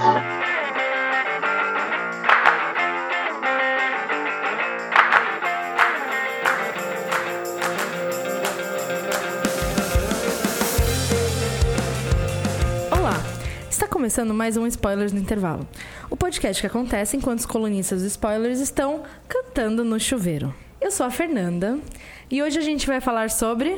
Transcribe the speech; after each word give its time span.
Olá! 0.00 0.22
Está 13.68 13.86
começando 13.86 14.32
mais 14.32 14.56
um 14.56 14.66
Spoilers 14.66 15.12
no 15.12 15.18
Intervalo. 15.20 15.68
O 16.08 16.16
podcast 16.16 16.62
que 16.62 16.66
acontece 16.66 17.18
enquanto 17.18 17.40
os 17.40 17.46
colunistas 17.46 18.00
dos 18.00 18.12
spoilers 18.12 18.58
estão 18.58 19.02
cantando 19.28 19.84
no 19.84 20.00
chuveiro. 20.00 20.54
Eu 20.80 20.90
sou 20.90 21.04
a 21.04 21.10
Fernanda 21.10 21.78
e 22.30 22.42
hoje 22.42 22.58
a 22.58 22.62
gente 22.62 22.86
vai 22.86 23.02
falar 23.02 23.28
sobre. 23.28 23.72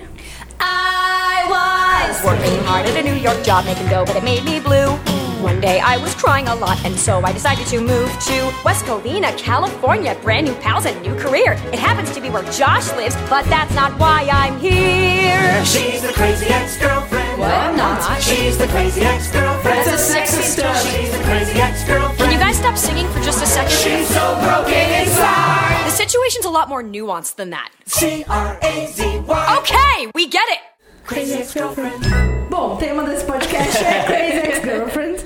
I 0.60 1.48
was 1.48 2.22
working 2.22 2.64
hard 2.64 2.86
at 2.86 2.96
a 2.96 3.02
New 3.02 3.16
York 3.16 3.42
job 3.42 3.66
making 3.66 3.88
dough, 3.88 4.04
but 4.04 4.14
it 4.14 4.22
made 4.22 4.44
me 4.44 4.60
blue. 4.60 5.11
One 5.42 5.60
day 5.60 5.80
I 5.80 5.96
was 5.96 6.14
crying 6.14 6.46
a 6.46 6.54
lot, 6.54 6.78
and 6.84 6.96
so 6.96 7.20
I 7.20 7.32
decided 7.32 7.66
to 7.66 7.80
move 7.80 8.08
to 8.30 8.54
West 8.64 8.84
Covina, 8.84 9.36
California. 9.36 10.16
Brand 10.22 10.46
new 10.46 10.54
pals 10.62 10.86
and 10.86 10.94
new 11.02 11.16
career. 11.16 11.54
It 11.72 11.80
happens 11.80 12.14
to 12.14 12.20
be 12.20 12.30
where 12.30 12.44
Josh 12.52 12.92
lives, 12.92 13.16
but 13.28 13.44
that's 13.46 13.74
not 13.74 13.98
why 13.98 14.28
I'm 14.30 14.60
here. 14.60 15.64
She's 15.64 16.00
the 16.00 16.12
crazy 16.12 16.46
ex-girlfriend. 16.46 17.40
What? 17.40 17.50
I'm 17.50 17.76
not. 17.76 18.22
She's 18.22 18.56
the 18.56 18.68
crazy 18.68 19.00
ex-girlfriend. 19.00 19.84
That's 19.84 20.10
a 20.10 20.14
sexist 20.14 20.62
stuff. 20.62 20.80
She's 20.80 21.10
the 21.10 21.24
crazy 21.24 21.58
ex-girlfriend. 21.60 22.18
Can 22.18 22.30
you 22.30 22.38
guys 22.38 22.56
stop 22.58 22.78
singing 22.78 23.08
for 23.08 23.20
just 23.20 23.42
a 23.42 23.46
second? 23.46 23.72
She's 23.72 24.06
so 24.14 24.38
broken 24.44 24.72
inside. 25.02 25.86
The 25.86 25.90
situation's 25.90 26.44
a 26.44 26.50
lot 26.50 26.68
more 26.68 26.84
nuanced 26.84 27.34
than 27.34 27.50
that. 27.50 27.68
C-R-A-Z-Y. 27.86 29.56
Okay, 29.58 30.06
we 30.14 30.28
get 30.28 30.48
it. 30.50 30.60
Crazy 31.04 31.34
ex-girlfriend. 31.34 32.32
Bom, 32.48 32.74
o 32.74 32.76
tema 32.76 33.02
desse 33.04 33.24
podcast 33.24 33.82
é 33.82 34.04
Crazy 34.04 34.38
Ex-Girlfriend. 34.38 35.24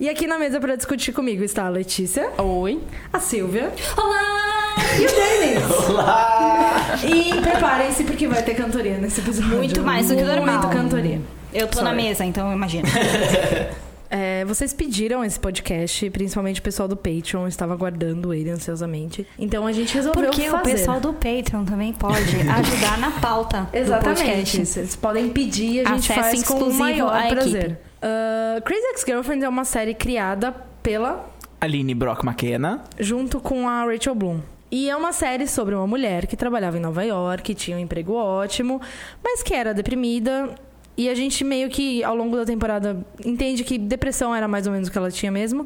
E 0.00 0.08
aqui 0.08 0.26
na 0.26 0.38
mesa 0.38 0.60
para 0.60 0.76
discutir 0.76 1.12
comigo 1.12 1.42
está 1.42 1.66
a 1.66 1.68
Letícia, 1.68 2.30
Oi. 2.40 2.80
a 3.12 3.18
Silvia 3.18 3.72
Olá! 3.96 4.76
e 4.96 5.04
o 5.04 5.08
Denis. 5.08 5.88
Olá! 5.88 6.94
E 7.04 7.40
preparem-se 7.40 8.04
porque 8.04 8.28
vai 8.28 8.42
ter 8.42 8.54
cantoria 8.54 8.96
nesse 8.98 9.20
episódio. 9.20 9.56
Muito 9.56 9.82
mais 9.82 10.08
do 10.08 10.14
que 10.16 10.22
normal. 10.22 10.60
Muito 10.62 10.68
cantoria. 10.68 11.20
Eu 11.52 11.66
tô 11.66 11.80
na 11.80 11.90
Sorry. 11.90 12.02
mesa, 12.02 12.24
então 12.24 12.52
imagina. 12.52 12.88
É, 14.10 14.42
vocês 14.46 14.72
pediram 14.72 15.22
esse 15.22 15.38
podcast, 15.38 16.08
principalmente 16.08 16.60
o 16.60 16.62
pessoal 16.62 16.88
do 16.88 16.96
Patreon, 16.96 17.46
estava 17.46 17.74
aguardando 17.74 18.32
ele 18.32 18.48
ansiosamente. 18.48 19.26
Então 19.38 19.66
a 19.66 19.72
gente 19.72 19.92
resolveu 19.94 20.24
Porque 20.24 20.48
fazer. 20.48 20.56
o 20.56 20.62
pessoal 20.62 20.98
do 20.98 21.12
Patreon 21.12 21.66
também 21.66 21.92
pode 21.92 22.16
ajudar 22.16 22.96
na 22.96 23.10
pauta 23.10 23.68
do 23.70 23.76
Exatamente. 23.76 24.24
podcast. 24.24 24.64
Vocês 24.64 24.96
podem 24.96 25.28
pedir 25.28 25.72
e 25.72 25.80
a 25.80 25.88
gente 25.90 26.10
Acesso 26.10 26.20
faz 26.20 26.42
com 26.42 26.54
o 26.54 26.56
exclusivo 26.56 26.78
maior 26.78 27.28
prazer. 27.28 27.64
equipe. 27.64 27.87
Uh, 28.02 28.62
Crazy 28.62 28.86
Ex-Girlfriend 28.92 29.44
é 29.44 29.48
uma 29.48 29.64
série 29.64 29.94
criada 29.94 30.52
pela 30.82 31.28
Aline 31.60 31.94
Brock 31.94 32.24
McKenna. 32.24 32.82
junto 32.98 33.40
com 33.40 33.68
a 33.68 33.84
Rachel 33.84 34.14
Bloom. 34.14 34.40
E 34.70 34.88
é 34.90 34.96
uma 34.96 35.12
série 35.12 35.46
sobre 35.48 35.74
uma 35.74 35.86
mulher 35.86 36.26
que 36.26 36.36
trabalhava 36.36 36.76
em 36.76 36.80
Nova 36.80 37.02
York, 37.02 37.54
tinha 37.54 37.76
um 37.76 37.80
emprego 37.80 38.12
ótimo, 38.12 38.80
mas 39.24 39.42
que 39.42 39.54
era 39.54 39.72
deprimida. 39.72 40.54
E 40.96 41.08
a 41.08 41.14
gente 41.14 41.44
meio 41.44 41.68
que, 41.70 42.02
ao 42.02 42.14
longo 42.16 42.36
da 42.36 42.44
temporada, 42.44 43.06
entende 43.24 43.62
que 43.62 43.78
depressão 43.78 44.34
era 44.34 44.48
mais 44.48 44.66
ou 44.66 44.72
menos 44.72 44.88
o 44.88 44.92
que 44.92 44.98
ela 44.98 45.12
tinha 45.12 45.30
mesmo. 45.30 45.64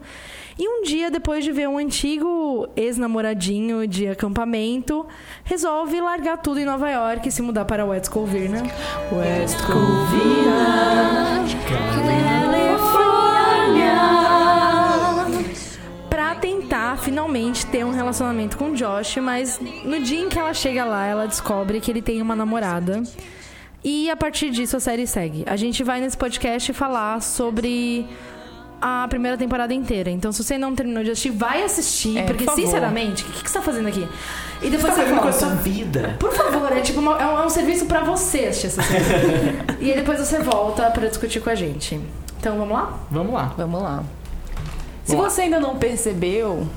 E 0.58 0.68
um 0.68 0.82
dia, 0.82 1.10
depois 1.10 1.42
de 1.42 1.50
ver 1.50 1.66
um 1.70 1.78
antigo 1.78 2.68
ex-namoradinho 2.76 3.86
de 3.86 4.06
acampamento, 4.08 5.06
resolve 5.42 5.98
largar 6.02 6.36
tudo 6.36 6.60
em 6.60 6.66
Nova 6.66 6.90
York 6.90 7.26
e 7.26 7.32
se 7.32 7.40
mudar 7.40 7.64
para 7.64 7.82
West 7.82 8.10
Covina. 8.10 8.62
West 9.10 9.58
Covina, 9.64 11.41
tentar 17.32 17.42
finalmente 17.42 17.66
ter 17.66 17.84
um 17.84 17.90
relacionamento 17.92 18.56
com 18.56 18.70
o 18.70 18.74
Josh, 18.74 19.16
mas 19.18 19.58
no 19.84 20.00
dia 20.00 20.20
em 20.20 20.28
que 20.28 20.38
ela 20.38 20.52
chega 20.54 20.84
lá, 20.84 21.06
ela 21.06 21.26
descobre 21.26 21.80
que 21.80 21.90
ele 21.90 22.02
tem 22.02 22.20
uma 22.20 22.36
namorada. 22.36 23.02
E 23.84 24.10
a 24.10 24.16
partir 24.16 24.50
disso 24.50 24.76
a 24.76 24.80
série 24.80 25.06
segue. 25.06 25.44
A 25.46 25.56
gente 25.56 25.82
vai 25.82 26.00
nesse 26.00 26.16
podcast 26.16 26.72
falar 26.72 27.20
sobre 27.20 28.06
a 28.80 29.06
primeira 29.08 29.36
temporada 29.36 29.72
inteira. 29.74 30.10
Então, 30.10 30.30
se 30.32 30.42
você 30.42 30.56
não 30.58 30.74
terminou 30.74 31.02
de 31.04 31.10
assistir, 31.10 31.30
vai 31.30 31.62
assistir, 31.64 32.18
É, 32.18 32.22
porque 32.24 32.44
por 32.44 32.54
sinceramente, 32.54 33.22
o 33.24 33.26
que, 33.26 33.42
que 33.44 33.50
você 33.50 33.58
tá 33.58 33.64
fazendo 33.64 33.88
aqui? 33.88 34.06
E 34.60 34.64
Você 34.66 34.70
depois 34.70 34.82
tá 34.82 34.90
você 34.94 35.00
fazendo 35.02 35.20
com 35.20 35.28
a 35.28 35.30
volta. 35.30 35.38
sua 35.46 35.54
vida? 35.56 36.16
Por 36.18 36.32
favor, 36.32 36.70
é 36.72 36.80
tipo 36.80 37.00
uma- 37.00 37.20
é, 37.20 37.26
um, 37.26 37.38
é 37.42 37.46
um 37.46 37.48
serviço 37.48 37.86
pra 37.86 38.00
você 38.02 38.40
assistir 38.46 38.66
essa 38.68 38.82
série. 38.82 39.04
e 39.80 39.90
aí 39.90 39.96
depois 39.96 40.18
você 40.20 40.38
volta 40.40 40.90
pra 40.90 41.08
discutir 41.08 41.40
com 41.40 41.50
a 41.50 41.54
gente. 41.54 42.00
Então 42.38 42.56
vamos 42.58 42.72
lá? 42.74 42.98
Vamos 43.10 43.32
lá. 43.34 43.52
Vamos 43.56 43.82
lá. 43.82 44.04
Se 45.04 45.12
Vamos 45.12 45.24
lá. 45.24 45.30
você 45.30 45.42
ainda 45.42 45.58
não 45.60 45.76
percebeu, 45.76 46.68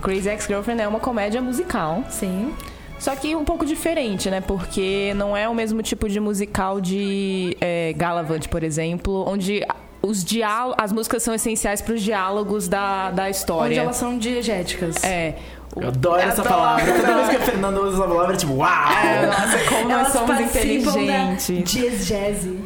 Crazy 0.00 0.28
Ex-Girlfriend 0.28 0.82
é 0.82 0.88
uma 0.88 1.00
comédia 1.00 1.40
musical. 1.40 2.04
Sim. 2.08 2.52
Só 2.98 3.16
que 3.16 3.34
um 3.34 3.44
pouco 3.44 3.64
diferente, 3.64 4.28
né? 4.30 4.40
Porque 4.40 5.14
não 5.16 5.36
é 5.36 5.48
o 5.48 5.54
mesmo 5.54 5.82
tipo 5.82 6.08
de 6.08 6.20
musical 6.20 6.80
de 6.80 7.56
é, 7.60 7.94
Galavant, 7.94 8.46
por 8.48 8.62
exemplo, 8.62 9.24
onde 9.26 9.64
os 10.02 10.22
diálogos, 10.24 10.76
as 10.78 10.92
músicas 10.92 11.22
são 11.22 11.34
essenciais 11.34 11.80
para 11.80 11.94
os 11.94 12.02
diálogos 12.02 12.68
da, 12.68 13.10
da 13.10 13.30
história. 13.30 13.70
Onde 13.70 13.78
elas 13.78 13.96
são 13.96 14.18
diegéticas. 14.18 15.02
É. 15.02 15.34
Eu 15.76 15.88
adoro 15.88 16.20
essa 16.20 16.42
palavra. 16.42 16.84
Toda 16.92 17.14
vez 17.14 17.28
que 17.28 17.36
a 17.36 17.40
Fernanda 17.40 17.80
usa 17.80 17.96
essa 17.98 18.08
palavra, 18.08 18.34
é 18.34 18.36
tipo, 18.36 18.54
uau! 18.54 18.92
É, 18.92 19.26
nossa, 19.26 19.58
como 19.68 19.88
nós 19.88 19.92
Elas 19.92 20.12
somos 20.12 20.36
participam 20.36 20.92
da 20.92 21.00
inteligentes. 21.00 22.06
Jazzy. 22.06 22.58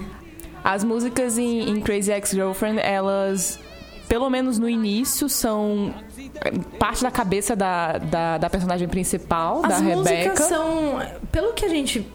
As 0.64 0.82
músicas 0.82 1.36
em, 1.36 1.68
em 1.68 1.80
Crazy 1.80 2.10
Ex-Girlfriend, 2.10 2.80
elas, 2.80 3.60
pelo 4.14 4.30
menos 4.30 4.60
no 4.60 4.68
início, 4.68 5.28
são 5.28 5.92
é, 6.36 6.52
parte 6.78 7.02
da 7.02 7.10
cabeça 7.10 7.56
da, 7.56 7.98
da, 7.98 8.38
da 8.38 8.48
personagem 8.48 8.86
principal, 8.86 9.60
da 9.62 9.74
As 9.74 9.80
músicas 9.82 10.08
Rebecca. 10.08 10.42
são. 10.44 11.02
Pelo 11.32 11.52
que 11.52 11.64
a 11.64 11.68
gente 11.68 12.06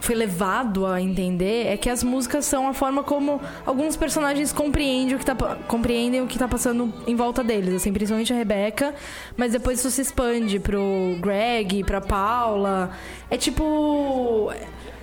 foi 0.00 0.14
levado 0.14 0.86
a 0.86 1.00
entender, 1.00 1.66
é 1.66 1.76
que 1.76 1.90
as 1.90 2.04
músicas 2.04 2.44
são 2.44 2.68
a 2.68 2.72
forma 2.72 3.02
como 3.02 3.40
alguns 3.66 3.96
personagens 3.96 4.52
compreendem 4.52 5.16
o 5.16 5.18
que 5.18 5.26
tá, 5.26 5.34
compreendem 5.66 6.22
o 6.22 6.28
que 6.28 6.38
tá 6.38 6.46
passando 6.46 6.94
em 7.04 7.16
volta 7.16 7.42
deles, 7.42 7.74
assim, 7.74 7.92
principalmente 7.92 8.32
a 8.32 8.36
Rebecca, 8.36 8.94
mas 9.36 9.50
depois 9.50 9.80
isso 9.80 9.90
se 9.90 10.02
expande 10.02 10.60
pro 10.60 10.80
Greg, 11.20 11.82
pra 11.82 12.00
Paula. 12.00 12.92
É 13.28 13.36
tipo. 13.36 14.52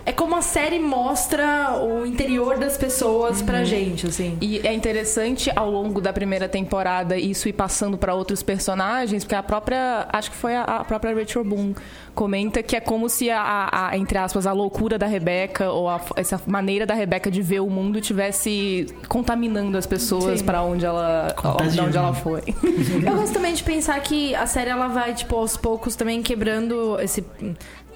É 0.07 0.13
como 0.13 0.35
a 0.37 0.41
série 0.41 0.79
mostra 0.79 1.77
o 1.83 2.05
interior 2.05 2.57
das 2.57 2.77
pessoas 2.77 3.41
pra 3.41 3.65
gente, 3.65 4.07
assim. 4.07 4.37
E 4.39 4.65
é 4.65 4.73
interessante 4.73 5.51
ao 5.53 5.69
longo 5.69 5.99
da 5.99 6.13
primeira 6.13 6.47
temporada 6.47 7.17
isso 7.17 7.49
ir 7.49 7.53
passando 7.53 7.97
para 7.97 8.15
outros 8.15 8.41
personagens, 8.41 9.25
porque 9.25 9.35
a 9.35 9.43
própria, 9.43 10.07
acho 10.13 10.31
que 10.31 10.37
foi 10.37 10.55
a, 10.55 10.63
a 10.63 10.83
própria 10.85 11.13
Rachel 11.13 11.43
Boone 11.43 11.75
comenta 12.15 12.63
que 12.63 12.75
é 12.75 12.79
como 12.79 13.09
se 13.09 13.29
a, 13.29 13.69
a- 13.89 13.97
entre 13.97 14.17
aspas 14.17 14.47
a 14.47 14.53
loucura 14.53 14.97
da 14.97 15.05
Rebeca 15.05 15.69
ou 15.71 15.89
a- 15.89 15.99
essa 16.15 16.41
maneira 16.47 16.85
da 16.85 16.93
Rebeca 16.93 17.29
de 17.29 17.41
ver 17.41 17.59
o 17.59 17.69
mundo 17.69 17.99
tivesse 17.99 18.87
contaminando 19.09 19.77
as 19.77 19.85
pessoas 19.85 20.41
para 20.41 20.61
onde 20.63 20.85
ela, 20.85 21.35
de 21.73 21.81
onde 21.81 21.97
ela 21.97 22.13
foi. 22.13 22.41
Eu 23.05 23.15
gosto 23.17 23.33
também 23.33 23.53
de 23.53 23.61
pensar 23.61 23.99
que 23.99 24.33
a 24.33 24.47
série 24.47 24.69
ela 24.69 24.87
vai, 24.87 25.13
tipo, 25.13 25.35
aos 25.35 25.57
poucos 25.57 25.97
também 25.97 26.21
quebrando 26.23 26.97
esse. 27.01 27.25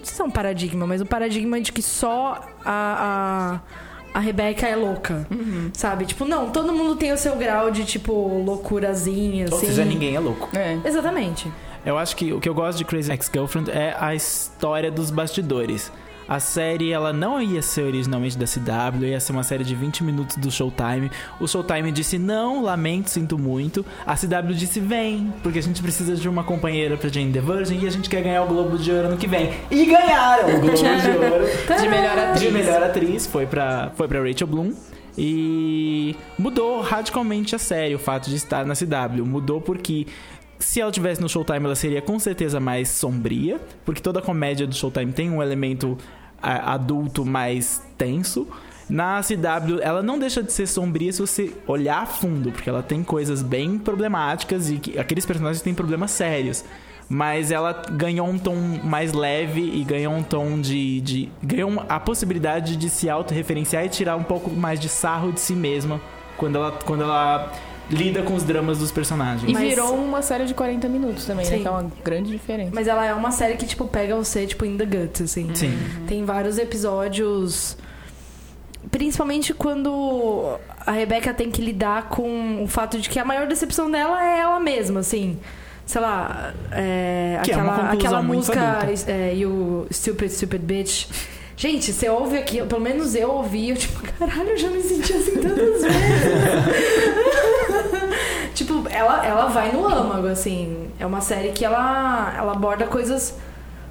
Não 0.01 0.05
sei 0.05 0.15
se 0.15 0.21
é 0.21 0.25
um 0.25 0.31
paradigma, 0.31 0.87
mas 0.87 0.99
o 0.99 1.05
paradigma 1.05 1.61
de 1.61 1.71
que 1.71 1.81
só 1.81 2.41
a. 2.65 3.59
a 3.59 3.91
a 4.13 4.19
Rebeca 4.19 4.67
é 4.67 4.75
louca, 4.75 5.25
sabe? 5.71 6.05
Tipo, 6.05 6.25
não, 6.25 6.49
todo 6.49 6.73
mundo 6.73 6.97
tem 6.97 7.13
o 7.13 7.17
seu 7.17 7.33
grau 7.37 7.71
de, 7.71 7.85
tipo, 7.85 8.11
loucurazinha, 8.43 9.45
assim. 9.45 9.53
Ou 9.53 9.59
seja, 9.61 9.85
ninguém 9.85 10.17
é 10.17 10.19
louco. 10.19 10.49
É. 10.53 10.77
Exatamente. 10.83 11.49
Eu 11.85 11.97
acho 11.97 12.15
que 12.17 12.33
o 12.33 12.39
que 12.41 12.49
eu 12.49 12.53
gosto 12.53 12.77
de 12.77 12.83
Crazy 12.83 13.09
Ex-Girlfriend 13.09 13.71
é 13.71 13.95
a 13.97 14.13
história 14.13 14.91
dos 14.91 15.09
bastidores. 15.11 15.89
A 16.31 16.39
série, 16.39 16.93
ela 16.93 17.11
não 17.11 17.41
ia 17.41 17.61
ser 17.61 17.81
originalmente 17.83 18.37
da 18.37 18.45
CW, 18.45 19.03
ia 19.05 19.19
ser 19.19 19.33
uma 19.33 19.43
série 19.43 19.65
de 19.65 19.75
20 19.75 20.01
minutos 20.01 20.37
do 20.37 20.49
Showtime. 20.49 21.11
O 21.41 21.45
Showtime 21.45 21.91
disse 21.91 22.17
não, 22.17 22.63
lamento, 22.63 23.09
sinto 23.09 23.37
muito. 23.37 23.85
A 24.07 24.15
CW 24.15 24.53
disse 24.53 24.79
vem, 24.79 25.33
porque 25.43 25.59
a 25.59 25.61
gente 25.61 25.81
precisa 25.81 26.15
de 26.15 26.29
uma 26.29 26.41
companheira 26.41 26.95
pra 26.95 27.09
Jane 27.09 27.33
the 27.33 27.41
Virgin 27.41 27.81
e 27.81 27.85
a 27.85 27.89
gente 27.89 28.09
quer 28.09 28.23
ganhar 28.23 28.43
o 28.43 28.47
Globo 28.47 28.77
de 28.77 28.89
Ouro 28.93 29.09
ano 29.09 29.17
que 29.17 29.27
vem. 29.27 29.51
E 29.69 29.85
ganharam 29.85 30.55
o 30.55 30.61
Globo 30.61 30.77
de 30.77 30.85
Ouro 30.87 31.81
De 31.81 31.89
melhor 31.89 32.17
atriz. 32.17 32.41
de 32.41 32.49
melhor 32.49 32.81
atriz 32.83 33.27
foi 33.27 33.45
pra, 33.45 33.91
foi 33.97 34.07
pra 34.07 34.23
Rachel 34.23 34.47
Bloom. 34.47 34.71
E 35.17 36.15
mudou 36.39 36.79
radicalmente 36.79 37.57
a 37.57 37.59
série 37.59 37.93
o 37.93 37.99
fato 37.99 38.29
de 38.29 38.37
estar 38.37 38.65
na 38.65 38.73
CW. 38.73 39.25
Mudou 39.25 39.59
porque 39.59 40.07
se 40.59 40.79
ela 40.79 40.91
tivesse 40.91 41.19
no 41.19 41.27
Showtime, 41.27 41.65
ela 41.65 41.75
seria 41.75 42.01
com 42.01 42.17
certeza 42.17 42.57
mais 42.57 42.87
sombria, 42.87 43.59
porque 43.83 43.99
toda 43.99 44.21
comédia 44.21 44.65
do 44.65 44.73
Showtime 44.73 45.11
tem 45.11 45.29
um 45.29 45.43
elemento 45.43 45.97
adulto 46.41 47.25
mais 47.25 47.81
tenso. 47.97 48.47
Na 48.89 49.21
CW, 49.21 49.79
ela 49.81 50.01
não 50.03 50.19
deixa 50.19 50.43
de 50.43 50.51
ser 50.51 50.67
sombria 50.67 51.13
se 51.13 51.21
você 51.21 51.53
olhar 51.65 52.01
a 52.01 52.05
fundo, 52.05 52.51
porque 52.51 52.69
ela 52.69 52.83
tem 52.83 53.03
coisas 53.03 53.41
bem 53.41 53.77
problemáticas 53.79 54.69
e 54.69 54.77
que- 54.77 54.99
aqueles 54.99 55.25
personagens 55.25 55.61
têm 55.61 55.73
problemas 55.73 56.11
sérios. 56.11 56.65
Mas 57.07 57.51
ela 57.51 57.73
ganhou 57.91 58.27
um 58.27 58.37
tom 58.37 58.55
mais 58.83 59.11
leve 59.13 59.61
e 59.61 59.83
ganhou 59.83 60.13
um 60.13 60.23
tom 60.23 60.59
de. 60.61 61.01
de 61.01 61.29
ganhou 61.43 61.83
a 61.89 61.99
possibilidade 61.99 62.75
de 62.77 62.89
se 62.89 63.09
autorreferenciar 63.09 63.85
e 63.85 63.89
tirar 63.89 64.15
um 64.15 64.23
pouco 64.23 64.49
mais 64.49 64.79
de 64.79 64.87
sarro 64.87 65.31
de 65.33 65.39
si 65.41 65.53
mesma 65.53 65.99
quando 66.37 66.55
ela, 66.57 66.71
quando 66.85 67.03
ela 67.03 67.51
lida 67.91 68.21
com 68.23 68.33
os 68.33 68.43
dramas 68.43 68.79
dos 68.79 68.91
personagens. 68.91 69.49
E 69.49 69.53
Mas- 69.53 69.69
virou 69.69 69.93
uma 69.95 70.21
série 70.21 70.45
de 70.45 70.53
40 70.53 70.87
minutos 70.87 71.25
também, 71.25 71.45
né? 71.45 71.57
Sim. 71.57 71.61
Que 71.61 71.67
é 71.67 71.71
uma 71.71 71.91
grande 72.03 72.31
diferença. 72.31 72.71
Mas 72.73 72.87
ela 72.87 73.05
é 73.05 73.13
uma 73.13 73.31
série 73.31 73.55
que, 73.55 73.65
tipo, 73.65 73.85
pega 73.87 74.15
você, 74.15 74.47
tipo, 74.47 74.65
in 74.65 74.77
the 74.77 74.85
guts, 74.85 75.21
assim. 75.21 75.53
Sim. 75.53 75.77
Tem 76.07 76.23
vários 76.25 76.57
episódios. 76.57 77.77
Principalmente 78.89 79.53
quando 79.53 80.57
a 80.85 80.91
Rebecca 80.91 81.33
tem 81.33 81.51
que 81.51 81.61
lidar 81.61 82.09
com 82.09 82.63
o 82.63 82.67
fato 82.67 82.99
de 82.99 83.09
que 83.09 83.19
a 83.19 83.25
maior 83.25 83.45
decepção 83.47 83.89
dela 83.91 84.23
é 84.23 84.39
ela 84.39 84.59
mesma, 84.59 85.01
assim. 85.01 85.37
Sei 85.85 85.99
lá, 86.01 86.53
é, 86.71 87.35
é 87.35 87.39
aquela, 87.39 87.63
conclusão 87.63 87.91
aquela 87.91 88.21
música 88.23 88.87
é, 89.07 89.35
You 89.35 89.87
Stupid 89.91 90.31
Stupid 90.31 90.61
Bitch. 90.61 91.07
Gente, 91.57 91.93
você 91.93 92.09
ouve 92.09 92.37
aquilo, 92.37 92.65
pelo 92.65 92.81
menos 92.81 93.13
eu 93.13 93.29
ouvi, 93.29 93.69
eu 93.69 93.75
tipo, 93.75 94.01
caralho, 94.17 94.49
eu 94.49 94.57
já 94.57 94.69
me 94.69 94.81
senti 94.81 95.13
assim 95.13 95.35
tantas 95.35 95.81
vezes. 95.83 95.83
ela, 98.91 99.25
ela 99.25 99.45
vai 99.47 99.71
no 99.71 99.87
âmago, 99.87 100.27
assim. 100.27 100.89
É 100.99 101.05
uma 101.05 101.21
série 101.21 101.49
que 101.51 101.63
ela, 101.65 102.33
ela 102.37 102.51
aborda 102.53 102.85
coisas 102.87 103.37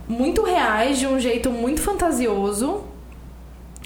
muito 0.09 0.43
reais 0.43 0.99
de 0.99 1.07
um 1.07 1.19
jeito 1.19 1.51
muito 1.51 1.81
fantasioso. 1.81 2.85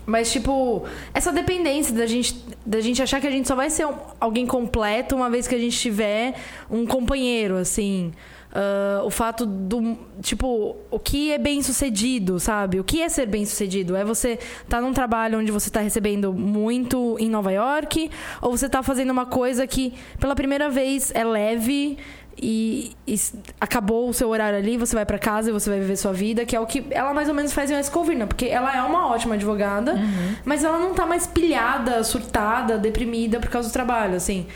Mas, 0.06 0.30
tipo, 0.30 0.84
essa 1.14 1.32
dependência 1.32 1.94
da 1.94 2.06
gente, 2.06 2.44
da 2.66 2.78
gente 2.80 3.02
achar 3.02 3.20
que 3.20 3.26
a 3.26 3.30
gente 3.30 3.48
só 3.48 3.54
vai 3.54 3.70
ser 3.70 3.86
um- 3.86 3.94
alguém 4.20 4.46
completo 4.46 5.16
uma 5.16 5.30
vez 5.30 5.48
que 5.48 5.54
a 5.54 5.58
gente 5.58 5.78
tiver 5.78 6.34
um 6.70 6.84
companheiro, 6.84 7.56
assim. 7.56 8.12
Ah, 8.54 9.02
o 9.04 9.10
fato 9.10 9.44
do. 9.44 9.98
Tipo, 10.22 10.76
o 10.88 10.98
que 10.98 11.32
é 11.32 11.38
bem 11.38 11.60
sucedido, 11.60 12.38
sabe? 12.38 12.78
O 12.78 12.84
que 12.84 13.02
é 13.02 13.08
ser 13.08 13.26
bem 13.26 13.44
sucedido? 13.44 13.96
É 13.96 14.04
você 14.04 14.38
estar 14.62 14.80
num 14.80 14.92
trabalho 14.92 15.40
onde 15.40 15.50
você 15.50 15.68
tá 15.70 15.80
recebendo 15.80 16.32
muito 16.32 17.16
em 17.18 17.28
Nova 17.28 17.50
York? 17.50 18.08
Ou 18.40 18.56
você 18.56 18.68
tá 18.68 18.80
fazendo 18.82 19.10
uma 19.10 19.26
coisa 19.26 19.66
que, 19.66 19.92
pela 20.20 20.36
primeira 20.36 20.70
vez, 20.70 21.10
é 21.16 21.24
leve 21.24 21.98
e, 22.40 22.92
e 23.06 23.16
acabou 23.60 24.08
o 24.08 24.14
seu 24.14 24.28
horário 24.28 24.58
ali, 24.58 24.76
você 24.76 24.94
vai 24.94 25.04
pra 25.04 25.18
casa 25.18 25.50
e 25.50 25.52
você 25.52 25.68
vai 25.68 25.80
viver 25.80 25.96
sua 25.96 26.12
vida, 26.12 26.44
que 26.44 26.54
é 26.54 26.60
o 26.60 26.66
que 26.66 26.84
ela 26.90 27.12
mais 27.12 27.28
ou 27.28 27.34
menos 27.34 27.52
faz 27.52 27.70
em 27.70 27.74
West 27.74 27.90
Covina, 27.90 28.26
porque 28.26 28.46
ela 28.46 28.76
é 28.76 28.82
uma 28.82 29.08
ótima 29.08 29.34
advogada, 29.34 29.94
mas 30.44 30.62
ela 30.62 30.78
não 30.78 30.94
tá 30.94 31.06
mais 31.06 31.26
pilhada, 31.26 32.02
surtada, 32.04 32.78
deprimida 32.78 33.40
por 33.40 33.48
causa 33.48 33.68
do 33.68 33.72
trabalho, 33.72 34.14
assim. 34.16 34.46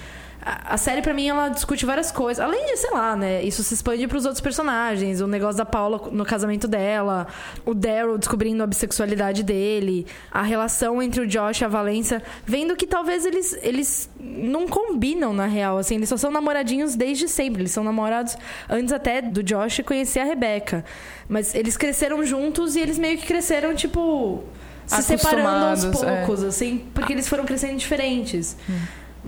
A, 0.49 0.75
a 0.75 0.77
série, 0.79 1.03
pra 1.03 1.13
mim, 1.13 1.29
ela 1.29 1.51
discute 1.51 1.85
várias 1.85 2.11
coisas. 2.11 2.43
Além 2.43 2.65
de, 2.65 2.79
sei 2.79 2.91
lá, 2.91 3.15
né? 3.15 3.43
Isso 3.43 3.63
se 3.63 3.75
expande 3.75 4.09
pros 4.09 4.25
outros 4.25 4.41
personagens. 4.41 5.21
O 5.21 5.27
negócio 5.27 5.59
da 5.59 5.67
Paula 5.67 6.09
no 6.11 6.25
casamento 6.25 6.67
dela. 6.67 7.27
O 7.67 7.75
Daryl 7.75 8.17
descobrindo 8.17 8.63
a 8.63 8.67
bissexualidade 8.67 9.43
dele. 9.43 10.07
A 10.33 10.41
relação 10.41 11.03
entre 11.03 11.21
o 11.21 11.27
Josh 11.27 11.61
e 11.61 11.65
a 11.67 11.69
Valência. 11.69 12.23
Vendo 12.47 12.75
que 12.77 12.87
talvez 12.87 13.27
eles, 13.27 13.59
eles 13.61 14.09
não 14.19 14.67
combinam, 14.67 15.35
na 15.35 15.45
real. 15.45 15.77
Assim, 15.77 15.97
eles 15.97 16.09
só 16.09 16.17
são 16.17 16.31
namoradinhos 16.31 16.95
desde 16.95 17.29
sempre. 17.29 17.63
Eles 17.63 17.73
são 17.73 17.85
namorados 17.85 18.39
antes 18.71 18.93
até 18.93 19.21
do 19.21 19.43
Josh 19.43 19.83
conhecer 19.85 20.21
a 20.21 20.25
Rebecca. 20.25 20.83
Mas 21.29 21.55
eles 21.55 21.77
cresceram 21.77 22.25
juntos 22.25 22.75
e 22.75 22.81
eles 22.81 22.99
meio 22.99 23.19
que 23.19 23.27
cresceram, 23.27 23.75
tipo... 23.75 24.43
Se 24.87 25.03
separando 25.03 25.67
aos 25.67 25.85
Acostumados, 25.85 26.03
é. 26.03 26.17
poucos, 26.25 26.43
assim. 26.43 26.87
Porque 26.95 27.13
eles 27.13 27.29
foram 27.29 27.45
crescendo 27.45 27.77
diferentes 27.77 28.57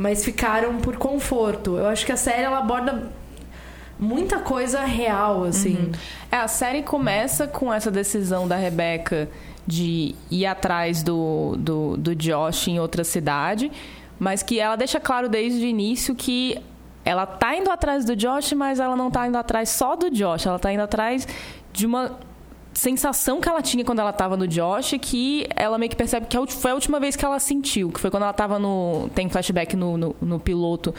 mas 0.00 0.24
ficaram 0.24 0.78
por 0.78 0.96
conforto. 0.96 1.76
Eu 1.76 1.86
acho 1.86 2.06
que 2.06 2.12
a 2.12 2.16
série 2.16 2.40
ela 2.40 2.60
aborda 2.60 3.10
muita 3.98 4.38
coisa 4.38 4.80
real, 4.80 5.44
assim. 5.44 5.92
É, 6.32 6.36
a 6.36 6.48
série 6.48 6.82
começa 6.82 7.46
com 7.46 7.70
essa 7.70 7.90
decisão 7.90 8.48
da 8.48 8.56
Rebecca 8.56 9.28
de 9.66 10.14
ir 10.30 10.46
atrás 10.46 11.02
do, 11.02 11.54
do, 11.58 11.98
do 11.98 12.14
Josh 12.14 12.68
em 12.68 12.80
outra 12.80 13.04
cidade, 13.04 13.70
mas 14.18 14.42
que 14.42 14.58
ela 14.58 14.74
deixa 14.74 14.98
claro 14.98 15.28
desde 15.28 15.60
o 15.60 15.66
início 15.66 16.14
que 16.14 16.56
ela 17.04 17.26
tá 17.26 17.54
indo 17.54 17.70
atrás 17.70 18.02
do 18.02 18.16
Josh, 18.16 18.54
mas 18.54 18.80
ela 18.80 18.96
não 18.96 19.10
tá 19.10 19.28
indo 19.28 19.36
atrás 19.36 19.68
só 19.68 19.96
do 19.96 20.10
Josh, 20.10 20.46
ela 20.46 20.58
tá 20.58 20.72
indo 20.72 20.82
atrás 20.82 21.28
de 21.74 21.84
uma 21.84 22.18
sensação 22.72 23.40
que 23.40 23.48
ela 23.48 23.60
tinha 23.60 23.84
quando 23.84 23.98
ela 23.98 24.12
tava 24.12 24.36
no 24.36 24.46
Josh, 24.46 24.94
que 25.00 25.46
ela 25.56 25.76
meio 25.76 25.90
que 25.90 25.96
percebe 25.96 26.26
que 26.26 26.38
ulti- 26.38 26.54
foi 26.54 26.70
a 26.70 26.74
última 26.74 27.00
vez 27.00 27.16
que 27.16 27.24
ela 27.24 27.38
sentiu, 27.38 27.90
que 27.90 28.00
foi 28.00 28.10
quando 28.10 28.22
ela 28.22 28.32
tava 28.32 28.58
no. 28.58 29.10
Tem 29.14 29.28
flashback 29.28 29.74
no, 29.76 29.96
no, 29.96 30.16
no 30.20 30.38
piloto, 30.40 30.94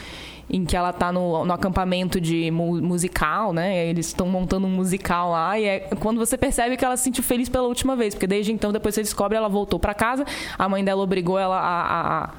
em 0.50 0.66
que 0.66 0.76
ela 0.76 0.92
tá 0.92 1.12
no, 1.12 1.46
no 1.46 1.54
acampamento 1.54 2.20
de 2.20 2.52
mu- 2.52 2.82
musical, 2.82 3.54
né? 3.54 3.88
Eles 3.88 4.08
estão 4.08 4.28
montando 4.28 4.68
um 4.68 4.70
musical 4.70 5.32
lá, 5.32 5.58
e 5.58 5.64
é 5.66 5.80
quando 6.00 6.18
você 6.18 6.38
percebe 6.38 6.76
que 6.78 6.84
ela 6.86 6.98
se 6.98 7.04
sentiu 7.06 7.24
feliz 7.24 7.48
pela 7.48 7.68
última 7.68 7.96
vez, 7.96 8.14
porque 8.14 8.28
desde 8.28 8.52
então, 8.52 8.72
depois 8.72 8.94
você 8.94 9.02
descobre, 9.02 9.38
ela 9.38 9.48
voltou 9.50 9.80
pra 9.80 9.94
casa, 9.94 10.26
a 10.58 10.68
mãe 10.70 10.84
dela 10.84 11.02
obrigou 11.02 11.40
ela 11.40 11.58
a- 11.58 11.82
a- 11.82 12.24
a 12.26 12.30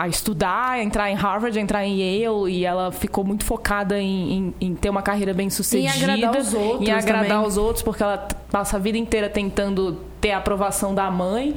a 0.00 0.06
estudar, 0.06 0.70
a 0.74 0.82
entrar 0.82 1.10
em 1.10 1.14
Harvard, 1.16 1.58
a 1.58 1.60
entrar 1.60 1.84
em 1.84 1.96
Yale, 1.98 2.52
e 2.52 2.64
ela 2.64 2.92
ficou 2.92 3.24
muito 3.24 3.44
focada 3.44 3.98
em, 4.00 4.32
em- 4.32 4.54
em 4.68 4.74
ter 4.76 4.88
uma 4.90 5.02
carreira 5.02 5.34
bem 5.34 5.50
sucedida. 5.50 5.92
agradar 6.12 6.40
os 6.40 6.54
outros 6.54 6.88
Em 6.88 6.92
agradar 6.92 7.28
também. 7.28 7.46
os 7.48 7.56
outros, 7.56 7.82
porque 7.82 8.02
ela 8.02 8.28
passa 8.50 8.76
a 8.76 8.80
vida 8.80 8.96
inteira 8.96 9.28
tentando 9.28 9.94
ter 10.20 10.30
a 10.30 10.38
aprovação 10.38 10.94
da 10.94 11.10
mãe, 11.10 11.56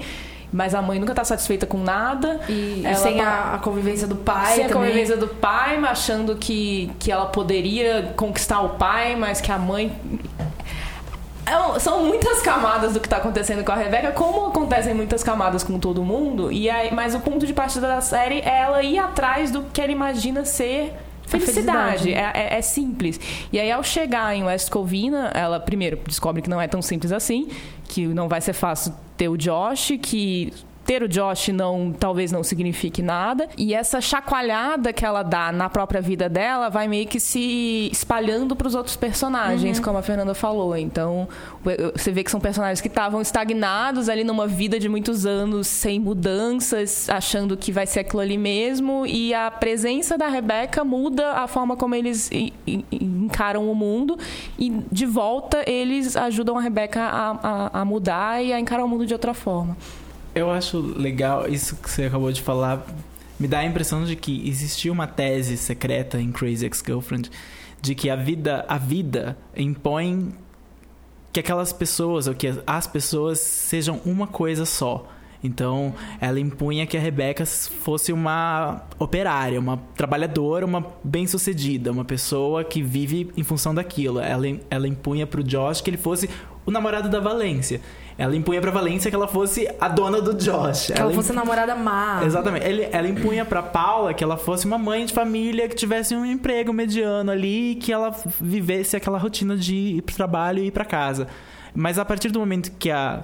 mas 0.52 0.74
a 0.76 0.82
mãe 0.82 1.00
nunca 1.00 1.14
tá 1.14 1.24
satisfeita 1.24 1.66
com 1.68 1.78
nada. 1.78 2.42
E 2.50 2.82
Ela 2.84 2.96
sem 2.96 3.18
tá- 3.18 3.24
a, 3.24 3.56
a 3.56 3.58
convivência 3.60 4.08
do 4.08 4.16
pai 4.16 4.56
sem 4.56 4.66
a 4.66 4.68
também. 4.70 4.84
convivência 4.90 5.16
do 5.18 5.28
pai, 5.28 5.78
achando 5.78 6.36
que, 6.36 6.92
que 7.00 7.12
ela 7.12 7.28
poderia 7.28 8.12
conquistar 8.18 8.60
o 8.62 8.70
pai, 8.70 9.16
mas 9.16 9.40
que 9.40 9.52
a 9.52 9.58
mãe. 9.60 9.92
É 11.52 11.80
São 11.80 12.06
muitas 12.06 12.42
camadas 12.42 12.94
do 12.94 13.00
que 13.00 13.08
está 13.08 13.18
acontecendo 13.18 13.64
com 13.64 13.72
a 13.72 13.76
Rebeca, 13.76 14.12
como 14.12 14.48
acontecem 14.48 14.94
muitas 14.94 15.24
camadas 15.24 15.64
com 15.64 15.78
todo 15.80 16.04
mundo. 16.04 16.52
E 16.52 16.70
aí, 16.70 16.94
mas 16.94 17.14
o 17.16 17.20
ponto 17.20 17.46
de 17.46 17.54
partida 17.54 17.88
da 17.88 18.02
série 18.02 18.40
é 18.40 18.62
ela 18.62 18.82
ir 18.84 18.98
atrás 19.00 19.52
do 19.52 19.64
que 19.64 19.82
ela 19.82 19.92
imagina 19.92 20.46
ser 20.46 20.94
felicidade. 21.26 22.04
felicidade. 22.04 22.14
É, 22.14 22.56
é- 22.56 22.58
é 22.58 22.62
simples. 22.62 23.20
E 23.52 23.60
aí, 23.60 23.72
ao 23.72 23.84
chegar 23.84 24.36
em 24.36 24.44
West 24.44 24.70
Covina, 24.70 25.32
ela 25.34 25.60
primeiro 25.60 26.00
descobre 26.08 26.42
que 26.42 26.50
não 26.50 26.60
é 26.62 26.68
tão 26.68 26.82
simples 26.82 27.12
assim, 27.12 27.50
que 27.86 28.06
não 28.08 28.28
vai 28.30 28.42
ser 28.42 28.54
fácil 28.54 28.94
ter 29.18 29.28
o 29.30 29.38
Josh, 29.38 29.94
que 30.02 30.54
ter 30.92 31.04
o 31.04 31.08
Josh 31.08 31.48
não 31.54 31.94
talvez 31.98 32.34
não 32.34 32.44
signifique 32.44 33.02
nada. 33.02 33.48
E 33.58 33.74
essa 33.74 34.02
chacoalhada 34.02 34.92
que 34.92 35.06
ela 35.06 35.24
dá 35.24 35.50
na 35.50 35.70
própria 35.70 36.02
vida 36.02 36.28
dela 36.28 36.68
vai 36.68 36.86
meio 36.86 37.08
que 37.08 37.18
se 37.18 37.88
espalhando 37.92 38.58
para 38.58 38.68
os 38.68 38.76
outros 38.76 38.98
personagens, 38.98 39.80
como 39.80 39.98
a 39.98 40.02
Fernanda 40.02 40.34
falou. 40.34 40.76
Então, 40.76 41.30
você 41.96 42.12
vê 42.12 42.26
que 42.26 42.32
são 42.32 42.42
personagens 42.42 42.82
que 42.82 42.90
estavam 42.90 43.22
estagnados 43.22 44.10
ali 44.10 44.26
numa 44.26 44.48
vida 44.48 44.78
de 44.78 44.90
muitos 44.90 45.26
anos 45.26 45.68
sem 45.68 45.98
mudanças, 45.98 47.10
achando 47.10 47.56
que 47.56 47.72
vai 47.72 47.88
ser 47.88 48.02
aquilo 48.02 48.20
ali 48.22 48.38
mesmo, 48.38 49.06
e 49.06 49.34
a 49.34 49.50
presença 49.50 50.18
da 50.18 50.28
Rebeca 50.28 50.84
muda 50.84 51.34
a 51.34 51.48
forma 51.48 51.78
como 51.78 51.96
eles 51.96 52.30
encaram 52.92 53.72
o 53.72 53.76
mundo 53.76 54.18
e 54.60 54.70
de 54.92 55.06
volta 55.06 55.64
eles 55.70 56.18
ajudam 56.18 56.58
a 56.58 56.62
Rebeca 56.62 57.00
a, 57.02 57.30
a- 57.32 57.82
a 57.82 57.86
mudar 57.86 58.44
e 58.44 58.52
a 58.52 58.60
encarar 58.60 58.84
o 58.84 58.90
mundo 58.90 59.06
de 59.06 59.14
outra 59.14 59.34
forma. 59.34 59.78
Eu 60.34 60.50
acho 60.50 60.80
legal 60.80 61.48
isso 61.48 61.76
que 61.76 61.90
você 61.90 62.06
acabou 62.06 62.32
de 62.32 62.42
falar. 62.42 62.86
Me 63.40 63.48
dá 63.48 63.60
a 63.60 63.66
impressão 63.66 64.06
de 64.06 64.16
que 64.16 64.48
existia 64.48 64.92
uma 64.92 65.08
tese 65.08 65.58
secreta 65.58 66.22
em 66.22 66.32
Crazy 66.32 66.66
Ex-Girlfriend 66.66 67.30
de 67.82 67.96
que 67.96 68.10
a 68.10 68.16
vida, 68.16 68.64
a 68.68 68.78
vida 68.78 69.38
impõe 69.58 70.32
que 71.34 71.40
aquelas 71.40 71.74
pessoas 71.74 72.28
ou 72.28 72.36
que 72.36 72.54
as 72.66 72.88
pessoas 72.88 73.40
sejam 73.40 74.00
uma 74.06 74.28
coisa 74.28 74.66
só. 74.66 75.08
Então, 75.44 75.96
ela 76.20 76.40
impunha 76.40 76.86
que 76.86 76.96
a 76.96 77.00
Rebeca 77.00 77.46
fosse 77.46 78.14
uma 78.14 78.84
operária, 79.00 79.60
uma 79.60 79.78
trabalhadora, 79.96 80.66
uma 80.66 80.86
bem-sucedida, 81.04 81.92
uma 81.92 82.06
pessoa 82.06 82.64
que 82.64 82.84
vive 82.84 83.32
em 83.36 83.44
função 83.44 83.74
daquilo. 83.74 84.20
Ela, 84.20 84.46
ela 84.70 84.88
impunha 84.88 85.26
pro 85.26 85.44
Josh 85.44 85.82
que 85.82 85.90
ele 85.90 85.98
fosse 85.98 86.30
o 86.64 86.70
namorado 86.70 87.10
da 87.10 87.20
Valência. 87.20 87.82
Ela 88.18 88.36
impunha 88.36 88.62
pra 88.62 88.72
Valência 88.72 89.10
que 89.10 89.16
ela 89.16 89.28
fosse 89.28 89.68
a 89.80 89.88
dona 89.88 90.22
do 90.22 90.34
Josh. 90.34 90.92
Que 90.94 91.02
ela 91.02 91.14
fosse 91.14 91.34
namorada 91.34 91.76
má. 91.76 92.22
Exatamente. 92.24 92.66
Ele, 92.66 92.88
ela 92.92 93.08
impunha 93.08 93.44
pra 93.46 93.64
Paula 93.64 94.14
que 94.14 94.24
ela 94.24 94.38
fosse 94.38 94.66
uma 94.66 94.78
mãe 94.78 95.06
de 95.06 95.14
família 95.14 95.68
que 95.68 95.76
tivesse 95.76 96.16
um 96.16 96.26
emprego 96.26 96.72
mediano 96.72 97.32
ali 97.32 97.72
e 97.72 97.76
que 97.76 97.92
ela 97.92 98.16
vivesse 98.40 98.96
aquela 98.96 99.18
rotina 99.18 99.56
de 99.56 99.76
ir 99.76 100.02
pro 100.02 100.16
trabalho 100.16 100.60
e 100.60 100.68
ir 100.68 100.72
pra 100.72 100.86
casa. 100.86 101.28
Mas 101.74 101.98
a 101.98 102.06
partir 102.06 102.30
do 102.30 102.40
momento 102.40 102.72
que 102.78 102.92
a, 102.92 103.24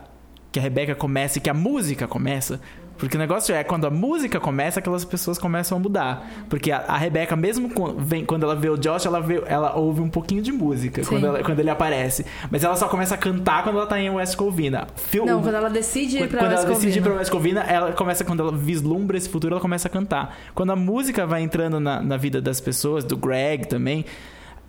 que 0.52 0.60
a 0.60 0.62
Rebeca 0.62 0.96
começa 0.96 1.38
e 1.38 1.42
que 1.42 1.50
a 1.50 1.54
música 1.54 2.08
começa. 2.08 2.60
Porque 2.98 3.16
o 3.16 3.20
negócio 3.20 3.54
é, 3.54 3.64
quando 3.64 3.86
a 3.86 3.90
música 3.90 4.40
começa, 4.40 4.80
aquelas 4.80 5.06
pessoas 5.06 5.38
começam 5.38 5.78
a 5.78 5.82
mudar. 5.82 6.28
Porque 6.50 6.72
a, 6.72 6.80
a 6.88 6.98
Rebeca, 6.98 7.36
mesmo 7.36 7.70
vem- 7.98 8.26
quando 8.26 8.44
ela 8.44 8.56
vê 8.56 8.70
o 8.70 8.78
Josh, 8.78 9.06
ela, 9.06 9.20
vê, 9.22 9.42
ela 9.46 9.76
ouve 9.76 10.02
um 10.02 10.10
pouquinho 10.10 10.42
de 10.42 10.52
música 10.52 11.04
quando, 11.06 11.26
ela- 11.28 11.44
quando 11.44 11.60
ele 11.60 11.70
aparece. 11.70 12.26
Mas 12.50 12.64
ela 12.64 12.76
só 12.76 12.88
começa 12.88 13.16
a 13.16 13.18
cantar 13.18 13.64
quando 13.64 13.78
ela 13.78 13.86
tá 13.88 14.00
em 14.00 14.10
West 14.10 14.36
Covina. 14.36 14.88
Fil- 14.96 15.26
Não, 15.26 15.42
quando 15.42 15.56
ela 15.56 15.70
decide 15.70 16.18
ir 16.18 16.20
quando 16.22 16.30
pra 16.32 16.40
quando 16.40 16.52
West 16.52 16.64
ela 16.64 16.74
decide 16.74 16.88
ir 16.88 16.92
Covina. 17.02 17.06
pra 17.10 17.20
West 17.20 17.32
Covina, 17.32 17.62
ela 17.62 17.92
começa, 17.92 18.24
quando 18.24 18.40
ela 18.42 18.52
vislumbra 18.52 19.16
esse 19.18 19.30
futuro, 19.30 19.54
ela 19.54 19.62
começa 19.62 19.88
a 19.88 19.92
cantar. 19.92 20.36
Quando 20.56 20.72
a 20.72 20.76
música 20.76 21.26
vai 21.28 21.42
entrando 21.44 21.80
na, 21.80 22.02
na 22.02 22.18
vida 22.18 22.42
das 22.42 22.60
pessoas, 22.60 23.04
do 23.04 23.16
Greg 23.16 23.68
também, 23.68 24.06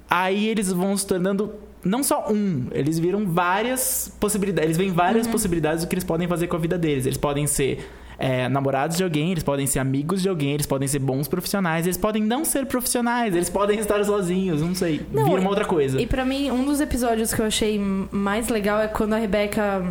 aí 0.08 0.48
eles 0.48 0.72
vão 0.72 0.96
se 0.96 1.06
tornando 1.06 1.52
não 1.84 2.02
só 2.02 2.26
um, 2.30 2.66
eles 2.72 2.98
viram 2.98 3.24
várias 3.26 4.12
possibilidades, 4.18 4.64
eles 4.66 4.76
veem 4.76 4.90
várias 4.90 5.26
possibilidades 5.26 5.84
do 5.84 5.88
que 5.88 5.94
eles 5.94 6.04
podem 6.04 6.26
fazer 6.26 6.46
com 6.48 6.56
a 6.56 6.58
vida 6.58 6.76
deles. 6.76 7.06
Eles 7.06 7.16
podem 7.16 7.46
ser 7.46 7.88
é, 8.18 8.48
namorados 8.48 8.96
de 8.96 9.04
alguém, 9.04 9.30
eles 9.30 9.42
podem 9.44 9.66
ser 9.66 9.78
amigos 9.78 10.20
de 10.20 10.28
alguém, 10.28 10.52
eles 10.52 10.66
podem 10.66 10.88
ser 10.88 10.98
bons 10.98 11.28
profissionais, 11.28 11.86
eles 11.86 11.96
podem 11.96 12.22
não 12.22 12.44
ser 12.44 12.66
profissionais, 12.66 13.34
eles 13.34 13.48
podem 13.48 13.78
estar 13.78 14.04
sozinhos, 14.04 14.60
não 14.60 14.74
sei. 14.74 15.00
Não, 15.12 15.24
vira 15.26 15.40
uma 15.40 15.50
outra 15.50 15.64
coisa. 15.64 16.00
E 16.00 16.06
pra 16.06 16.24
mim, 16.24 16.50
um 16.50 16.64
dos 16.64 16.80
episódios 16.80 17.32
que 17.32 17.40
eu 17.40 17.46
achei 17.46 17.78
mais 18.10 18.48
legal 18.48 18.80
é 18.80 18.88
quando 18.88 19.12
a 19.12 19.18
Rebeca 19.18 19.84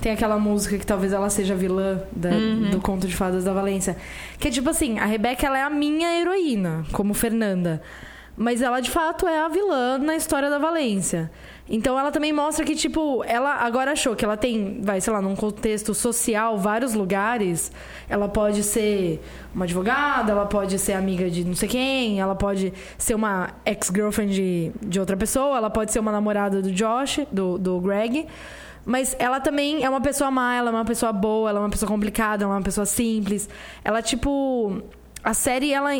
tem 0.00 0.12
aquela 0.12 0.38
música 0.38 0.78
que 0.78 0.86
talvez 0.86 1.12
ela 1.12 1.28
seja 1.30 1.54
vilã 1.54 2.00
da- 2.12 2.30
do 2.70 2.80
Conto 2.80 3.06
de 3.06 3.14
Fadas 3.14 3.44
da 3.44 3.52
Valência. 3.52 3.96
Que 4.38 4.48
é 4.48 4.50
tipo 4.50 4.68
assim, 4.70 4.98
a 4.98 5.04
Rebeca 5.06 5.46
ela 5.46 5.58
é 5.58 5.62
a 5.62 5.70
minha 5.70 6.18
heroína, 6.20 6.84
como 6.92 7.12
Fernanda. 7.14 7.82
Mas 8.36 8.62
ela 8.62 8.80
de 8.80 8.90
fato 8.90 9.26
é 9.28 9.38
a 9.44 9.48
vilã 9.48 9.98
na 9.98 10.16
história 10.16 10.48
da 10.48 10.58
Valência. 10.58 11.30
Então 11.72 11.96
ela 11.96 12.10
também 12.10 12.32
mostra 12.32 12.64
que, 12.64 12.74
tipo, 12.74 13.22
ela 13.24 13.54
agora 13.54 13.92
achou 13.92 14.16
que 14.16 14.24
ela 14.24 14.36
tem, 14.36 14.80
vai, 14.82 15.00
sei 15.00 15.12
lá, 15.12 15.22
num 15.22 15.36
contexto 15.36 15.94
social, 15.94 16.58
vários 16.58 16.94
lugares. 16.94 17.70
Ela 18.08 18.28
pode 18.28 18.64
ser 18.64 19.22
uma 19.54 19.64
advogada, 19.66 20.32
ela 20.32 20.46
pode 20.46 20.76
ser 20.80 20.94
amiga 20.94 21.30
de 21.30 21.44
não 21.44 21.54
sei 21.54 21.68
quem, 21.68 22.20
ela 22.20 22.34
pode 22.34 22.72
ser 22.98 23.14
uma 23.14 23.50
ex-girlfriend 23.64 24.34
de, 24.34 24.72
de 24.82 24.98
outra 24.98 25.16
pessoa, 25.16 25.56
ela 25.56 25.70
pode 25.70 25.92
ser 25.92 26.00
uma 26.00 26.10
namorada 26.10 26.60
do 26.60 26.72
Josh, 26.72 27.20
do, 27.30 27.56
do 27.56 27.80
Greg. 27.80 28.26
Mas 28.84 29.14
ela 29.20 29.38
também 29.38 29.84
é 29.84 29.88
uma 29.88 30.00
pessoa 30.00 30.28
má, 30.28 30.56
ela 30.56 30.70
é 30.70 30.74
uma 30.74 30.84
pessoa 30.84 31.12
boa, 31.12 31.50
ela 31.50 31.60
é 31.60 31.62
uma 31.62 31.70
pessoa 31.70 31.88
complicada, 31.88 32.42
ela 32.42 32.54
é 32.54 32.56
uma 32.56 32.64
pessoa 32.64 32.84
simples. 32.84 33.48
Ela, 33.84 34.02
tipo. 34.02 34.82
A 35.22 35.34
série, 35.34 35.70
ela 35.70 35.90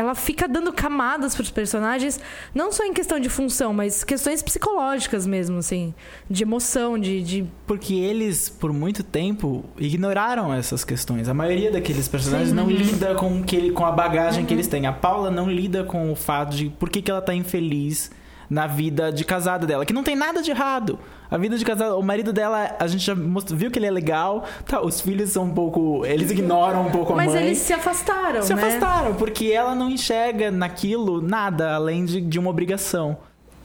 ela 0.00 0.14
fica 0.14 0.48
dando 0.48 0.72
camadas 0.72 1.34
pros 1.34 1.50
personagens, 1.50 2.18
não 2.54 2.72
só 2.72 2.84
em 2.84 2.92
questão 2.92 3.20
de 3.20 3.28
função, 3.28 3.72
mas 3.72 4.02
questões 4.02 4.42
psicológicas 4.42 5.26
mesmo, 5.26 5.58
assim, 5.58 5.94
de 6.28 6.42
emoção, 6.42 6.98
de, 6.98 7.22
de 7.22 7.44
Porque 7.66 7.94
eles, 7.94 8.48
por 8.48 8.72
muito 8.72 9.04
tempo, 9.04 9.64
ignoraram 9.78 10.52
essas 10.54 10.84
questões. 10.84 11.28
A 11.28 11.34
maioria 11.34 11.70
daqueles 11.70 12.08
personagens 12.08 12.52
não 12.52 12.70
lida 12.70 13.14
com, 13.14 13.42
que 13.42 13.70
com 13.72 13.84
a 13.84 13.92
bagagem 13.92 14.46
que 14.46 14.54
eles 14.54 14.66
têm. 14.66 14.86
A 14.86 14.92
Paula 14.92 15.30
não 15.30 15.50
lida 15.50 15.84
com 15.84 16.10
o 16.10 16.16
fato 16.16 16.56
de 16.56 16.70
por 16.70 16.88
que, 16.88 17.02
que 17.02 17.10
ela 17.10 17.20
tá 17.20 17.34
infeliz 17.34 18.10
na 18.50 18.66
vida 18.66 19.12
de 19.12 19.24
casada 19.24 19.64
dela, 19.64 19.86
que 19.86 19.92
não 19.92 20.02
tem 20.02 20.16
nada 20.16 20.42
de 20.42 20.50
errado. 20.50 20.98
A 21.30 21.38
vida 21.38 21.56
de 21.56 21.64
casada, 21.64 21.96
o 21.96 22.02
marido 22.02 22.32
dela, 22.32 22.74
a 22.80 22.86
gente 22.88 23.04
já 23.06 23.14
mostrou- 23.14 23.56
viu 23.56 23.70
que 23.70 23.78
ele 23.78 23.86
é 23.86 23.90
legal, 23.92 24.44
tá, 24.66 24.82
os 24.82 25.00
filhos 25.00 25.30
são 25.30 25.44
um 25.44 25.54
pouco, 25.54 26.04
eles 26.04 26.32
ignoram 26.32 26.88
um 26.88 26.90
pouco 26.90 27.12
a 27.12 27.16
Mas 27.16 27.32
mãe. 27.32 27.44
eles 27.44 27.58
se 27.58 27.72
afastaram, 27.72 28.42
se 28.42 28.52
né? 28.52 28.60
afastaram, 28.60 29.14
porque 29.14 29.46
ela 29.46 29.72
não 29.76 29.88
enxerga 29.88 30.50
naquilo 30.50 31.22
nada 31.22 31.74
além 31.76 32.04
de, 32.04 32.20
de 32.20 32.38
uma 32.40 32.50
obrigação. 32.50 33.16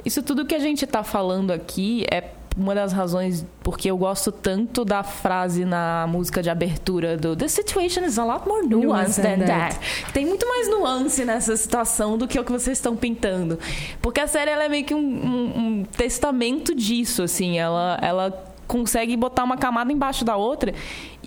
Isso 0.05 0.21
tudo 0.21 0.45
que 0.45 0.53
a 0.53 0.59
gente 0.59 0.85
tá 0.85 1.03
falando 1.03 1.49
aqui 1.49 2.05
é 2.11 2.21
uma 2.57 2.73
das 2.73 2.93
razões 2.93 3.45
porque 3.61 3.91
eu 3.91 3.97
gosto 3.97 4.31
tanto 4.31 4.85
da 4.85 5.03
frase 5.03 5.65
na 5.65 6.05
música 6.07 6.41
de 6.41 6.49
abertura 6.49 7.17
do 7.17 7.35
The 7.35 7.47
situation 7.49 8.03
is 8.05 8.17
a 8.17 8.23
lot 8.23 8.47
more 8.47 8.65
nuanced 8.65 9.21
than 9.21 9.45
that. 9.45 9.79
Tem 10.13 10.25
muito 10.25 10.47
mais 10.47 10.69
nuance 10.69 11.25
nessa 11.25 11.57
situação 11.57 12.17
do 12.17 12.27
que 12.27 12.39
o 12.39 12.43
que 12.45 12.51
vocês 12.51 12.77
estão 12.77 12.95
pintando. 12.95 13.59
Porque 14.01 14.21
a 14.21 14.27
série 14.27 14.51
ela 14.51 14.63
é 14.63 14.69
meio 14.69 14.85
que 14.85 14.93
um, 14.95 14.99
um- 14.99 15.57
um 15.79 15.83
testamento 15.83 16.73
disso, 16.73 17.23
assim. 17.23 17.57
Ela, 17.59 17.99
ela 18.01 18.45
consegue 18.67 19.17
botar 19.17 19.43
uma 19.43 19.57
camada 19.57 19.91
embaixo 19.91 20.23
da 20.23 20.37
outra. 20.37 20.73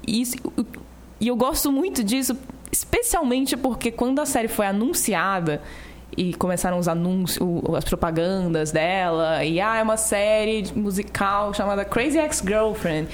E, 0.07 0.23
isso- 0.23 0.37
e 1.21 1.29
eu 1.29 1.37
gosto 1.37 1.71
muito 1.71 2.03
disso, 2.03 2.37
especialmente 2.73 3.57
porque 3.57 3.91
quando 3.91 4.19
a 4.21 4.27
série 4.27 4.49
foi 4.49 4.67
anunciada 4.67 5.61
e 6.17 6.35
começaram 6.35 6.79
os 6.79 6.89
anúncios, 6.89 7.39
as 7.77 7.85
propagandas 7.85 8.71
dela, 8.73 9.45
e 9.45 9.61
ah, 9.61 9.77
é 9.77 9.83
uma 9.83 9.97
série 9.97 10.65
musical 10.75 11.53
chamada 11.55 11.85
Crazy 11.85 12.19
Ex-Girlfriend. 12.19 13.09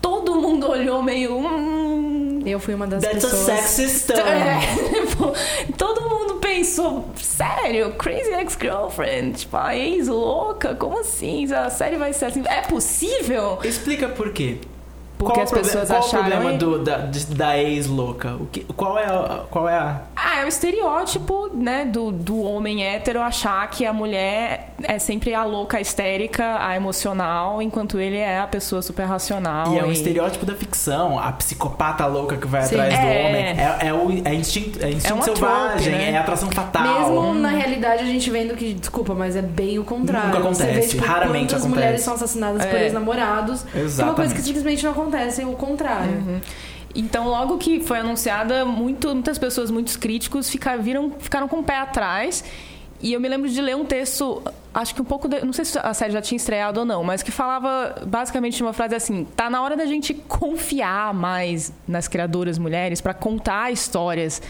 Todo 0.00 0.36
mundo 0.36 0.70
olhou 0.70 1.02
meio. 1.02 1.36
Hum, 1.36 2.40
Eu 2.46 2.60
fui 2.60 2.72
uma 2.74 2.86
das 2.86 3.02
That's 3.02 3.24
a 3.24 3.28
pessoas. 3.28 3.60
sexist 3.60 4.10
é, 4.14 4.60
tipo, 5.06 5.32
todo 5.76 6.00
mundo 6.08 6.34
pensou, 6.34 7.10
sério, 7.16 7.92
Crazy 7.94 8.30
Ex-Girlfriend, 8.32 9.38
tipo, 9.40 9.56
a 9.56 9.76
ex 9.76 10.06
louca, 10.08 10.74
como 10.74 11.00
assim? 11.00 11.52
A 11.52 11.68
série 11.70 11.96
vai 11.96 12.12
ser 12.12 12.26
assim? 12.26 12.44
É 12.46 12.60
possível? 12.62 13.58
Explica 13.64 14.08
por 14.08 14.32
quê. 14.32 14.58
Porque 15.18 15.34
qual 15.34 15.44
as 15.44 15.50
pessoas 15.50 15.88
qual 15.88 15.98
acharam- 15.98 16.26
o 16.26 16.30
problema 16.30 16.56
do, 16.58 16.78
da, 16.78 17.08
da 17.30 17.58
ex-louca? 17.58 18.36
O 18.40 18.46
que- 18.46 18.64
Qual 18.76 18.96
é 18.96 19.04
a... 19.04 19.40
Qual 19.50 19.68
é 19.68 19.74
a... 19.76 20.00
Ah, 20.14 20.40
é 20.40 20.44
o 20.44 20.48
estereótipo, 20.48 21.50
né, 21.54 21.84
do, 21.84 22.12
do 22.12 22.40
homem 22.42 22.84
hétero 22.84 23.20
achar 23.20 23.68
que 23.70 23.84
a 23.84 23.92
mulher 23.92 24.70
é 24.82 24.98
sempre 24.98 25.34
a 25.34 25.44
louca 25.44 25.80
histérica, 25.80 26.58
a 26.64 26.76
emocional, 26.76 27.60
enquanto 27.60 27.98
ele 27.98 28.16
é 28.16 28.38
a 28.38 28.46
pessoa 28.46 28.80
super 28.80 29.04
racional. 29.06 29.72
E 29.74 29.78
é 29.78 29.84
um 29.84 29.90
estereótipo 29.90 30.46
da 30.46 30.54
ficção, 30.54 31.18
a 31.18 31.32
psicopata 31.32 32.06
louca 32.06 32.36
que 32.36 32.46
vai 32.46 32.62
Sim. 32.62 32.76
atrás 32.80 32.94
do 33.00 33.06
É. 33.06 33.26
homem. 33.26 33.44
É, 33.44 33.78
é 33.88 33.92
o 33.92 34.28
é 34.28 34.34
instinto, 34.34 34.84
é 34.84 34.90
instinto 34.90 35.14
uma 35.14 35.24
selvagem, 35.24 35.82
trope, 35.92 36.04
né? 36.04 36.10
é 36.12 36.16
atração 36.18 36.50
fatal. 36.50 36.82
Mesmo 36.82 37.34
na 37.34 37.48
realidade 37.48 38.02
a 38.02 38.06
gente 38.06 38.30
vendo 38.30 38.54
que, 38.54 38.74
desculpa, 38.74 39.14
mas 39.14 39.34
é 39.34 39.42
bem 39.42 39.78
o 39.78 39.84
contrário. 39.84 40.28
Nunca 40.28 40.40
Você 40.48 40.62
vê, 40.64 40.70
acontece, 40.70 40.88
tipo, 40.96 41.04
raramente 41.04 41.54
acontece. 41.54 41.68
mulheres 41.68 42.00
são 42.02 42.14
assassinadas 42.14 42.64
por 42.64 42.76
É. 42.76 42.84
ex-namorados. 42.84 43.62
Que 43.72 44.00
é 44.00 44.04
uma 44.04 44.14
coisa 44.14 44.32
que 44.34 44.42
simplesmente 44.42 44.84
não 44.84 44.92
acontece, 44.92 45.07
é 45.16 45.46
o 45.46 45.52
contrário. 45.52 46.40
Então, 46.94 47.28
logo 47.28 47.58
que 47.58 47.80
foi 47.80 47.98
anunciada, 47.98 48.64
muito- 48.64 49.08
muitas 49.08 49.38
pessoas, 49.38 49.70
muitos 49.70 49.96
críticos 49.96 50.48
ficaram, 50.50 50.82
viram, 50.82 51.12
ficaram 51.18 51.46
com 51.46 51.58
o 51.60 51.62
pé 51.62 51.76
atrás. 51.78 52.42
E 53.00 53.12
eu 53.12 53.20
me 53.20 53.28
lembro 53.28 53.48
de 53.48 53.60
ler 53.60 53.76
um 53.76 53.84
texto, 53.84 54.42
acho 54.74 54.92
que 54.94 55.00
um 55.00 55.04
pouco. 55.04 55.28
de- 55.28 55.44
não 55.44 55.52
sei 55.52 55.64
se 55.64 55.78
a 55.78 55.94
série 55.94 56.12
já 56.12 56.20
tinha 56.20 56.36
estreado 56.36 56.80
ou 56.80 56.86
não, 56.86 57.04
mas 57.04 57.22
que 57.22 57.30
falava 57.30 58.02
basicamente 58.04 58.56
de 58.56 58.62
uma 58.62 58.72
frase 58.72 58.94
assim: 58.96 59.24
tá 59.36 59.48
na 59.48 59.62
hora 59.62 59.76
da 59.76 59.86
gente 59.86 60.12
confiar 60.14 61.14
mais 61.14 61.72
nas 61.86 62.08
criadoras 62.08 62.58
mulheres 62.58 63.00
para 63.00 63.14
contar 63.14 63.70
histórias 63.70 64.42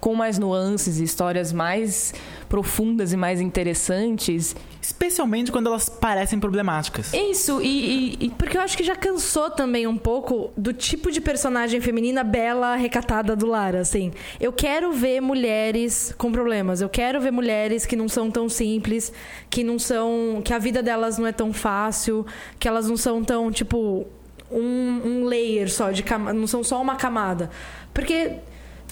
com 0.00 0.14
mais 0.14 0.38
nuances, 0.38 0.98
histórias 0.98 1.50
mais 1.50 2.12
profundas 2.46 3.14
e 3.14 3.16
mais 3.16 3.40
interessantes. 3.40 4.54
Especialmente 4.84 5.50
quando 5.50 5.66
elas 5.68 5.88
parecem 5.88 6.38
problemáticas. 6.38 7.14
Isso, 7.14 7.62
e- 7.62 8.16
e- 8.20 8.26
e 8.26 8.30
Porque 8.30 8.58
eu 8.58 8.60
acho 8.60 8.76
que 8.76 8.84
já 8.84 8.94
cansou 8.94 9.48
também 9.50 9.86
um 9.86 9.96
pouco 9.96 10.52
do 10.58 10.74
tipo 10.74 11.10
de 11.10 11.22
personagem 11.22 11.80
feminina 11.80 12.22
bela, 12.22 12.76
recatada 12.76 13.34
do 13.34 13.46
lar, 13.46 13.74
assim. 13.74 14.12
Eu 14.38 14.52
quero 14.52 14.92
ver 14.92 15.22
mulheres 15.22 16.14
com 16.18 16.30
problemas. 16.30 16.82
Eu 16.82 16.90
quero 16.90 17.18
ver 17.18 17.30
mulheres 17.30 17.86
que 17.86 17.96
não 17.96 18.08
são 18.10 18.30
tão 18.30 18.46
simples, 18.46 19.10
que 19.48 19.64
não 19.64 19.78
são. 19.78 20.42
que 20.44 20.52
a 20.52 20.58
vida 20.58 20.82
delas 20.82 21.16
não 21.16 21.26
é 21.26 21.32
tão 21.32 21.50
fácil, 21.50 22.26
que 22.58 22.68
elas 22.68 22.86
não 22.86 22.96
são 22.98 23.24
tão, 23.24 23.50
tipo, 23.50 24.06
um, 24.50 25.00
um 25.04 25.24
layer 25.24 25.70
só 25.72 25.90
de 25.92 26.02
camada. 26.02 26.38
Não 26.38 26.46
são 26.46 26.62
só 26.62 26.80
uma 26.82 26.96
camada. 26.96 27.48
Porque. 27.94 28.32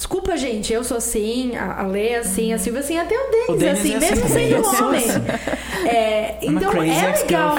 Desculpa, 0.02 0.36
gente, 0.36 0.72
eu 0.72 0.82
sou 0.82 0.96
assim, 0.96 1.54
a 1.54 1.84
Lê 1.86 2.08
é 2.08 2.18
assim, 2.18 2.52
a 2.52 2.58
Silvia 2.58 2.80
é 2.80 2.82
assim, 2.82 2.98
até 2.98 3.14
o 3.14 3.30
Denis, 3.30 3.48
O 3.48 3.52
é 3.52 3.56
Denis 3.56 3.78
assim, 3.78 3.92
é 3.92 3.96
assim 3.96 4.14
mesmo 4.14 4.28
também, 4.28 4.48
sendo 4.48 4.64
sou 4.64 4.88
homem. 4.88 5.04
assim. 5.04 5.88
É, 5.88 6.38
então 6.42 6.72
é 6.82 7.12
legal. 7.12 7.56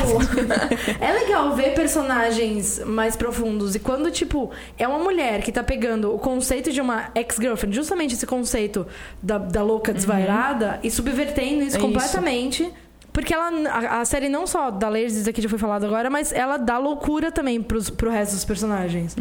é 0.99 1.13
legal 1.13 1.55
ver 1.55 1.73
personagens 1.73 2.81
mais 2.85 3.15
profundos. 3.15 3.75
E 3.75 3.79
quando, 3.79 4.11
tipo, 4.11 4.51
é 4.77 4.85
uma 4.85 4.99
mulher 4.99 5.41
que 5.41 5.53
tá 5.53 5.63
pegando 5.63 6.13
o 6.13 6.19
conceito 6.19 6.69
de 6.69 6.81
uma 6.81 7.11
ex-girlfriend, 7.15 7.73
justamente 7.73 8.13
esse 8.13 8.27
conceito 8.27 8.85
da, 9.21 9.37
da 9.37 9.63
louca 9.63 9.93
desvairada, 9.93 10.81
e 10.83 10.91
subvertendo 10.91 11.63
isso 11.63 11.77
É 11.77 11.79
completamente. 11.79 12.69
Porque 13.13 13.31
ela, 13.33 13.51
a, 13.69 14.01
a 14.01 14.05
série 14.05 14.27
não 14.27 14.47
só 14.47 14.71
da 14.71 14.89
Layers, 14.89 15.27
aqui 15.27 15.39
já 15.39 15.47
foi 15.47 15.59
falado 15.59 15.85
agora, 15.85 16.09
mas 16.09 16.33
ela 16.33 16.57
dá 16.57 16.79
loucura 16.79 17.31
também 17.31 17.61
pros, 17.61 17.89
pro 17.89 18.09
resto 18.09 18.33
dos 18.33 18.43
personagens. 18.43 19.15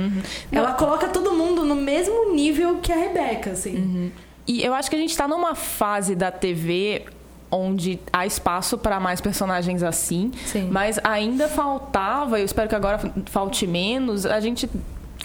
Ela 0.50 0.72
coloca 0.72 1.08
todo 1.08 1.32
mundo 1.34 1.62
no 1.64 1.74
mesmo 1.76 2.32
nível 2.34 2.78
que 2.78 2.90
a 2.90 2.96
Rebeca, 2.96 3.50
assim. 3.50 4.10
E 4.48 4.64
eu 4.64 4.72
acho 4.74 4.88
que 4.90 4.96
a 4.96 4.98
gente 4.98 5.14
tá 5.16 5.28
numa 5.28 5.54
fase 5.54 6.14
da 6.14 6.30
TV 6.30 7.04
onde 7.50 8.00
há 8.10 8.24
espaço 8.24 8.78
para 8.78 8.98
mais 8.98 9.20
personagens 9.20 9.82
assim, 9.82 10.32
Sim. 10.46 10.68
mas 10.72 10.98
ainda 11.04 11.46
faltava, 11.48 12.38
eu 12.40 12.44
espero 12.46 12.66
que 12.66 12.74
agora 12.74 12.98
falte 13.26 13.66
menos, 13.66 14.24
a 14.24 14.40
gente 14.40 14.70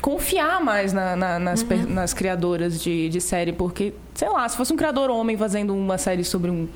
confiar 0.01 0.61
mais 0.61 0.91
na- 0.91 1.15
na- 1.15 1.39
nas, 1.39 1.61
Uhum. 1.61 1.67
per- 1.67 1.87
nas 1.89 2.13
criadoras 2.13 2.81
de, 2.81 3.07
de 3.07 3.21
série, 3.21 3.53
porque, 3.53 3.93
sei 4.13 4.27
lá, 4.29 4.47
se 4.47 4.57
fosse 4.57 4.73
um 4.73 4.75
criador 4.75 5.09
homem 5.09 5.37
fazendo 5.37 5.73
uma 5.73 5.97
série 5.97 6.23
sobre 6.25 6.51
um 6.51 6.67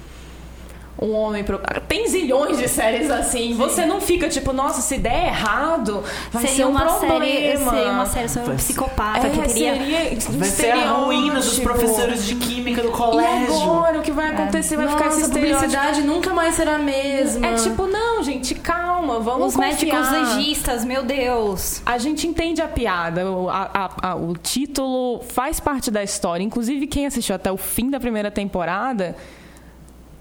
um 1.00 1.12
homem. 1.14 1.44
Pro... 1.44 1.60
Tem 1.88 2.08
zilhões 2.08 2.58
de 2.58 2.68
séries 2.68 3.10
assim. 3.10 3.54
Você 3.56 3.86
não 3.86 4.00
fica 4.02 4.30
tipo, 4.30 4.54
nossa, 4.54 4.82
se 4.82 4.98
der 4.98 5.28
errado, 5.28 6.04
vai 6.32 6.42
seria 6.44 6.56
ser 6.58 6.66
um 6.66 6.70
uma 6.72 6.86
problema. 6.86 7.20
série, 7.20 7.58
seria 7.58 7.92
uma 7.92 8.06
série 8.06 8.30
sobre 8.30 8.52
um 8.52 8.56
psicopata 8.56 9.28
É, 9.28 9.30
que 9.30 9.38
teria 9.42 9.76
seria 9.76 10.20
Vai 10.38 10.48
ser 10.48 10.72
a 10.72 10.92
ruína 10.94 11.36
dos 11.36 11.48
estereótipo. 11.54 11.62
professores 11.88 12.26
de 12.26 12.36
química 12.36 12.82
do 12.82 12.90
E 12.90 12.92
colégio. 12.92 13.56
agora 13.62 14.00
o 14.00 14.02
que 14.02 14.12
vai 14.12 14.32
acontecer? 14.32 14.76
Vai 14.78 14.88
ficar 14.88 15.08
esse 15.08 15.22
Nossa, 15.22 15.26
a 15.26 15.28
estereótipo. 15.30 15.60
publicidade 15.62 16.02
nunca 16.08 16.34
mais 16.34 16.56
será 16.56 16.76
a 16.76 16.80
mesma. 16.80 17.48
É 17.48 17.54
tipo, 17.56 17.88
não, 17.88 18.22
gente, 18.24 18.54
calma, 18.56 19.20
vamos 19.20 19.48
os 19.54 19.56
médicos 19.58 19.98
confiar. 20.08 20.36
legistas, 20.38 20.86
meu 20.86 21.04
Deus. 21.04 21.82
A 21.86 21.98
gente 21.98 22.28
entende 22.28 22.62
a 22.62 22.68
piada, 22.68 23.30
o, 23.30 23.50
a- 23.50 23.70
a- 24.02 24.10
a- 24.12 24.16
o 24.16 24.34
título 24.38 25.22
faz 25.30 25.60
parte 25.60 25.90
da 25.90 26.04
história. 26.04 26.44
Inclusive, 26.44 26.86
quem 26.88 27.06
assistiu 27.06 27.36
até 27.36 27.52
o 27.52 27.58
fim 27.58 27.90
da 27.90 28.00
primeira 28.00 28.30
temporada, 28.30 29.16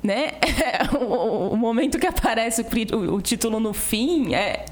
né? 0.02 0.32
o, 1.00 1.48
o 1.52 1.56
momento 1.56 1.98
que 1.98 2.06
aparece 2.06 2.62
o, 2.62 2.64
pri- 2.64 2.88
o- 2.92 3.14
o 3.14 3.20
título 3.20 3.60
no 3.60 3.72
fim 3.72 4.34
é, 4.34 4.64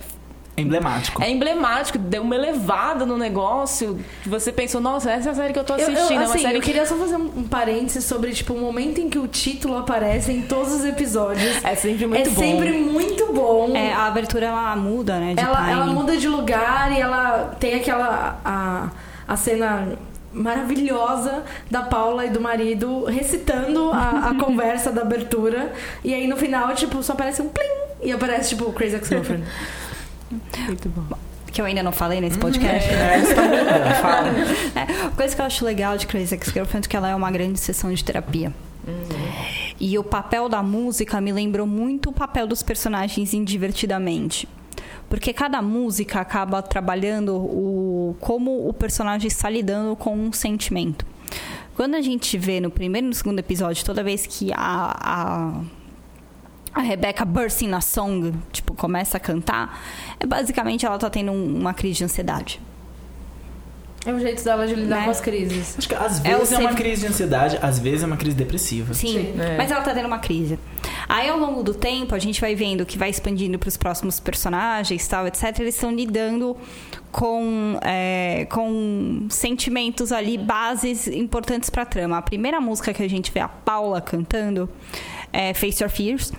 emblemático. 0.56 1.22
É 1.22 1.30
emblemático, 1.30 1.98
deu 1.98 2.22
uma 2.22 2.34
elevada 2.34 3.06
no 3.06 3.16
negócio. 3.16 3.98
Você 4.26 4.50
pensou, 4.50 4.80
nossa, 4.80 5.10
essa 5.10 5.28
é 5.28 5.32
a 5.32 5.34
série 5.34 5.52
que 5.52 5.58
eu 5.58 5.64
tô 5.64 5.74
Eu, 5.76 5.82
assistindo. 5.88 5.98
eu, 6.10 6.20
é 6.22 6.24
uma 6.24 6.34
assim, 6.34 6.38
série 6.42 6.56
eu 6.56 6.60
que 6.60 6.66
queria 6.66 6.84
só 6.86 6.96
fazer 6.96 7.16
um, 7.16 7.44
parênteses 7.44 8.04
sobre, 8.04 8.32
tipo, 8.32 8.54
o 8.54 8.60
momento 8.60 9.00
em 9.00 9.08
que 9.08 9.18
o 9.18 9.28
título 9.28 9.76
aparece 9.76 10.32
em 10.32 10.42
todos 10.42 10.72
os 10.72 10.84
episódios. 10.84 11.62
é 11.64 11.74
sempre 11.76 12.06
muito 12.06 12.28
é 12.28 12.32
bom. 12.32 12.40
sempre 12.40 12.72
muito 12.72 13.32
bom. 13.32 13.76
É, 13.76 13.92
a 13.92 14.06
abertura 14.06 14.46
ela 14.46 14.74
muda, 14.74 15.18
né? 15.20 15.34
De 15.34 15.40
ela, 15.40 15.70
ela 15.70 15.86
muda 15.86 16.16
de 16.16 16.26
lugar 16.28 16.90
e 16.92 17.00
ela 17.00 17.54
tem 17.60 17.74
aquela. 17.74 18.40
A, 18.44 18.88
a 19.28 19.36
cena 19.36 19.92
maravilhosa 20.38 21.44
da 21.70 21.82
Paula 21.82 22.24
e 22.24 22.30
do 22.30 22.40
marido 22.40 23.04
recitando 23.04 23.90
a, 23.92 24.30
a 24.30 24.34
conversa 24.42 24.90
da 24.90 25.02
abertura. 25.02 25.72
E 26.04 26.14
aí 26.14 26.26
no 26.26 26.36
final, 26.36 26.74
tipo, 26.74 27.02
só 27.02 27.12
aparece 27.12 27.42
um 27.42 27.48
plim 27.48 27.66
e 28.02 28.12
aparece, 28.12 28.50
tipo, 28.50 28.72
Crazy 28.72 28.96
Ex-Girlfriend. 28.96 29.44
Muito 30.66 30.88
bom. 30.88 31.16
Que 31.50 31.60
eu 31.60 31.64
ainda 31.64 31.82
não 31.82 31.92
falei 31.92 32.20
nesse 32.20 32.38
podcast. 32.38 32.88
É, 32.88 33.20
você 33.20 33.34
tá 33.34 33.42
mudando, 33.42 33.94
fala. 34.00 34.28
É, 34.76 35.10
coisa 35.16 35.34
que 35.34 35.40
eu 35.40 35.46
acho 35.46 35.64
legal 35.64 35.96
de 35.96 36.06
Crazy 36.06 36.34
Ex-Girlfriend 36.34 36.86
é 36.86 36.88
que 36.88 36.96
ela 36.96 37.08
é 37.08 37.14
uma 37.14 37.30
grande 37.30 37.58
sessão 37.58 37.92
de 37.92 38.04
terapia. 38.04 38.52
E 39.80 39.98
o 39.98 40.04
papel 40.04 40.48
da 40.48 40.62
música 40.62 41.20
me 41.20 41.32
lembrou 41.32 41.66
muito 41.66 42.10
o 42.10 42.12
papel 42.12 42.46
dos 42.46 42.62
personagens 42.62 43.34
em 43.34 43.44
Divertidamente. 43.44 44.48
Porque 45.08 45.32
cada 45.32 45.62
música 45.62 46.20
acaba 46.20 46.60
trabalhando 46.62 47.34
o 47.36 48.16
como 48.20 48.68
o 48.68 48.72
personagem 48.72 49.28
está 49.28 49.48
lidando 49.48 49.96
com 49.96 50.14
um 50.14 50.32
sentimento. 50.32 51.06
Quando 51.74 51.94
a 51.94 52.00
gente 52.02 52.36
vê 52.36 52.60
no 52.60 52.70
primeiro 52.70 53.06
e 53.06 53.08
no 53.08 53.14
segundo 53.14 53.38
episódio, 53.38 53.84
toda 53.84 54.02
vez 54.02 54.26
que 54.26 54.52
a, 54.52 54.56
a, 55.00 55.60
a 56.74 56.80
Rebecca 56.82 57.24
bursting 57.24 57.68
na 57.68 57.80
song, 57.80 58.34
tipo, 58.52 58.74
começa 58.74 59.16
a 59.16 59.20
cantar, 59.20 59.80
é 60.20 60.26
basicamente 60.26 60.84
ela 60.84 60.98
tá 60.98 61.08
tendo 61.08 61.32
um- 61.32 61.56
uma 61.58 61.72
crise 61.72 61.98
de 61.98 62.04
ansiedade. 62.04 62.60
É 64.08 64.12
o 64.14 64.18
jeito 64.18 64.42
dela 64.42 64.66
de 64.66 64.74
lidar 64.74 64.96
Né? 65.00 65.04
com 65.04 65.10
as 65.10 65.20
crises. 65.20 65.74
Acho 65.76 65.88
que 65.88 65.94
às 65.94 66.24
É 66.24 66.34
vezes 66.36 66.52
é, 66.52 66.58
uma 66.58 66.68
sempre- 66.70 66.82
crise 66.82 67.00
de 67.02 67.06
ansiedade, 67.08 67.58
às 67.60 67.78
vezes 67.78 68.02
é 68.02 68.06
uma 68.06 68.16
crise 68.16 68.34
depressiva. 68.36 68.94
Sim, 68.94 69.34
É. 69.38 69.56
mas 69.58 69.70
ela 69.70 69.82
tá 69.82 69.92
tendo 69.92 70.06
uma 70.06 70.18
crise. 70.18 70.58
Aí, 71.08 71.28
ao 71.28 71.38
longo 71.38 71.62
do 71.62 71.74
tempo, 71.74 72.14
a 72.14 72.18
gente 72.18 72.40
vai 72.40 72.54
vendo 72.54 72.86
que 72.86 72.96
vai 72.98 73.10
expandindo 73.10 73.58
para 73.58 73.68
os 73.68 73.76
próximos 73.76 74.18
personagens, 74.18 75.06
tal, 75.06 75.26
etc. 75.26 75.58
Eles 75.60 75.74
estão 75.74 75.90
lidando 75.92 76.56
com, 77.12 77.78
é, 77.82 78.46
com 78.50 79.26
sentimentos 79.30 80.12
ali, 80.12 80.36
bases 80.38 81.06
importantes 81.06 81.70
pra 81.70 81.84
trama. 81.84 82.18
A 82.18 82.22
primeira 82.22 82.60
música 82.60 82.92
que 82.94 83.02
a 83.02 83.08
gente 83.08 83.30
vê 83.32 83.40
a 83.40 83.48
Paula 83.48 84.00
cantando 84.00 84.68
é 85.32 85.52
Face 85.54 85.82
Your 85.82 85.90
Fears. 85.90 86.32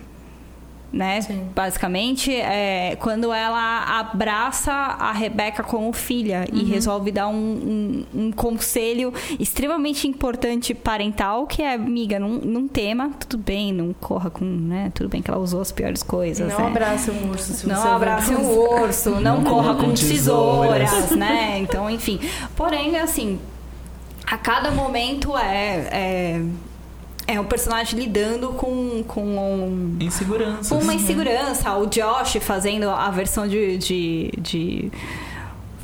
Né? 0.92 1.22
Sim. 1.22 1.48
Basicamente, 1.56 2.34
é 2.34 2.98
quando 3.00 3.32
ela 3.32 4.00
abraça 4.00 4.72
a 4.72 5.12
Rebeca 5.12 5.62
como 5.62 5.94
filha 5.94 6.46
e 6.52 6.64
resolve 6.64 7.12
dar 7.12 7.28
um, 7.28 7.36
um, 7.36 8.06
um 8.28 8.32
conselho 8.32 9.14
extremamente 9.40 10.08
importante 10.08 10.74
parental, 10.74 11.46
que 11.46 11.62
é, 11.62 11.76
amiga, 11.76 12.18
não, 12.18 12.30
não 12.30 12.68
tema, 12.68 13.12
tudo 13.20 13.38
bem, 13.38 13.72
não 13.72 13.94
corra 13.94 14.32
com, 14.32 14.44
né? 14.46 14.92
Tudo 14.96 15.10
bem 15.10 15.22
que 15.22 15.30
ela 15.30 15.40
usou 15.40 15.62
as 15.62 15.72
piores 15.72 16.02
coisas, 16.02 16.52
Não 16.52 16.60
né? 16.60 16.68
abraça 16.68 17.12
um 17.12 17.30
urso 17.30 17.54
se 17.54 17.68
Não 17.68 17.76
você 17.76 17.88
abrace 17.88 18.34
vai- 18.34 18.44
um 18.44 18.50
urso, 18.82 19.10
não, 19.12 19.22
Não 19.22 19.44
corra 19.44 19.62
corra 19.62 19.76
com 19.76 19.84
com 19.90 19.94
tesouras, 19.94 20.90
tesouras. 20.90 21.12
né? 21.18 21.60
Então, 21.60 21.88
enfim. 21.88 22.20
Porém, 22.56 22.98
assim, 22.98 23.38
a 24.26 24.38
cada 24.38 24.72
momento 24.72 25.38
é. 25.38 25.88
é 25.92 26.42
é 27.34 27.40
um 27.40 27.46
personagem 27.46 28.00
lidando 28.00 28.50
com, 28.50 29.04
com 29.08 29.22
um, 29.24 29.98
Insegurança. 30.00 30.74
com 30.76 30.82
uma 30.82 30.94
insegurança. 30.94 31.74
O 31.76 31.86
Josh 31.88 32.38
fazendo 32.42 32.90
a 32.90 33.10
versão 33.12 33.48
de. 33.48 33.78
de, 33.78 34.32
de 34.38 34.92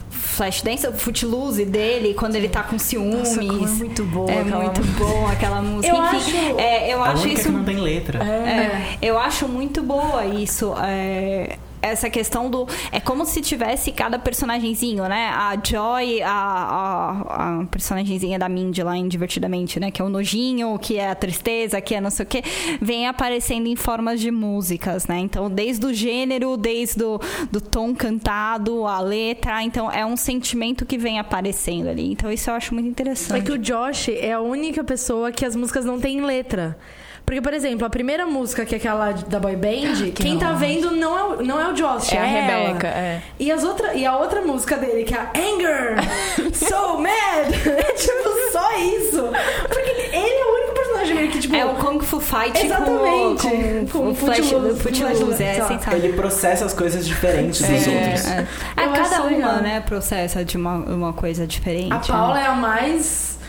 Flashdance, 0.09 0.85
o 0.85 0.91
Footloose 0.91 1.63
dele, 1.63 2.13
quando 2.13 2.35
ele 2.35 2.49
tá 2.49 2.61
com 2.61 2.77
ciúmes. 2.77 3.37
Nossa, 3.37 3.39
é 3.41 3.45
muito 3.45 4.03
boa 4.03 4.29
É 4.29 4.43
muito 4.43 4.81
bom 4.97 5.27
aquela 5.27 5.61
música. 5.61 5.95
Eu 5.95 6.03
Enfim, 6.03 6.17
acho- 6.17 6.59
é, 6.59 6.93
eu 6.93 7.01
A 7.03 7.09
acho 7.11 7.23
única 7.23 7.39
isso 7.39 7.49
que 7.49 7.55
não 7.55 7.63
tem 7.63 7.77
letra. 7.79 8.19
é, 8.21 8.97
eu 9.01 9.17
acho 9.17 9.47
muito 9.47 9.81
boa 9.81 10.25
isso. 10.25 10.73
é, 10.83 11.57
essa 11.87 12.09
questão 12.09 12.49
do. 12.49 12.67
É 12.91 12.99
como 12.99 13.25
se 13.25 13.41
tivesse 13.41 13.91
cada 13.91 14.17
personagemzinho, 14.19 15.03
né? 15.07 15.29
A 15.33 15.55
Joy, 15.63 16.21
a, 16.21 16.29
a, 16.29 17.61
a 17.61 17.65
personagemzinha 17.65 18.37
da 18.39 18.49
Mindy 18.49 18.83
lá 18.83 18.97
em 18.97 19.07
Divertidamente, 19.07 19.79
né? 19.79 19.91
Que 19.91 20.01
é 20.01 20.05
o 20.05 20.09
nojinho, 20.09 20.77
que 20.79 20.97
é 20.97 21.09
a 21.09 21.15
tristeza, 21.15 21.79
que 21.81 21.95
é 21.95 22.01
não 22.01 22.09
sei 22.09 22.25
o 22.25 22.27
quê, 22.27 22.43
vem 22.81 23.07
aparecendo 23.07 23.67
em 23.67 23.75
formas 23.75 24.19
de 24.19 24.31
músicas, 24.31 25.07
né? 25.07 25.19
Então, 25.19 25.49
desde 25.49 25.85
o 25.85 25.93
gênero, 25.93 26.57
desde 26.57 27.03
o 27.03 27.19
do 27.51 27.61
tom 27.61 27.93
cantado, 27.95 28.85
a 28.85 28.99
letra. 28.99 29.63
Então, 29.63 29.91
é 29.91 30.05
um 30.05 30.17
sentimento 30.17 30.85
que 30.85 30.97
vem 30.97 31.19
aparecendo 31.19 31.89
ali. 31.89 32.11
Então, 32.11 32.31
isso 32.31 32.49
eu 32.49 32.53
acho 32.55 32.73
muito 32.73 32.87
É 32.87 32.89
interessante. 32.89 33.43
que 33.45 33.51
o 33.51 33.57
Josh 33.57 34.09
é 34.09 34.33
a 34.33 34.41
única 34.41 34.83
pessoa 34.83 35.31
que 35.31 35.45
as 35.45 35.55
músicas 35.55 35.85
não 35.85 35.99
têm 35.99 36.21
letra. 36.21 36.77
Porque, 37.25 37.41
por 37.41 37.53
exemplo, 37.53 37.85
a 37.87 37.89
primeira 37.89 38.25
música, 38.25 38.65
que 38.65 38.75
é 38.75 38.77
aquela 38.77 39.11
da 39.11 39.39
boy 39.39 39.55
band, 39.55 40.11
quem 40.13 40.37
tá 40.37 40.51
vendo 40.53 40.91
não 40.91 41.17
é, 41.17 41.23
o- 41.23 41.43
não 41.43 41.59
é 41.59 41.69
o 41.69 41.73
Josh, 41.73 42.11
É 42.13 42.17
é, 42.17 42.19
a 42.19 42.27
ela. 42.27 42.67
Rebeca, 42.67 42.87
é. 42.87 43.21
E, 43.39 43.51
as 43.51 43.63
outra, 43.63 43.93
e 43.95 44.05
a 44.05 44.15
outra 44.15 44.41
música 44.41 44.77
dele, 44.77 45.03
que 45.03 45.13
é 45.15 45.17
a 45.17 45.31
Anger, 45.35 45.95
So 46.53 46.99
Mad, 46.99 47.49
é 47.65 47.93
tipo 47.93 48.51
só 48.51 48.77
isso. 48.77 49.23
Porque 49.67 49.89
ele, 49.89 50.15
é 50.15 50.45
o 50.45 50.53
único 50.55 50.73
personagem 50.75 51.27
que, 51.31 51.39
tipo... 51.39 51.55
É 51.55 51.65
o 51.65 51.73
Kung 51.75 51.99
Fu 51.99 52.19
Fight 52.19 52.63
Exatamente. 52.63 53.41
com, 53.41 53.49
com, 53.49 53.87
Com 53.87 54.09
o 54.11 54.15
Flash, 54.15 54.49
Footloose, 54.49 55.43
é 55.43 55.53
sensacional. 55.55 55.95
Ele 55.99 56.13
processa 56.13 56.65
as 56.65 56.73
coisas 56.73 57.07
diferentes 57.07 57.59
dos 57.59 57.87
outros. 57.87 58.27
É, 58.27 58.47
Eu 58.77 58.91
cada 58.93 59.21
uma, 59.21 59.29
legal. 59.31 59.55
né, 59.61 59.79
processa 59.81 60.45
de 60.45 60.57
uma, 60.57 60.75
uma 60.75 61.13
coisa 61.13 61.47
diferente. 61.47 61.91
A 61.91 61.97
Paula 61.99 62.35
né? 62.35 62.41
é 62.43 62.45
a 62.47 62.53
mais... 62.55 63.39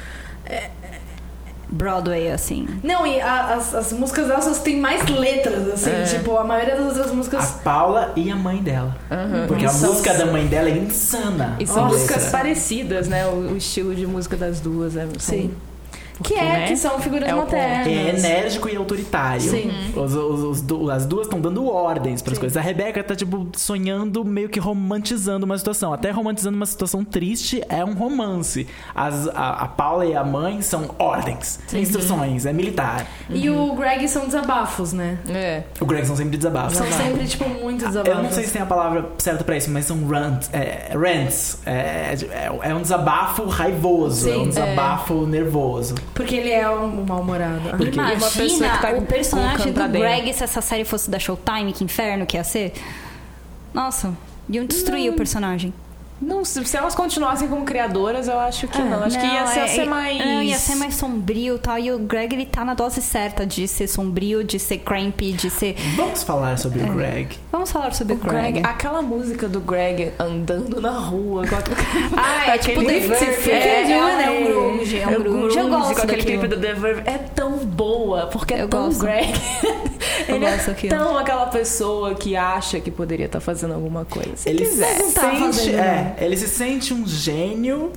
Broadway, 1.76 2.30
assim. 2.32 2.66
Não, 2.82 3.06
e 3.06 3.20
a- 3.20 3.54
as, 3.54 3.74
as 3.74 3.92
músicas 3.92 4.26
delas 4.28 4.44
só 4.44 4.54
têm 4.54 4.80
mais 4.80 5.08
letras, 5.08 5.68
assim. 5.68 5.90
É. 5.90 6.02
Tipo, 6.04 6.36
a 6.36 6.44
maioria 6.44 6.76
das 6.76 6.86
outras 6.86 7.10
A 7.10 7.14
músicas... 7.14 7.50
Paula 7.62 8.12
e 8.16 8.30
a 8.30 8.36
mãe 8.36 8.62
dela. 8.62 8.96
Porque 9.46 9.64
a 9.64 9.68
São- 9.68 9.90
música 9.92 10.14
da 10.14 10.26
mãe 10.26 10.46
dela 10.46 10.68
é 10.68 10.76
insana. 10.78 11.56
E 11.60 11.66
são 11.66 11.84
Nossa. 11.84 11.94
músicas 11.94 12.30
parecidas, 12.30 13.08
né? 13.08 13.26
O, 13.26 13.52
o 13.52 13.56
estilo 13.56 13.94
de 13.94 14.06
música 14.06 14.36
das 14.36 14.60
duas. 14.60 14.96
É, 14.96 15.02
são- 15.18 15.36
Sim. 15.36 15.50
Porque, 16.16 16.34
Que 16.34 16.40
é, 16.40 16.42
né? 16.44 16.66
que 16.66 16.76
são 16.76 16.98
figuras 17.00 17.28
É 17.28 17.34
maternas. 17.34 17.86
É 17.86 18.08
enérgico 18.18 18.68
e 18.68 18.76
autoritário. 18.76 19.40
Sim. 19.42 19.70
Os- 19.94 20.14
os- 20.14 20.40
os 20.42 20.60
du- 20.62 20.90
as 20.90 21.06
duas 21.06 21.26
estão 21.26 21.40
dando 21.40 21.66
ordens 21.68 22.22
pras 22.22 22.38
coisas. 22.38 22.56
A 22.56 22.60
Rebeca 22.60 23.02
tá, 23.04 23.14
tipo, 23.14 23.48
sonhando, 23.56 24.24
meio 24.24 24.48
que 24.48 24.58
romantizando 24.60 25.44
uma 25.44 25.56
situação. 25.58 25.92
Até 25.92 26.10
romantizando 26.10 26.56
uma 26.56 26.66
situação 26.66 27.04
triste 27.04 27.62
é 27.68 27.84
um 27.84 27.94
romance. 27.94 28.66
As- 28.94 29.28
a, 29.28 29.50
a 29.64 29.68
Paula 29.68 30.06
e 30.06 30.14
a 30.14 30.24
mãe 30.24 30.62
são 30.62 30.90
ordens, 30.98 31.60
instruções, 31.72 32.46
é 32.46 32.52
militar. 32.52 33.06
E 33.28 33.48
o 33.50 33.74
Greg 33.74 34.08
são 34.08 34.24
desabafos, 34.26 34.92
né? 34.92 35.18
É. 35.28 35.64
O 35.80 35.84
Greg 35.86 36.06
são 36.06 36.16
sempre 36.16 36.36
desabafos. 36.36 36.76
São 36.76 36.86
sempre, 36.92 37.26
tipo, 37.26 37.48
muito 37.48 37.86
desabafos. 37.86 38.16
Eu 38.18 38.22
não 38.22 38.30
sei 38.32 38.44
se 38.44 38.52
tem 38.52 38.62
a 38.62 38.66
palavra 38.66 39.06
certa 39.18 39.44
pra 39.44 39.56
isso, 39.56 39.70
mas 39.70 39.84
são 39.84 40.06
rants. 40.06 40.48
É, 40.52 40.90
rants. 40.94 41.58
É, 41.66 42.16
é, 42.30 42.70
é 42.70 42.74
um 42.74 42.80
desabafo 42.82 43.44
raivoso, 43.46 44.28
é 44.28 44.32
Sim, 44.32 44.38
um 44.38 44.44
é. 44.44 44.48
desabafo 44.48 45.26
nervoso. 45.26 45.94
Porque 46.14 46.34
ele 46.34 46.50
é 46.50 46.68
um 46.70 47.04
mal-humorado. 47.04 47.70
Porque- 47.76 47.98
uma 47.98 48.10
pessoa 48.12 48.44
Imagina 48.46 48.70
que 48.70 48.82
tá 48.82 48.90
o 48.92 49.02
personagem 49.02 49.72
do. 49.72 49.88
Greg 49.88 50.32
se 50.32 50.42
essa 50.44 50.60
série 50.62 50.84
fosse 50.84 51.10
da 51.10 51.18
Showtime, 51.18 51.72
que 51.72 51.84
inferno 51.84 52.24
que 52.26 52.36
ia 52.36 52.44
ser. 52.44 52.72
Nossa, 53.74 54.14
iam 54.48 54.64
destruir 54.64 55.10
o 55.10 55.14
personagem. 55.14 55.72
Não, 56.18 56.42
se 56.46 56.74
elas 56.76 56.94
continuassem 56.94 57.46
como 57.46 57.64
criadoras, 57.66 58.26
eu 58.26 58.38
acho 58.38 58.66
que 58.68 58.78
não. 58.80 59.04
Acho 59.04 59.18
que 59.18 59.26
ia 59.26 59.46
ser, 59.48 59.60
é- 59.60 59.66
ser 59.66 59.84
mais. 59.86 60.18
Não, 60.18 60.42
ia 60.42 60.56
ser 60.58 60.74
mais 60.76 60.94
sombrio 60.94 61.56
e 61.56 61.58
tal. 61.58 61.78
E 61.78 61.92
o 61.92 61.98
Greg, 61.98 62.34
ele 62.34 62.46
tá 62.46 62.64
na 62.64 62.72
dose 62.72 63.02
certa 63.02 63.44
de 63.44 63.68
ser 63.68 63.86
sombrio, 63.86 64.42
de 64.42 64.58
ser 64.58 64.78
crampy, 64.78 65.32
de 65.32 65.50
ser... 65.50 65.76
Vamos 65.94 66.22
falar 66.22 66.56
sobre 66.58 66.82
o 66.82 66.86
Greg. 66.94 67.36
Vamos 67.52 67.70
falar 67.70 67.92
sobre 67.92 68.14
o, 68.14 68.16
O 68.16 68.20
Greg, 68.20 68.52
Greg. 68.60 68.66
aquela 68.66 69.02
música 69.02 69.46
do 69.46 69.60
Greg 69.60 70.12
andando 70.18 70.80
na 70.80 70.92
rua. 70.98 71.44
com 71.46 71.54
a- 71.54 71.58
Ah, 72.16 72.54
é 72.54 72.58
tipo 72.58 72.82
The 72.82 72.98
Verve. 73.00 73.50
É, 73.50 73.92
é, 73.92 73.98
um- 74.02 74.08
é 74.08 74.26
Fifty 74.26 74.42
um 74.42 74.44
grunge, 74.46 74.98
é 75.00 75.06
um 75.08 75.22
grunge. 75.22 75.58
Eu 75.58 75.68
gosto 75.68 75.94
com 75.94 76.00
aquele 76.02 76.16
daquilo. 76.22 76.40
clipe 76.40 76.48
do 76.54 76.60
The 76.60 76.72
Verve. 76.72 77.02
É 77.04 77.18
tão 77.18 77.58
boa, 77.58 78.26
porque 78.28 78.54
é 78.54 78.62
Eu 78.62 78.68
tão 78.68 78.84
gosto. 78.86 79.00
Greg. 79.00 79.28
Eu 80.28 80.36
Ele 80.36 80.46
gosto 80.50 80.70
é 80.70 80.88
tão 80.88 81.16
aquela 81.18 81.46
pessoa 81.46 82.14
que 82.14 82.36
acha 82.36 82.80
que 82.80 82.90
poderia 82.90 83.26
estar 83.26 83.40
fazendo 83.40 83.74
alguma 83.74 84.04
coisa. 84.04 84.36
Se 84.36 84.48
ele 84.48 84.64
quiser. 84.64 84.96
se 84.96 85.02
Não 85.02 85.12
tá 85.12 85.20
sente, 85.30 85.40
fazendo, 85.40 85.78
é, 85.78 86.16
ele 86.20 86.36
se 86.36 86.48
sente 86.48 86.94
um 86.94 87.06
gênio, 87.06 87.92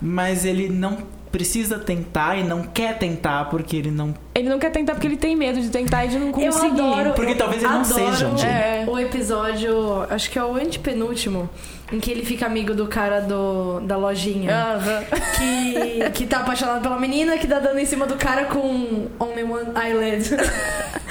mas 0.00 0.44
ele 0.44 0.68
não 0.68 0.98
precisa 1.32 1.78
tentar 1.78 2.36
e 2.38 2.44
não 2.44 2.62
quer 2.62 2.96
tentar 2.96 3.50
porque 3.50 3.76
ele 3.76 3.90
não. 3.90 4.14
Ele 4.34 4.48
não 4.48 4.58
quer 4.58 4.70
tentar 4.70 4.94
porque 4.94 5.06
ele 5.06 5.16
tem 5.18 5.36
medo 5.36 5.60
de 5.60 5.68
tentar 5.68 6.06
e 6.06 6.08
de 6.08 6.18
não 6.18 6.28
Eu 6.28 6.32
conseguir. 6.32 6.80
adoro. 6.80 7.12
Porque 7.12 7.32
eu 7.32 7.36
talvez 7.36 7.62
ele 7.62 7.72
não 7.72 7.84
seja 7.84 8.28
um 8.28 8.38
gênio. 8.38 8.54
É. 8.54 8.84
O 8.88 8.98
episódio, 8.98 10.06
acho 10.08 10.30
que 10.30 10.38
é 10.38 10.44
o 10.44 10.54
antepenúltimo, 10.54 11.48
em 11.92 12.00
que 12.00 12.10
ele 12.10 12.24
fica 12.24 12.46
amigo 12.46 12.74
do 12.74 12.86
cara 12.86 13.20
do, 13.20 13.80
da 13.80 13.96
lojinha. 13.98 14.50
Aham. 14.54 15.04
Que, 15.36 16.10
que 16.14 16.26
tá 16.26 16.38
apaixonado 16.38 16.80
pela 16.80 16.98
menina, 16.98 17.36
que 17.36 17.46
tá 17.46 17.58
dando 17.58 17.78
em 17.80 17.86
cima 17.86 18.06
do 18.06 18.16
cara 18.16 18.46
com 18.46 19.06
only 19.18 19.42
one 19.42 19.70
eyelid. 19.78 20.30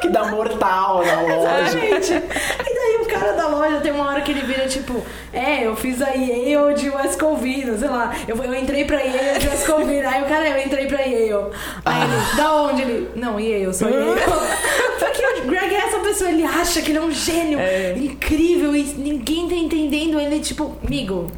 que 0.00 0.08
dá 0.08 0.24
mortal 0.26 1.04
na 1.04 1.20
loja. 1.22 1.70
Gente, 1.70 2.12
e 2.12 2.74
daí 2.74 2.96
o 3.02 3.06
cara 3.06 3.32
da 3.32 3.48
loja 3.48 3.80
tem 3.80 3.92
uma 3.92 4.08
hora 4.08 4.20
que 4.20 4.30
ele 4.30 4.40
vira 4.40 4.66
tipo, 4.66 5.04
é, 5.32 5.66
eu 5.66 5.76
fiz 5.76 6.00
a 6.02 6.10
Yale 6.10 6.74
de 6.74 6.90
West 6.90 7.18
Covina, 7.18 7.76
sei 7.76 7.88
lá, 7.88 8.14
eu, 8.26 8.36
eu 8.36 8.54
entrei 8.54 8.84
pra 8.84 9.00
Yale 9.00 9.38
de 9.38 9.48
West 9.48 9.66
Covina, 9.66 10.08
aí 10.08 10.22
o 10.22 10.26
cara, 10.26 10.48
eu 10.48 10.66
entrei 10.66 10.86
pra 10.86 11.00
Yale. 11.00 11.50
Aí 11.84 12.02
ele, 12.02 12.36
da 12.36 12.54
onde 12.62 12.82
ele? 12.82 13.10
Não, 13.16 13.38
Yale, 13.38 13.74
sou 13.74 13.88
Yale. 13.88 14.20
Porque 14.98 15.40
o 15.40 15.46
Greg 15.46 15.74
é 15.74 15.78
essa 15.78 15.98
pessoa, 15.98 16.30
ele 16.30 16.44
acha 16.44 16.80
que 16.82 16.90
ele 16.90 16.98
é 16.98 17.02
um 17.02 17.10
gênio 17.10 17.58
incrível 17.96 18.74
e 18.74 18.82
ninguém 18.82 19.48
tá 19.48 19.54
entendendo 19.54 20.20
ele, 20.20 20.40
tipo, 20.40 20.76
amigo. 20.86 21.30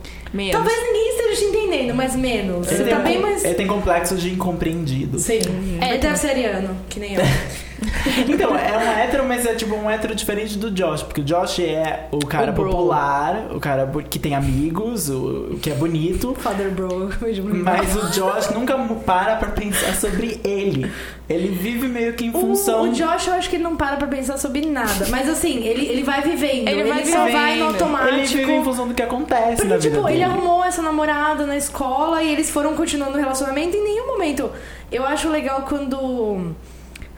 Talvez 0.50 0.82
ninguém 0.82 1.11
esteja 1.32 1.50
te 1.50 1.56
entendendo, 1.56 1.94
mas 1.94 2.14
menos. 2.16 2.66
Você 2.66 2.74
Ele 2.82 2.90
tá 2.90 3.00
tem, 3.00 3.12
bem 3.12 3.22
mais. 3.22 3.44
ele 3.44 3.54
tem 3.54 3.66
complexo 3.66 4.16
de 4.16 4.32
incompreendido. 4.32 5.18
Sim. 5.18 5.40
É, 5.80 5.98
deve 5.98 6.16
ser 6.16 6.28
ariano, 6.30 6.76
que 6.88 7.00
nem 7.00 7.14
eu. 7.14 7.22
Então, 8.28 8.56
é 8.56 8.76
um 8.76 8.98
hétero, 8.98 9.24
mas 9.26 9.44
é 9.46 9.54
tipo 9.54 9.74
um 9.74 9.88
hétero 9.90 10.14
diferente 10.14 10.56
do 10.58 10.70
Josh. 10.70 11.02
Porque 11.02 11.20
o 11.20 11.24
Josh 11.24 11.60
é 11.60 12.08
o 12.10 12.18
cara 12.26 12.50
O 12.50 12.54
popular, 12.54 13.46
o 13.54 13.60
cara 13.60 13.90
que 14.08 14.18
tem 14.18 14.34
amigos, 14.34 15.08
o, 15.08 15.52
o 15.52 15.58
que 15.60 15.70
é 15.70 15.74
bonito. 15.74 16.34
Father 16.38 16.70
Bro, 16.70 17.10
Mas 17.62 17.94
o 17.96 18.10
Josh 18.10 18.50
nunca 18.50 18.76
para 19.04 19.36
pra 19.36 19.50
pensar 19.50 19.94
sobre 19.94 20.40
ele. 20.44 20.90
Ele 21.28 21.48
vive 21.48 21.88
meio 21.88 22.12
que 22.14 22.26
em 22.26 22.30
O, 22.30 22.32
função. 22.40 22.82
o 22.82 22.92
Josh, 22.92 23.26
eu 23.26 23.34
acho 23.34 23.48
que 23.48 23.56
ele 23.56 23.62
não 23.62 23.76
para 23.76 23.96
pra 23.96 24.06
pensar 24.06 24.36
sobre 24.38 24.66
nada. 24.66 25.06
Mas 25.08 25.28
assim, 25.28 25.64
ele, 25.64 25.86
ele 25.86 26.02
vai 26.02 26.20
vivendo. 26.22 26.68
Ele 26.68 26.84
vai 26.84 27.04
só 27.06 27.24
vivendo. 27.24 27.32
vai 27.32 27.50
no 27.56 27.64
Ele 27.64 27.72
automático. 27.72 28.38
vive 28.38 28.52
em 28.52 28.64
função 28.64 28.88
do 28.88 28.94
que 28.94 29.02
acontece 29.02 29.64
na 29.64 29.74
Porque, 29.74 29.88
vida 29.88 29.90
tipo, 29.90 30.02
dele. 30.02 30.16
ele 30.16 30.24
arrumou 30.24 30.64
essa 30.64 30.82
namorada 30.82 31.46
na 31.46 31.56
escola 31.56 32.22
e 32.22 32.30
eles 32.32 32.50
foram 32.50 32.74
continuando 32.74 33.16
o 33.16 33.20
relacionamento. 33.20 33.76
Em 33.76 33.82
nenhum 33.84 34.06
momento. 34.08 34.50
Eu 34.90 35.06
acho 35.06 35.30
legal 35.30 35.62
quando 35.66 36.52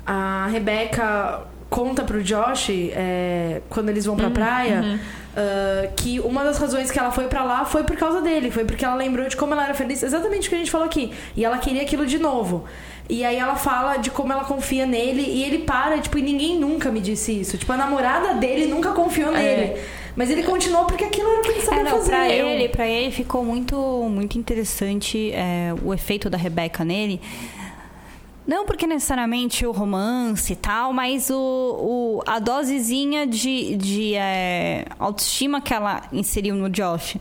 a 0.07 0.49
Rebeca 0.51 1.43
conta 1.71 2.05
pro 2.05 2.23
Josh, 2.23 2.71
é, 2.71 3.61
quando 3.69 3.89
eles 3.89 4.05
vão 4.05 4.15
pra 4.17 4.31
praia, 4.31 5.01
ah, 5.37 5.89
que 5.97 6.21
uma 6.21 6.45
das 6.45 6.59
razões 6.59 6.91
que 6.91 6.99
ela 6.99 7.11
foi 7.11 7.27
pra 7.27 7.43
lá 7.43 7.65
foi 7.65 7.83
por 7.83 7.97
causa 7.97 8.21
dele. 8.23 8.51
Foi 8.51 8.65
porque 8.65 8.85
ela 8.85 8.95
lembrou 8.95 9.27
de 9.29 9.37
como 9.37 9.53
ela 9.55 9.65
era 9.65 9.75
feliz. 9.75 10.03
Exatamente 10.03 10.47
o 10.47 10.51
que 10.51 10.55
a 10.55 10.59
gente 10.59 10.71
falou 10.71 10.87
aqui. 10.87 11.11
E 11.37 11.45
ela 11.45 11.59
queria 11.59 11.83
aquilo 11.83 12.07
de 12.07 12.19
novo. 12.19 12.65
E 13.09 13.25
aí 13.25 13.37
ela 13.37 13.57
fala 13.57 13.97
de 13.97 14.11
como 14.11 14.33
ela 14.33 14.45
confia 14.45 14.87
nele 14.87 15.23
e 15.23 15.43
ele 15.43 15.59
para, 15.59 15.99
tipo, 15.99 16.17
e 16.17 16.23
ninguém 16.23 16.59
nunca 16.59 16.91
me 16.91 17.01
disse 17.01 17.33
isso. 17.41 17.59
Tipo, 17.59 17.73
a 17.73 17.77
namorada 17.77 18.35
dele 18.35 18.67
nunca 18.67 18.93
confiou 18.93 19.33
nele. 19.33 19.77
Mas 20.17 20.31
ele 20.31 20.45
continuou 20.45 20.85
porque 20.87 21.05
aquilo 21.05 21.29
era 21.29 21.41
o 21.41 21.43
que 21.43 21.51
ele 21.51 21.61
sabia 21.61 21.81
É, 21.81 21.83
não, 21.83 21.91
fazer. 21.91 22.11
pra 22.11 22.29
ele, 22.29 22.69
pra 22.69 22.87
ele 22.87 23.11
ficou 23.11 23.45
muito, 23.45 23.77
muito 24.09 24.39
interessante 24.39 25.33
é, 25.33 25.75
o 25.85 25.93
efeito 25.93 26.31
da 26.31 26.39
Rebeca 26.39 26.85
nele. 26.85 27.21
Não 28.47 28.67
porque 28.67 28.87
necessariamente 28.87 29.65
o 29.67 29.73
romance 29.73 30.53
e 30.53 30.57
tal, 30.57 30.93
mas 30.93 31.31
o, 31.31 31.35
o- 31.39 32.23
a 32.27 32.39
dosezinha 32.39 33.27
de, 33.27 33.75
de 33.77 34.15
é, 34.15 34.85
autoestima 34.99 35.61
que 35.63 35.73
ela 35.73 36.03
inseriu 36.13 36.55
no 36.55 36.69
Josh. 36.69 37.17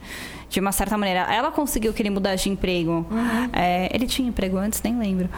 De 0.54 0.60
uma 0.60 0.72
certa 0.72 0.96
maneira. 0.96 1.20
Ela 1.34 1.50
conseguiu 1.50 1.92
que 1.92 2.00
ele 2.00 2.10
mudasse 2.10 2.44
de 2.44 2.50
emprego. 2.50 3.06
É, 3.52 3.88
ele 3.94 4.06
tinha 4.06 4.28
emprego 4.28 4.56
antes, 4.56 4.80
nem 4.82 4.96
lembro. 4.98 5.28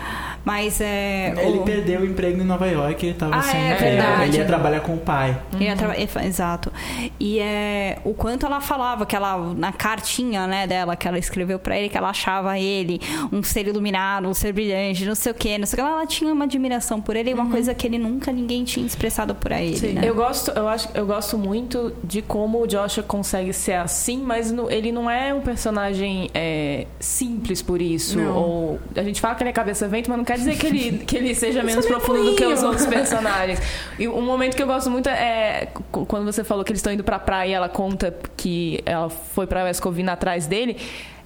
Mas 0.44 0.81
é. 0.81 1.35
Ele 1.38 1.59
o- 1.59 1.62
perdeu 1.62 2.00
o 2.02 2.05
emprego 2.05 2.40
em 2.40 2.44
Nova 2.44 2.66
York, 2.66 3.05
ele 3.07 3.14
tava 3.14 3.37
Ah, 3.37 3.42
sem 3.42 3.61
é 3.61 3.72
emprego. 3.74 3.96
verdade. 3.96 4.24
Ele 4.31 4.37
ia 4.38 4.44
trabalhar 4.44 4.81
com 4.81 4.94
o 4.94 4.98
pai. 4.98 5.37
Traba- 5.76 5.98
efa- 5.98 6.24
Exato. 6.24 6.72
E 7.18 7.38
é 7.38 7.98
o 8.05 8.12
quanto 8.14 8.44
ela 8.46 8.61
falava 8.61 9.07
que 9.07 9.14
ela 9.16 9.37
na 9.55 9.72
cartinha, 9.72 10.46
né, 10.46 10.66
dela 10.66 10.96
que 10.96 11.07
ela 11.09 11.18
escreveu 11.18 11.59
pra 11.59 11.76
ele 11.79 11.88
que 11.88 11.96
ela 11.96 12.11
achava 12.11 12.59
ele 12.59 13.00
um 13.33 13.42
ser 13.42 13.66
iluminado, 13.66 14.29
um 14.29 14.35
ser 14.35 14.52
brilhante, 14.52 15.05
não 15.05 15.14
sei 15.14 15.33
o 15.33 15.35
quê, 15.35 15.57
não 15.59 15.66
sei 15.66 15.74
o 15.74 15.83
que. 15.83 15.88
Ela, 15.88 15.96
ela 15.98 16.07
tinha 16.07 16.33
uma 16.33 16.44
admiração 16.44 17.00
por 17.00 17.16
ele, 17.16 17.31
e 17.31 17.35
uma 17.35 17.48
coisa 17.50 17.74
que 17.74 17.87
ele 17.87 17.98
nunca 17.98 18.31
ninguém 18.33 18.64
tinha 18.64 18.85
expressado 18.87 19.35
por 19.35 19.50
ele, 19.52 19.76
Sim. 19.76 19.92
né? 19.94 20.02
Eu 20.05 20.14
gosto, 20.14 20.50
eu 20.50 20.68
acho, 20.68 20.88
eu 20.94 21.07
gosto 21.07 21.38
muito 21.38 21.92
de 22.05 22.20
como 22.22 22.62
o 22.62 22.66
Joshua 22.66 23.02
consegue 23.02 23.52
ser 23.52 23.74
assim, 23.74 24.18
mas 24.18 24.50
no- 24.50 24.70
ele 24.70 24.90
não 24.92 25.06
é 25.11 25.33
um 25.33 25.40
personagem 25.40 26.31
é, 26.35 26.87
simples 26.99 27.62
por 27.62 27.81
isso. 27.81 28.19
Não. 28.19 28.37
Ou 28.37 28.81
a 28.95 29.03
gente 29.03 29.21
fala 29.21 29.35
que 29.35 29.42
ele 29.42 29.51
é 29.51 29.53
cabeça 29.53 29.88
vento, 29.88 30.09
mas 30.09 30.19
não 30.19 30.25
quer 30.25 30.38
dizer 30.38 30.57
que 30.57 30.66
ele, 30.66 30.99
que 31.07 31.16
ele 31.16 31.35
seja 31.35 31.62
menos 31.62 31.85
é 31.85 31.88
profundo 31.88 32.25
do 32.25 32.37
que 32.37 32.45
os 32.45 32.62
outros 32.62 32.87
personagens. 32.87 33.61
E 33.99 34.09
um 34.09 34.23
momento 34.23 34.57
que 34.57 34.62
eu 34.62 34.66
gosto 34.66 34.90
muito 34.90 35.09
é 35.09 35.69
quando 35.90 36.25
você 36.25 36.45
falou 36.45 36.64
que 36.64 36.73
eles 36.73 36.81
estão 36.81 36.92
indo 36.92 37.05
pra 37.05 37.19
praia 37.19 37.51
e 37.51 37.53
ela 37.53 37.69
conta 37.69 38.14
que 38.37 38.81
ela 38.85 39.09
foi 39.09 39.47
pra 39.47 39.64
West 39.64 39.81
Covina 39.81 40.12
atrás 40.12 40.47
dele. 40.47 40.77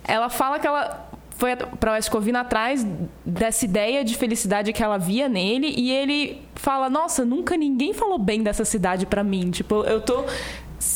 Ela 0.05 0.29
fala 0.29 0.59
que 0.59 0.66
ela 0.66 1.11
foi 1.40 1.57
pra 1.57 1.93
West 1.93 2.11
Covina 2.11 2.40
atrás 2.40 2.87
dessa 3.25 3.64
ideia 3.64 4.05
de 4.05 4.14
felicidade 4.14 4.75
que 4.75 4.83
ela 4.83 4.99
via 4.99 5.27
nele 5.27 5.73
e 5.75 5.90
ele 5.90 6.43
fala: 6.55 6.90
Nossa, 6.90 7.25
nunca 7.25 7.57
ninguém 7.57 7.95
falou 7.95 8.19
bem 8.19 8.43
dessa 8.43 8.64
cidade 8.64 9.07
pra 9.07 9.25
mim. 9.25 9.51
Tipo, 9.51 9.83
eu 9.85 10.03
tô. 10.03 10.25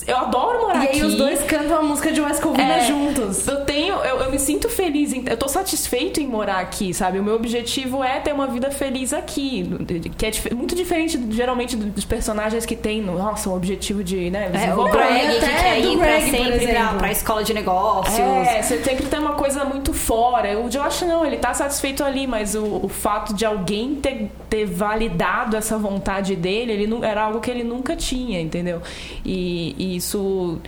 Eu 0.07 0.17
adoro 0.17 0.63
morar 0.63 0.83
E 0.85 0.89
aqui. 0.89 1.01
aí 1.01 1.05
os 1.05 1.15
dois 1.15 1.43
cantam 1.43 1.77
a 1.79 1.83
música 1.83 2.11
de 2.11 2.21
West 2.21 2.41
Covina 2.41 2.77
É, 2.77 2.87
juntos. 2.87 3.47
Eu 3.47 3.65
tenho, 3.67 3.95
eu, 3.97 4.19
eu 4.21 4.31
me 4.31 4.39
sinto 4.39 4.69
feliz, 4.69 5.13
em, 5.13 5.25
eu 5.29 5.37
tô 5.37 5.47
satisfeito 5.47 6.21
em 6.21 6.27
morar 6.27 6.59
aqui, 6.61 6.95
sabe? 6.95 7.19
O 7.19 7.23
meu 7.23 7.35
objetivo 7.35 8.03
é 8.03 8.19
ter 8.21 8.33
uma 8.33 8.47
vida 8.47 8.71
feliz 8.71 9.13
aqui, 9.13 9.69
que 10.17 10.25
é 10.25 10.31
dif- 10.31 10.55
muito 10.55 10.75
diferente 10.75 11.21
geralmente 11.31 11.77
dos 11.77 12.05
personagens 12.05 12.65
que 12.65 12.75
tem, 12.75 13.03
no- 13.03 13.19
nossa, 13.19 13.51
um 13.51 13.55
objetivo 13.55 14.03
de, 14.03 14.31
né, 14.31 14.51
É, 14.55 14.75
o 14.75 14.85
Greg 14.85 15.41
que 15.41 15.47
quer 15.47 15.79
ir 15.81 15.99
pra 15.99 16.07
Greg, 16.07 16.31
sempre 16.31 16.67
pra, 16.69 16.89
pra 16.95 17.13
escola 17.13 17.45
de 17.45 17.53
negócios. 17.53 18.19
É, 18.19 18.63
você 18.63 18.83
sempre 18.83 19.05
tem 19.07 19.19
uma 19.21 19.35
coisa 19.35 19.65
muito 19.67 19.93
fora. 19.93 20.59
O 20.61 20.69
Josh 20.71 21.03
não, 21.03 21.27
ele 21.27 21.37
tá 21.37 21.53
satisfeito 21.53 22.03
ali, 22.03 22.27
mas 22.27 22.55
o, 22.55 22.65
o 22.85 22.89
fato 22.89 23.35
de 23.35 23.45
alguém 23.45 23.95
ter, 23.97 24.31
ter 24.49 24.65
validado 24.65 25.57
essa 25.57 25.77
vontade 25.77 26.35
dele, 26.37 26.73
ele 26.73 26.87
não, 26.87 27.05
era 27.05 27.23
algo 27.25 27.41
que 27.41 27.51
ele 27.51 27.63
nunca 27.65 27.95
tinha, 27.95 28.41
entendeu? 28.41 28.81
E, 29.25 29.74
e 29.77 29.97
isso 29.97 30.59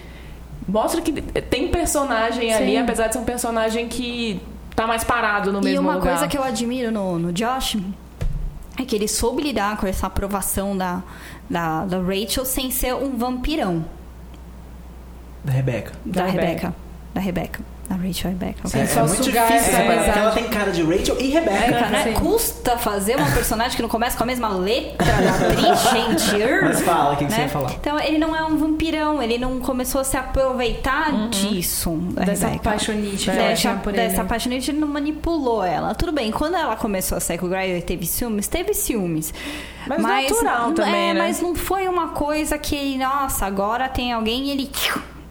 mostra 0.69 1.01
que 1.01 1.13
tem 1.43 1.69
personagem 1.69 2.53
ali, 2.53 2.73
Sim. 2.73 2.79
apesar 2.79 3.07
de 3.09 3.15
ser 3.15 3.19
um 3.21 3.25
personagem 3.25 3.89
que 3.89 4.41
tá 4.75 4.87
mais 4.87 5.05
parado 5.05 5.53
no 5.53 5.61
E 5.61 5.65
mesmo 5.65 5.83
uma 5.83 5.95
lugar. 5.97 6.13
coisa 6.13 6.29
que 6.29 6.37
eu 6.37 6.43
admiro 6.45 6.91
no, 6.91 7.19
no 7.19 7.33
Josh 7.33 7.77
é 8.79 8.85
que 8.85 8.95
ele 8.95 9.09
soube 9.09 9.43
lidar 9.43 9.77
com 9.79 9.87
essa 9.87 10.07
aprovação 10.07 10.77
da, 10.77 11.03
da, 11.49 11.85
da 11.87 11.99
Rachel 11.99 12.45
sem 12.45 12.71
ser 12.71 12.95
um 12.95 13.17
vampirão. 13.17 13.85
Da 15.45 15.53
Rebeca. 15.53 15.93
Da, 16.05 16.23
Da 16.23 16.27
Rebeca. 16.31 16.47
Rebeca. 16.51 16.75
Da 17.17 17.23
Rebeca. 17.23 17.61
Da 17.89 17.95
Rachel 17.95 18.31
e 18.31 18.35
Rebeca. 18.35 18.69
Sim, 18.69 18.79
é, 18.79 18.83
é 18.83 19.03
muito 19.03 19.25
sugar 19.25 19.47
difícil 19.47 19.69
essa 19.69 19.77
separar, 19.79 20.05
porque 20.05 20.19
ela 20.19 20.31
tem 20.33 20.49
cara 20.49 20.71
de 20.71 20.83
Rachel 20.83 21.17
e 21.19 21.29
Rebeca. 21.29 21.57
Rebeca, 21.57 21.89
né? 21.89 22.13
Custa 22.13 22.77
fazer 22.77 23.17
uma 23.17 23.31
personagem 23.33 23.75
que 23.75 23.81
não 23.81 23.89
começa 23.89 24.19
com 24.19 24.25
a 24.25 24.27
mesma 24.27 24.51
letra 24.51 25.07
da 25.07 25.31
atriz, 25.31 25.81
gente. 26.29 26.63
Mas 26.63 26.83
fala, 26.83 27.15
o 27.15 27.17
que, 27.17 27.25
que 27.25 27.31
você 27.31 27.39
né? 27.39 27.45
ia 27.45 27.49
falar? 27.49 27.73
Então, 27.73 27.99
ele 27.99 28.19
não 28.19 28.37
é 28.37 28.45
um 28.45 28.59
vampirão, 28.59 29.23
ele 29.23 29.39
não 29.39 29.59
começou 29.61 30.03
a 30.03 30.05
se 30.05 30.15
aproveitar 30.15 31.31
disso. 31.31 31.97
da 32.11 32.25
Dessa 32.25 32.49
Rebeca. 32.49 32.65
paixonite 32.71 33.25
que 33.25 33.31
ela 33.31 33.49
Dessa, 33.49 33.75
por 33.77 33.95
ele. 33.95 34.09
dessa 34.09 34.21
apaixonite, 34.21 34.71
ele 34.71 34.79
não 34.79 34.89
manipulou 34.89 35.65
ela. 35.65 35.95
Tudo 35.95 36.13
bem, 36.13 36.31
quando 36.31 36.55
ela 36.55 36.77
começou 36.77 37.17
a 37.17 37.21
sair 37.21 37.39
com 37.39 37.47
o 37.47 37.49
Greg, 37.49 37.81
teve 37.81 38.05
ciúmes? 38.05 38.47
Teve 38.47 38.75
ciúmes. 38.75 39.33
Mas 39.87 40.03
natural 40.03 40.73
também, 40.73 41.11
é, 41.11 41.15
né? 41.15 41.21
mas 41.21 41.41
não 41.41 41.55
foi 41.55 41.89
uma 41.89 42.09
coisa 42.09 42.59
que, 42.59 42.99
nossa, 42.99 43.47
agora 43.47 43.89
tem 43.89 44.13
alguém 44.13 44.49
e 44.49 44.51
ele 44.51 44.71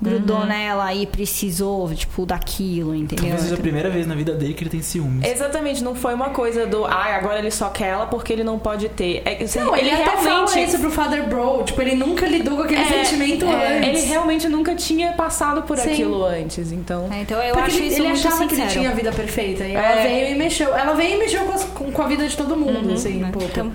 grudou 0.06 0.38
Uhum. 0.38 0.46
nela 0.46 0.94
e 0.94 1.06
precisou, 1.06 1.94
tipo, 1.94 2.26
daquilo, 2.26 2.94
entendeu? 2.96 3.26
Talvez 3.26 3.42
seja 3.42 3.56
a 3.56 3.58
primeira 3.58 3.90
vez 3.90 4.06
na 4.08 4.16
vida 4.16 4.34
dele 4.34 4.54
que 4.54 4.64
ele 4.64 4.70
tem 4.70 4.82
ciúmes. 4.82 5.28
Exatamente, 5.30 5.84
não 5.84 5.96
foi 5.96 6.14
uma 6.14 6.30
coisa 6.30 6.66
do, 6.66 6.86
ai, 6.86 7.14
agora 7.16 7.40
ele 7.40 7.52
só 7.52 7.70
quer 7.70 7.88
ela 7.88 8.06
porque 8.06 8.32
ele 8.32 8.44
não 8.44 8.60
pode 8.60 8.88
ter. 8.90 9.22
É, 9.26 9.44
assim, 9.44 9.60
Não, 9.60 9.76
ele, 9.76 9.90
até 9.92 10.04
realmente 10.04 10.24
fala 10.52 10.60
isso 10.62 10.80
pro 10.80 10.92
Father 10.92 11.28
Bro. 11.28 11.64
Tipo, 11.64 11.82
ele 11.82 11.96
nunca 11.96 12.26
lidou 12.28 12.58
com 12.58 12.64
aquele 12.64 12.82
É, 12.82 13.04
sentimento 13.04 13.46
é, 13.46 13.78
antes. 13.80 13.90
Ele 13.90 14.02
realmente 14.08 14.48
nunca 14.48 14.76
tinha 14.76 15.14
passado 15.14 15.64
por 15.64 15.78
Sim. 15.78 15.92
aquilo 15.92 16.24
antes, 16.24 16.72
então. 16.72 17.10
É, 17.12 17.22
então 17.22 17.42
eu 17.42 17.54
Porque 17.54 17.72
acho 17.72 17.78
ele, 17.80 17.88
isso 17.88 17.98
ele 18.02 18.08
muito 18.10 18.20
achava 18.28 18.38
que 18.38 18.44
ele 18.54 18.62
sincero. 18.62 18.72
tinha 18.80 18.90
a 18.90 18.94
vida 18.94 19.12
perfeita. 19.12 19.64
E 19.66 19.72
É. 19.72 19.74
ela 19.76 20.02
veio 20.04 20.36
e 20.36 20.36
mexeu. 20.38 20.76
Ela 20.76 20.94
veio 20.94 21.16
e 21.16 21.20
mexeu 21.20 21.44
com, 21.46 21.52
as- 21.54 21.64
com- 21.64 21.92
com 21.92 22.02
a 22.02 22.08
vida 22.08 22.28
de 22.28 22.38
todo 22.38 22.56
mundo, 22.56 22.94
assim, 22.94 23.24
um 23.24 23.32
pouco. 23.32 23.48
Então, 23.50 23.72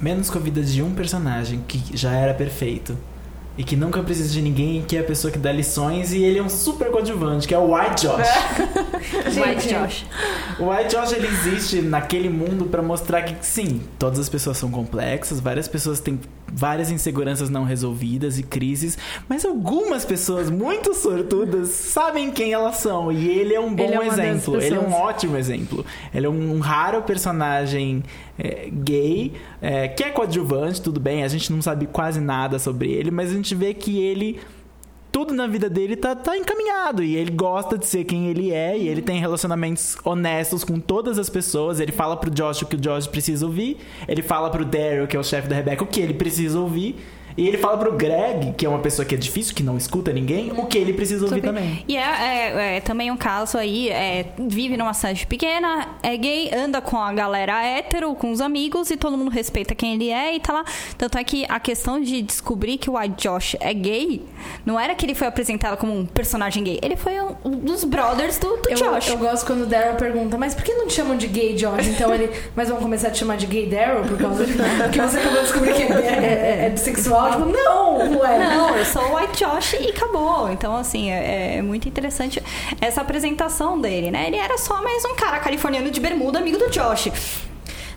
Menos 0.00 0.30
com 0.30 0.38
a 0.38 0.40
vida 0.40 0.62
de 0.62 0.80
um 0.82 0.92
personagem 0.94 1.62
que 1.68 1.82
já 1.94 2.10
era 2.12 2.32
perfeito. 2.32 2.96
E 3.60 3.62
que 3.62 3.76
nunca 3.76 4.02
precisa 4.02 4.32
de 4.32 4.40
ninguém, 4.40 4.80
que 4.80 4.96
é 4.96 5.00
a 5.00 5.04
pessoa 5.04 5.30
que 5.30 5.38
dá 5.38 5.52
lições, 5.52 6.14
e 6.14 6.22
ele 6.22 6.38
é 6.38 6.42
um 6.42 6.48
super 6.48 6.90
coadjuvante, 6.90 7.46
que 7.46 7.52
é 7.52 7.58
o 7.58 7.74
White 7.74 8.06
Josh. 8.06 9.36
White 9.36 9.68
Josh. 9.68 10.06
O 10.58 10.70
White 10.70 10.96
Josh 10.96 11.12
ele 11.12 11.26
existe 11.26 11.82
naquele 11.82 12.30
mundo 12.30 12.64
pra 12.64 12.80
mostrar 12.80 13.20
que 13.20 13.36
sim, 13.44 13.82
todas 13.98 14.18
as 14.18 14.30
pessoas 14.30 14.56
são 14.56 14.70
complexas, 14.70 15.40
várias 15.40 15.68
pessoas 15.68 16.00
têm 16.00 16.18
várias 16.52 16.90
inseguranças 16.90 17.48
não 17.48 17.64
resolvidas 17.64 18.38
e 18.38 18.42
crises, 18.42 18.98
mas 19.28 19.44
algumas 19.44 20.04
pessoas 20.04 20.50
muito 20.50 20.94
sortudas 20.94 21.68
sabem 21.68 22.30
quem 22.30 22.52
elas 22.52 22.76
são 22.76 23.12
e 23.12 23.28
ele 23.28 23.54
é 23.54 23.60
um 23.60 23.74
bom 23.74 23.84
Ele 23.84 23.94
é 23.94 24.06
exemplo, 24.06 24.60
ele 24.60 24.74
é 24.74 24.80
um 24.80 24.92
ótimo 24.92 25.36
exemplo. 25.36 25.84
Ele 26.12 26.26
é 26.26 26.28
um, 26.28 26.58
raro 26.58 27.02
personagem 27.02 28.02
é, 28.40 28.70
gay, 28.72 29.32
é, 29.60 29.86
que 29.88 30.02
é 30.02 30.10
coadjuvante, 30.10 30.80
tudo 30.80 30.98
bem, 30.98 31.22
a 31.22 31.28
gente 31.28 31.52
não 31.52 31.60
sabe 31.60 31.86
quase 31.86 32.20
nada 32.20 32.58
sobre 32.58 32.90
ele, 32.90 33.10
mas 33.10 33.30
a 33.30 33.34
gente 33.34 33.54
vê 33.54 33.74
que 33.74 34.00
ele 34.00 34.40
tudo 35.12 35.34
na 35.34 35.46
vida 35.46 35.68
dele 35.68 35.96
tá, 35.96 36.14
tá 36.14 36.38
encaminhado 36.38 37.02
e 37.02 37.16
ele 37.16 37.32
gosta 37.32 37.76
de 37.76 37.84
ser 37.84 38.04
quem 38.04 38.28
ele 38.28 38.52
é 38.52 38.78
e 38.78 38.88
ele 38.88 39.02
tem 39.02 39.18
relacionamentos 39.18 39.96
honestos 40.04 40.62
com 40.62 40.78
todas 40.78 41.18
as 41.18 41.28
pessoas. 41.28 41.80
Ele 41.80 41.90
fala 41.90 42.16
pro 42.16 42.30
Josh 42.30 42.62
o 42.62 42.66
que 42.66 42.76
o 42.76 42.78
Josh 42.78 43.08
precisa 43.08 43.44
ouvir, 43.44 43.78
ele 44.06 44.22
fala 44.22 44.48
pro 44.50 44.64
Daryl, 44.64 45.08
que 45.08 45.16
é 45.16 45.20
o 45.20 45.24
chefe 45.24 45.48
da 45.48 45.56
Rebecca, 45.56 45.82
o 45.82 45.86
que 45.86 46.00
ele 46.00 46.14
precisa 46.14 46.58
ouvir. 46.58 46.96
E 47.36 47.46
ele 47.46 47.58
fala 47.58 47.76
pro 47.78 47.92
Greg, 47.92 48.52
que 48.56 48.66
é 48.66 48.68
uma 48.68 48.78
pessoa 48.80 49.04
que 49.06 49.14
é 49.14 49.18
difícil, 49.18 49.54
que 49.54 49.62
não 49.62 49.76
escuta 49.76 50.12
ninguém, 50.12 50.52
o 50.56 50.66
que 50.66 50.76
ele 50.78 50.92
precisa 50.92 51.24
ouvir 51.24 51.40
também. 51.42 51.84
E 51.88 51.96
é, 51.96 52.00
é- 52.00 52.76
é 52.76 52.80
também 52.80 53.10
um 53.10 53.16
caso 53.16 53.56
aí, 53.58 53.88
é, 53.88 54.26
vive 54.38 54.76
numa 54.76 54.92
cidade 54.94 55.26
pequena, 55.26 55.88
é 56.02 56.16
gay, 56.16 56.50
anda 56.54 56.80
com 56.80 56.96
a 56.96 57.12
galera 57.12 57.62
hétero, 57.64 58.14
com 58.14 58.30
os 58.30 58.40
amigos, 58.40 58.90
e 58.90 58.96
todo 58.96 59.16
mundo 59.16 59.30
respeita 59.30 59.74
quem 59.74 59.94
ele 59.94 60.10
é 60.10 60.34
e 60.34 60.40
tá 60.40 60.52
lá. 60.52 60.64
Tanto 60.98 61.18
é 61.18 61.24
que 61.24 61.44
a 61.48 61.58
questão 61.60 62.00
de 62.00 62.22
descobrir 62.22 62.78
que 62.78 62.90
o 62.90 62.98
White 62.98 63.14
Josh 63.28 63.56
é 63.60 63.72
gay, 63.72 64.22
não 64.66 64.78
era 64.78 64.94
que 64.94 65.06
ele 65.06 65.14
foi 65.14 65.26
apresentado 65.26 65.76
como 65.76 65.96
um 65.96 66.04
personagem 66.06 66.62
gay, 66.64 66.78
ele 66.82 66.96
foi 66.96 67.20
um, 67.20 67.34
um 67.44 67.50
dos 67.50 67.84
brothers 67.84 68.38
do, 68.38 68.56
do 68.56 68.68
Eu, 68.70 68.76
Josh. 68.76 69.08
eu 69.08 69.18
gosto 69.18 69.46
quando 69.46 69.62
o 69.62 69.66
Daryl 69.66 69.94
pergunta, 69.96 70.36
mas 70.36 70.54
por 70.54 70.64
que 70.64 70.72
não 70.74 70.86
te 70.86 70.94
chamam 70.94 71.16
de 71.16 71.26
gay 71.26 71.54
Josh? 71.54 71.86
Então 71.88 72.14
ele, 72.14 72.30
mas 72.56 72.68
vão 72.68 72.78
começar 72.78 73.08
a 73.08 73.10
te 73.10 73.18
chamar 73.18 73.36
de 73.36 73.46
gay 73.46 73.66
Daryl 73.66 74.02
por 74.04 74.18
causa 74.18 74.44
de 74.44 74.52
que 74.52 75.00
você 75.00 75.18
acabou 75.18 75.38
de 75.38 75.42
descobrir 75.44 75.74
que 75.74 75.82
é, 75.82 75.86
é, 76.62 76.66
é 76.66 76.70
bissexual? 76.70 77.19
Não, 77.46 78.18
ué. 78.18 78.38
Não, 78.38 78.76
eu 78.76 78.84
sou 78.84 79.02
o 79.02 79.16
White 79.16 79.44
Josh 79.44 79.74
e 79.74 79.90
acabou. 79.90 80.50
Então, 80.50 80.76
assim, 80.76 81.10
é, 81.10 81.56
é 81.56 81.62
muito 81.62 81.88
interessante 81.88 82.42
essa 82.80 83.00
apresentação 83.00 83.80
dele, 83.80 84.10
né? 84.10 84.26
Ele 84.28 84.36
era 84.36 84.56
só 84.58 84.82
mais 84.82 85.04
um 85.04 85.14
cara 85.14 85.38
californiano 85.38 85.90
de 85.90 86.00
bermuda, 86.00 86.38
amigo 86.38 86.58
do 86.58 86.70
Josh. 86.70 87.10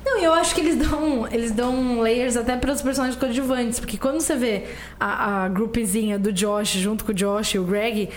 Não, 0.06 0.20
e 0.20 0.24
eu 0.24 0.34
acho 0.34 0.54
que 0.54 0.62
eles 0.62 0.76
dão, 0.76 1.28
eles 1.32 1.52
dão 1.52 2.02
layers 2.02 2.36
até 2.36 2.58
para 2.58 2.72
os 2.72 2.82
personagens 2.82 3.18
coadjuvantes, 3.18 3.80
porque 3.80 3.98
quando 3.98 4.20
você 4.20 4.36
vê 4.36 4.66
a, 5.00 5.46
a 5.46 5.48
grupezinha 5.48 6.20
do 6.20 6.32
Josh 6.32 6.72
junto 6.72 7.06
com 7.06 7.12
o 7.12 7.16
Josh 7.16 7.54
e 7.54 7.60
o 7.60 7.64
Greg, 7.64 8.10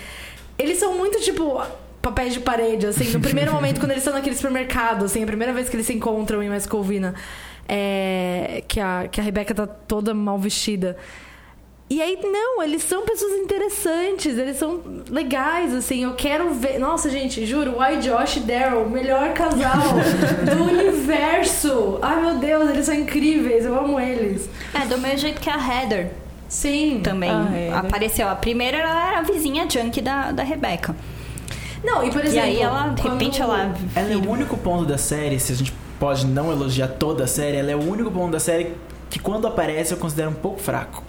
eles 0.59 0.77
são 0.77 0.97
muito 0.97 1.19
tipo 1.21 1.61
papéis 2.01 2.33
de 2.33 2.39
parede, 2.39 2.85
assim, 2.85 3.09
no 3.11 3.19
primeiro 3.19 3.51
momento 3.51 3.79
quando 3.79 3.91
eles 3.91 4.01
estão 4.01 4.13
naquele 4.13 4.35
supermercado, 4.35 5.05
assim, 5.05 5.23
a 5.23 5.25
primeira 5.25 5.53
vez 5.53 5.69
que 5.69 5.75
eles 5.75 5.85
se 5.85 5.93
encontram 5.93 6.41
em 6.41 6.49
West 6.49 6.67
Covina, 6.67 7.15
é, 7.67 8.63
que 8.67 8.79
a 8.79 9.07
que 9.11 9.19
a 9.19 9.23
Rebecca 9.23 9.53
tá 9.53 9.67
toda 9.67 10.13
mal 10.13 10.37
vestida. 10.37 10.97
E 11.89 12.01
aí, 12.01 12.19
não, 12.21 12.61
eles 12.61 12.83
são 12.83 13.05
pessoas 13.05 13.31
interessantes, 13.39 14.37
eles 14.37 14.57
são 14.57 14.81
legais, 15.09 15.73
assim, 15.73 16.03
eu 16.03 16.15
quero 16.15 16.53
ver. 16.53 16.77
Nossa, 16.79 17.09
gente, 17.09 17.45
juro, 17.45 17.75
White 17.79 18.09
Josh 18.09 18.35
e 18.35 18.39
Daryl, 18.41 18.89
melhor 18.89 19.31
casal 19.33 19.93
do 20.53 20.63
universo. 20.65 21.97
Ai, 22.01 22.21
meu 22.21 22.35
Deus, 22.39 22.69
eles 22.71 22.85
são 22.85 22.93
incríveis, 22.93 23.63
eu 23.63 23.79
amo 23.79 23.97
eles. 23.97 24.49
É, 24.73 24.85
do 24.85 24.97
mesmo 24.97 25.19
jeito 25.19 25.39
que 25.39 25.49
a 25.49 25.55
Heather 25.55 26.11
Sim. 26.49 26.99
também 27.01 27.31
Ah, 27.31 27.47
é, 27.55 27.69
né? 27.69 27.77
apareceu. 27.77 28.27
A 28.27 28.35
primeira 28.35 28.79
ela 28.79 29.07
era 29.09 29.19
a 29.19 29.21
vizinha 29.21 29.65
junkie 29.69 30.01
da, 30.01 30.33
da 30.33 30.43
Rebecca. 30.43 30.93
Não, 31.85 32.05
e 32.05 32.11
por 32.11 32.19
exemplo. 32.25 32.49
e 32.49 32.51
aí 32.51 32.61
ela, 32.61 32.89
de 32.89 33.01
repente, 33.01 33.41
ela. 33.41 33.73
Ela 33.95 34.11
é 34.11 34.15
o 34.17 34.29
único 34.29 34.57
ponto 34.57 34.83
da 34.85 34.97
série, 34.97 35.39
se 35.39 35.53
a 35.53 35.55
gente 35.55 35.71
pode 35.99 36.25
não 36.25 36.51
elogiar 36.51 36.87
toda 36.87 37.23
a 37.23 37.27
série, 37.27 37.57
ela 37.57 37.71
é 37.71 37.75
o 37.75 37.83
único 37.83 38.11
ponto 38.11 38.31
da 38.31 38.39
série 38.39 38.75
que 39.09 39.19
quando 39.19 39.47
aparece 39.47 39.93
eu 39.93 39.97
considero 39.97 40.29
um 40.29 40.35
pouco 40.35 40.59
fraco. 40.59 41.06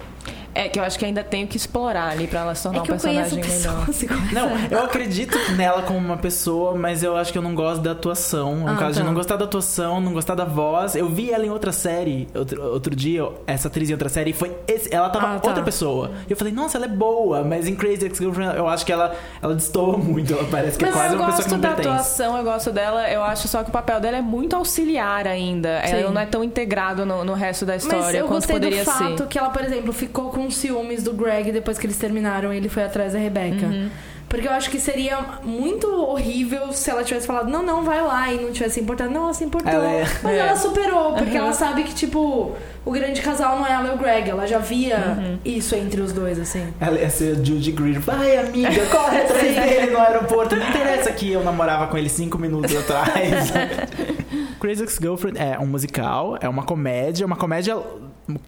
É 0.58 0.68
que 0.68 0.78
eu 0.78 0.82
acho 0.82 0.98
que 0.98 1.04
ainda 1.04 1.22
tenho 1.22 1.46
que 1.46 1.56
explorar 1.56 2.10
ali 2.10 2.26
pra 2.26 2.40
ela 2.40 2.54
se 2.54 2.62
tornar 2.64 2.80
É 2.80 2.82
que 2.82 2.90
um 2.92 2.94
eu 2.96 3.00
conheço 3.00 3.36
personagem 3.36 4.08
melhor. 4.08 4.32
Não, 4.32 4.78
eu 4.78 4.84
acredito 4.84 5.38
nela 5.56 5.82
como 5.82 5.98
uma 5.98 6.16
pessoa, 6.16 6.74
mas 6.74 7.02
eu 7.02 7.16
acho 7.16 7.30
que 7.32 7.38
eu 7.38 7.42
não 7.42 7.54
gosto 7.54 7.80
da 7.80 7.92
atuação. 7.92 8.66
É 8.66 8.70
um 8.72 8.74
Ah, 8.74 8.76
caso 8.76 8.94
de 8.94 9.00
tá. 9.00 9.04
não 9.06 9.14
gostar 9.14 9.36
da 9.36 9.44
atuação, 9.44 10.00
não 10.00 10.12
gostar 10.12 10.34
da 10.34 10.44
voz. 10.44 10.94
Eu 10.96 11.08
vi 11.08 11.30
ela 11.32 11.46
em 11.46 11.50
outra 11.50 11.70
série, 11.72 12.26
outro, 12.34 12.62
outro 12.62 12.96
dia, 12.96 13.22
essa 13.46 13.68
atriz 13.68 13.88
em 13.88 13.92
outra 13.92 14.08
série, 14.08 14.30
e 14.30 14.32
foi 14.32 14.52
esse, 14.66 14.92
ela 14.92 15.08
tava 15.10 15.34
Ah, 15.36 15.38
tá. 15.38 15.48
outra 15.48 15.62
pessoa. 15.62 16.10
E 16.28 16.32
eu 16.32 16.36
falei, 16.36 16.52
nossa, 16.52 16.76
ela 16.76 16.86
é 16.86 16.88
boa, 16.88 17.42
mas 17.44 17.68
em 17.68 17.74
Crazy 17.76 18.06
Ex-Girlfriend 18.06 18.56
eu 18.56 18.66
acho 18.68 18.84
que 18.84 18.92
ela, 18.92 19.14
ela 19.40 19.54
destoa 19.54 19.96
muito. 19.96 20.32
Ela 20.32 20.44
parece 20.50 20.76
que 20.78 20.84
é 20.84 20.88
Mas 20.88 20.96
quase 20.96 21.14
eu 21.14 21.20
uma 21.20 21.26
pessoa 21.26 21.44
que 21.44 21.50
gosto 21.50 21.52
não 21.52 21.60
da 21.60 21.68
pertence. 21.68 21.88
atuação, 21.88 22.36
eu 22.36 22.44
gosto 22.44 22.72
dela. 22.72 23.08
Eu 23.08 23.22
acho 23.22 23.46
só 23.48 23.62
que 23.62 23.68
o 23.70 23.72
papel 23.72 24.00
dela 24.00 24.16
é 24.16 24.22
muito 24.22 24.56
auxiliar 24.56 25.26
ainda. 25.26 25.80
Sim. 25.86 25.96
Ela 25.96 26.10
não 26.10 26.20
é 26.20 26.26
tão 26.26 26.42
integrado 26.42 27.06
no, 27.06 27.24
no 27.24 27.34
resto 27.34 27.64
da 27.64 27.74
Mas 27.74 27.84
história 27.84 28.18
eu 28.18 28.24
quanto 28.26 28.38
gostei 28.48 28.54
poderia 28.56 28.84
do 28.84 28.90
fato 28.90 29.18
ser. 29.18 29.26
que 29.28 29.38
ela, 29.38 29.50
por 29.50 29.62
exemplo, 29.62 29.92
ficou 29.92 30.30
com 30.30 30.47
ciúmes 30.50 31.02
do 31.02 31.12
Greg 31.12 31.52
depois 31.52 31.78
que 31.78 31.86
eles 31.86 31.96
terminaram 31.96 32.52
e 32.52 32.56
ele 32.56 32.68
foi 32.68 32.84
atrás 32.84 33.12
da 33.12 33.18
Rebecca. 33.18 33.66
Uhum. 33.66 33.88
Porque 34.28 34.46
eu 34.46 34.52
acho 34.52 34.68
que 34.68 34.78
seria 34.78 35.18
muito 35.42 35.86
horrível 35.90 36.70
se 36.70 36.90
ela 36.90 37.02
tivesse 37.02 37.26
falado, 37.26 37.48
não, 37.48 37.62
não, 37.62 37.82
vai 37.82 38.02
lá, 38.02 38.30
e 38.30 38.38
não 38.38 38.52
tivesse 38.52 38.78
importado. 38.78 39.10
Não, 39.10 39.22
ela 39.24 39.32
se 39.32 39.42
importou. 39.42 39.72
Ela 39.72 39.90
é- 39.90 40.04
Mas 40.22 40.34
É. 40.34 40.38
ela 40.40 40.54
superou, 40.56 41.14
porque 41.14 41.30
Uhum. 41.30 41.44
ela 41.44 41.52
sabe 41.54 41.82
que, 41.82 41.94
tipo, 41.94 42.52
o 42.84 42.90
grande 42.90 43.22
casal 43.22 43.56
não 43.58 43.66
é 43.66 43.72
ela 43.72 43.88
e 43.88 43.94
o 43.94 43.96
Greg. 43.96 44.28
Ela 44.28 44.46
já 44.46 44.58
via 44.58 44.98
Uhum. 45.16 45.38
isso 45.46 45.74
entre 45.74 46.02
os 46.02 46.12
dois, 46.12 46.38
assim. 46.38 46.62
Ela 46.78 46.98
ia 46.98 47.08
ser 47.08 47.38
a 47.38 47.42
Judy 47.42 47.72
Greer. 47.72 48.00
Vai, 48.00 48.36
amiga, 48.36 48.84
corre 48.90 49.16
atrás 49.22 49.40
dele 49.56 49.92
no 49.92 49.98
aeroporto. 49.98 50.54
Não 50.56 50.68
interessa 50.68 51.10
que 51.10 51.32
eu 51.32 51.42
namorava 51.42 51.86
com 51.86 51.96
ele 51.96 52.10
cinco 52.10 52.36
minutos 52.36 52.76
atrás. 52.76 53.50
Crazy 54.60 54.82
Ex-Girlfriend 54.82 55.38
é 55.38 55.58
um 55.58 55.66
musical, 55.66 56.36
é 56.40 56.48
uma 56.48 56.64
comédia, 56.64 57.24
uma 57.24 57.36
comédia, 57.36 57.78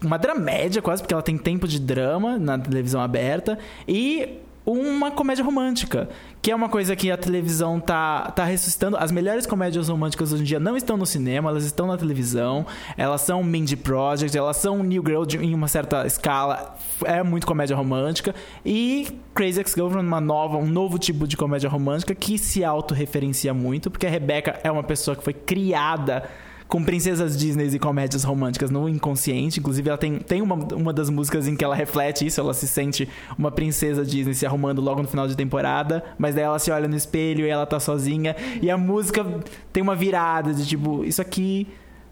uma 0.03 0.19
dramédia 0.19 0.83
quase, 0.83 1.03
porque 1.03 1.15
ela 1.15 1.23
tem 1.23 1.39
tempo 1.39 1.67
de 1.67 1.79
drama 1.81 2.39
na 2.39 2.59
televisão 2.59 3.01
aberta. 3.01 3.59
E 3.89 4.39
uma 4.67 5.11
comédia 5.11 5.43
romântica, 5.43 6.09
que 6.43 6.51
é 6.51 6.55
uma 6.55 6.69
coisa 6.69 6.95
que 6.95 7.11
a 7.11 7.17
televisão 7.17 7.81
tá, 7.81 8.31
tá 8.31 8.45
ressuscitando. 8.45 8.97
As 8.97 9.11
melhores 9.11 9.47
comédias 9.47 9.89
românticas 9.89 10.33
hoje 10.33 10.43
em 10.43 10.45
dia 10.45 10.61
não 10.61 10.77
estão 10.77 10.97
no 10.97 11.07
cinema, 11.07 11.51
elas 11.51 11.65
estão 11.65 11.87
na 11.87 11.97
televisão. 11.97 12.67
Elas 12.97 13.23
são 13.23 13.43
Mindy 13.43 13.75
Project, 13.75 14.37
elas 14.37 14.59
são 14.59 14.83
New 14.83 15.03
Girl 15.05 15.25
de- 15.25 15.39
em 15.39 15.55
uma 15.55 15.67
certa 15.67 16.07
escala. 16.07 16.77
É 17.05 17.23
muito 17.23 17.47
comédia 17.47 17.75
romântica. 17.75 18.35
E 18.65 19.09
Crazy 19.35 19.61
Ex-Girlfriend, 19.61 20.07
uma 20.07 20.21
nova, 20.21 20.59
um 20.59 20.67
novo 20.67 20.99
tipo 20.99 21.27
de 21.27 21.37
comédia 21.37 21.69
romântica 21.69 22.15
que 22.15 22.39
se 22.39 22.63
autorreferencia 22.63 23.55
muito, 23.55 23.91
porque 23.91 24.07
a 24.07 24.11
Rebecca 24.11 24.61
é 24.63 24.71
uma 24.71 24.83
pessoa 24.85 25.17
que 25.17 25.25
foi 25.25 25.33
criada 25.33 26.29
com 26.71 26.85
princesas 26.85 27.37
Disney 27.37 27.67
e 27.67 27.79
comédias 27.81 28.23
românticas 28.23 28.71
no 28.71 28.89
inconsciente. 28.89 29.59
Inclusive, 29.59 29.89
ela 29.89 29.99
tem, 29.99 30.19
tem 30.21 30.41
uma, 30.41 30.55
uma 30.55 30.93
das 30.93 31.11
músicas 31.11 31.49
em 31.49 31.57
que 31.57 31.65
ela 31.65 31.75
reflete 31.75 32.25
isso. 32.25 32.41
Ela 32.41 32.55
se 32.55 32.69
sente 32.69 33.09
uma 33.37 33.51
princesa 33.51 34.05
Disney 34.05 34.35
se 34.35 34.47
arrumando 34.47 34.81
logo 34.81 35.03
no 35.03 35.09
final 35.09 35.27
de 35.27 35.37
temporada. 35.37 36.03
Mas 36.17 36.37
daí 36.37 36.45
ela 36.45 36.61
se 36.61 36.71
olha 36.71 36.87
no 36.87 36.97
espelho 36.97 37.45
e 37.45 37.49
ela 37.49 37.67
tá 37.67 37.81
sozinha. 37.81 38.37
E 38.63 38.71
a 38.71 38.79
música 38.79 39.27
tem 39.73 39.83
uma 39.83 39.97
virada 39.97 40.55
de 40.55 40.65
tipo, 40.65 41.05
isso 41.05 41.21
aqui 41.21 41.67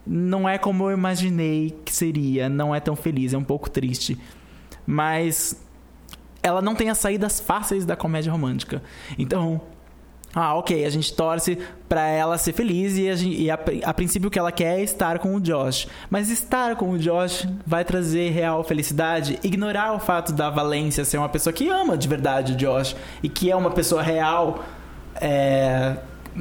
não 0.05 0.49
é 0.49 0.59
como 0.59 0.90
eu 0.90 0.92
imaginei 0.92 1.79
que 1.85 1.92
seria. 1.92 2.49
Não 2.49 2.75
é 2.75 2.81
tão 2.81 2.97
feliz, 2.97 3.33
é 3.33 3.38
um 3.38 3.44
pouco 3.44 3.71
triste. 3.71 4.18
Mas 4.85 5.57
ela 6.42 6.61
não 6.61 6.75
tem 6.75 6.90
as 6.90 6.99
saídas 6.99 7.38
fáceis 7.38 7.87
da 7.87 7.94
comédia 7.94 8.33
romântica. 8.33 8.83
Então, 9.16 9.61
ah, 10.34 10.54
ok, 10.56 10.84
a 10.84 10.90
gente 10.90 11.12
torce 11.14 11.58
pra 11.88 12.06
ela 12.06 12.36
ser 12.36 12.52
feliz 12.52 12.96
e, 12.98 13.08
a, 13.08 13.14
gen- 13.16 13.32
e 13.32 13.50
a, 13.50 13.58
a 13.84 13.94
princípio 13.94 14.28
o 14.28 14.30
que 14.30 14.38
ela 14.38 14.52
quer 14.52 14.78
é 14.78 14.82
estar 14.82 15.18
com 15.18 15.34
o 15.34 15.40
Josh. 15.40 15.88
Mas 16.10 16.30
estar 16.30 16.76
com 16.76 16.90
o 16.90 16.98
Josh 16.98 17.48
vai 17.66 17.84
trazer 17.84 18.30
real 18.30 18.62
felicidade? 18.62 19.38
Ignorar 19.42 19.94
o 19.94 19.98
fato 19.98 20.32
da 20.32 20.50
Valência 20.50 21.04
ser 21.04 21.16
uma 21.18 21.28
pessoa 21.30 21.52
que 21.52 21.68
ama 21.68 21.96
de 21.96 22.06
verdade 22.06 22.52
o 22.52 22.56
Josh 22.56 22.94
e 23.22 23.28
que 23.28 23.50
é 23.50 23.56
uma 23.56 23.70
pessoa 23.70 24.02
real. 24.02 24.62
É, 25.20 25.96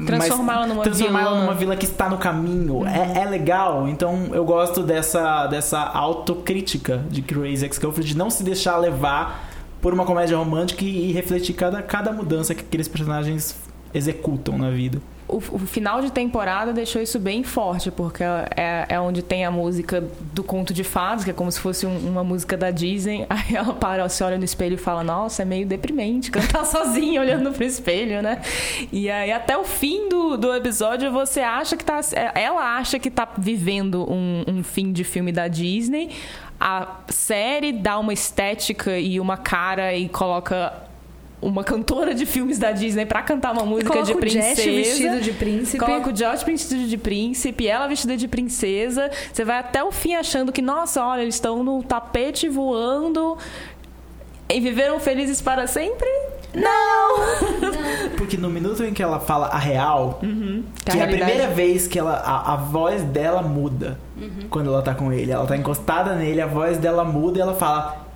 Transformá-la 0.06 0.68
numa 0.68 0.84
transformá-la 0.84 1.40
numa 1.40 1.56
vila 1.56 1.76
que 1.76 1.86
está 1.86 2.08
no 2.08 2.18
caminho. 2.20 2.86
É, 2.86 3.22
é 3.22 3.26
legal. 3.26 3.88
Então 3.88 4.28
eu 4.34 4.46
gosto 4.46 4.84
dessa, 4.84 5.48
dessa 5.48 5.80
autocrítica 5.80 7.02
de 7.10 7.22
Crazy 7.22 7.66
Ex-Girlfriend, 7.66 8.10
de 8.12 8.18
não 8.18 8.30
se 8.30 8.44
deixar 8.44 8.78
levar 8.78 9.50
por 9.82 9.94
uma 9.94 10.06
comédia 10.06 10.38
romântica 10.38 10.84
e, 10.84 11.10
e 11.10 11.14
refletir 11.14 11.54
cada, 11.56 11.82
cada 11.82 12.12
mudança 12.12 12.54
que 12.54 12.62
aqueles 12.62 12.88
personagens 12.88 13.56
executam 13.98 14.58
na 14.58 14.70
vida. 14.70 15.02
O, 15.30 15.40
o 15.40 15.60
final 15.60 16.00
de 16.02 16.10
temporada 16.10 16.72
deixou 16.72 17.02
isso 17.02 17.20
bem 17.20 17.44
forte, 17.44 17.92
porque 17.92 18.24
é, 18.24 18.86
é 18.88 18.98
onde 18.98 19.22
tem 19.22 19.44
a 19.44 19.52
música 19.52 20.02
do 20.34 20.42
conto 20.42 20.74
de 20.74 20.86
fadas, 20.86 21.26
que 21.26 21.32
é 21.32 21.34
como 21.34 21.52
se 21.52 21.60
fosse 21.60 21.86
um- 21.86 21.98
uma 22.10 22.24
música 22.24 22.56
da 22.56 22.72
Disney. 22.72 23.26
Aí 23.30 23.54
ela 23.58 23.74
para, 23.74 24.08
se 24.08 24.24
olha 24.24 24.38
no 24.38 24.46
espelho 24.46 24.76
e 24.76 24.78
fala: 24.78 25.04
Nossa, 25.04 25.42
é 25.42 25.46
meio 25.46 25.68
deprimente 25.68 26.32
cantar 26.32 26.64
sozinha 26.66 27.20
olhando 27.20 27.52
pro 27.52 27.62
espelho, 27.66 28.22
né? 28.22 28.42
E 28.90 29.10
aí, 29.12 29.30
até 29.34 29.58
o 29.58 29.66
fim 29.66 30.08
do, 30.08 30.38
do 30.38 30.54
episódio, 30.56 31.12
você 31.12 31.42
acha 31.42 31.76
que 31.76 31.84
tá. 31.84 32.00
Ela 32.34 32.78
acha 32.78 32.98
que 32.98 33.12
tá 33.12 33.28
vivendo 33.38 34.10
um, 34.10 34.46
um 34.48 34.64
fim 34.64 34.94
de 34.94 35.04
filme 35.04 35.34
da 35.34 35.50
Disney. 35.50 36.10
A 36.58 36.88
série 37.10 37.74
dá 37.74 38.00
uma 38.00 38.14
estética 38.14 38.98
e 38.98 39.20
uma 39.20 39.36
cara 39.36 39.94
e 39.94 40.08
coloca. 40.08 40.87
Uma 41.40 41.64
cantora 41.64 42.16
de 42.16 42.26
filmes 42.26 42.58
da 42.58 42.72
Disney 42.72 43.06
pra 43.06 43.22
cantar 43.22 43.54
uma 43.54 43.64
música 43.64 43.92
Coloca 43.92 44.08
de 44.08 44.14
o 44.14 44.18
princesa. 44.18 44.56
Jesse 44.56 44.72
vestido 44.72 45.22
de 45.22 45.34
príncipe. 45.34 45.78
Coloca 45.78 46.10
o 46.10 46.14
Josh 46.14 46.42
vestido 46.44 46.88
de 46.88 46.98
príncipe, 46.98 47.68
ela 47.68 47.88
vestida 47.88 48.18
de 48.18 48.28
princesa. 48.28 49.12
Você 49.32 49.46
vai 49.46 49.60
até 49.60 49.84
o 49.84 49.92
fim 49.92 50.16
achando 50.16 50.52
que, 50.52 50.64
nossa, 50.64 51.06
olha, 51.06 51.22
eles 51.22 51.36
estão 51.36 51.64
no 51.64 51.84
tapete 51.84 52.50
voando 52.50 53.38
e 54.50 54.60
viveram 54.60 55.00
felizes 55.00 55.40
para 55.40 55.68
sempre? 55.68 56.08
Não! 56.56 57.18
Porque 58.18 58.36
no 58.36 58.50
minuto 58.50 58.84
em 58.84 58.92
que 58.94 59.04
ela 59.04 59.20
fala 59.20 59.48
a 59.48 59.60
real, 59.60 60.20
Que 60.22 60.92
a 60.92 60.94
que 60.94 61.00
é 61.00 61.04
a 61.04 61.08
primeira 61.08 61.48
vez 61.50 61.88
que 61.88 62.00
ela, 62.00 62.16
a, 62.16 62.54
a 62.54 62.56
voz 62.56 63.04
dela 63.04 63.44
muda 63.44 64.00
quando 64.50 64.72
ela 64.72 64.82
tá 64.82 64.96
com 64.96 65.14
ele. 65.14 65.32
Ela 65.32 65.46
tá 65.46 65.56
encostada 65.56 66.16
nele, 66.16 66.42
a 66.42 66.48
voz 66.48 66.80
dela 66.80 67.04
muda 67.04 67.38
e 67.38 67.42
ela 67.42 67.54
fala. 67.54 68.07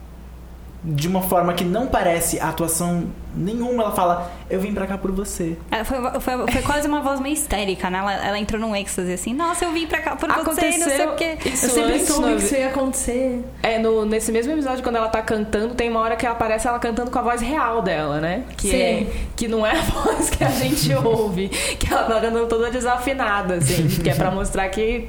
De 0.84 1.08
uma 1.08 1.22
forma 1.22 1.54
que 1.54 1.64
não 1.64 1.86
parece 1.86 2.40
atuação 2.40 3.04
nenhuma. 3.36 3.84
Ela 3.84 3.92
fala, 3.92 4.32
eu 4.50 4.60
vim 4.60 4.74
pra 4.74 4.88
cá 4.88 4.98
por 4.98 5.12
você. 5.12 5.56
É, 5.70 5.84
foi, 5.84 5.98
foi, 6.20 6.48
foi 6.52 6.62
quase 6.64 6.88
uma 6.88 7.02
voz 7.02 7.20
meio 7.20 7.34
histérica, 7.34 7.88
né? 7.90 8.00
Ela, 8.00 8.14
ela 8.14 8.40
entrou 8.40 8.60
num 8.60 8.76
êxtase 8.76 9.14
assim, 9.14 9.32
nossa, 9.32 9.64
eu 9.66 9.72
vim 9.72 9.86
pra 9.86 10.02
cá 10.02 10.16
por 10.16 10.28
você, 10.44 10.72
não 10.80 10.90
sei 10.90 11.06
o 11.06 11.16
quê. 11.16 11.38
Isso 11.46 11.68
Eu 11.68 11.70
sempre 11.70 12.00
soube 12.06 12.30
no- 12.32 12.38
que 12.38 12.44
isso 12.44 12.56
ia 12.56 12.68
acontecer. 12.70 13.46
É, 13.62 13.78
no, 13.78 14.06
nesse 14.06 14.32
mesmo 14.32 14.54
episódio, 14.54 14.82
quando 14.82 14.96
ela 14.96 15.08
tá 15.08 15.22
cantando, 15.22 15.76
tem 15.76 15.88
uma 15.88 16.00
hora 16.00 16.16
que 16.16 16.26
aparece 16.26 16.68
ela 16.68 16.80
cantando 16.80 17.12
com 17.12 17.20
a 17.20 17.22
voz 17.22 17.42
real 17.42 17.84
dela, 17.84 18.20
né? 18.20 18.44
Que, 18.58 18.70
Sim. 18.72 18.82
é, 18.82 19.08
que 19.36 19.48
não 19.48 19.64
é 19.64 19.78
a 19.78 19.82
voz 19.86 20.32
que 20.32 20.44
a 20.44 20.50
gente 20.50 20.92
ouve. 20.96 21.48
Que 21.50 21.94
ela 21.94 22.06
tá 22.06 22.20
cantando 22.20 22.48
toda 22.48 22.72
desafinada, 22.72 23.56
assim. 23.56 23.88
que 23.88 24.10
é 24.10 24.16
pra 24.16 24.32
mostrar 24.32 24.68
que 24.70 25.08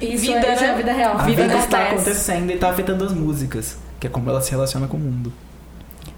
Isso 0.00 0.22
Vida, 0.26 0.38
é, 0.46 0.54
isso 0.54 0.64
é 0.64 0.66
né? 0.66 0.72
a 0.72 0.76
vida 0.76 0.92
real. 0.92 1.12
A 1.12 1.22
vida 1.22 1.42
vida 1.44 1.54
está 1.58 1.78
acontece. 1.78 1.94
acontecendo 2.10 2.50
e 2.50 2.56
tá 2.58 2.68
afetando 2.70 3.04
as 3.04 3.12
músicas, 3.12 3.78
que 4.00 4.06
é 4.06 4.10
como 4.10 4.28
ela 4.30 4.40
se 4.40 4.50
relaciona 4.50 4.86
com 4.86 4.96
o 4.96 5.00
mundo. 5.00 5.32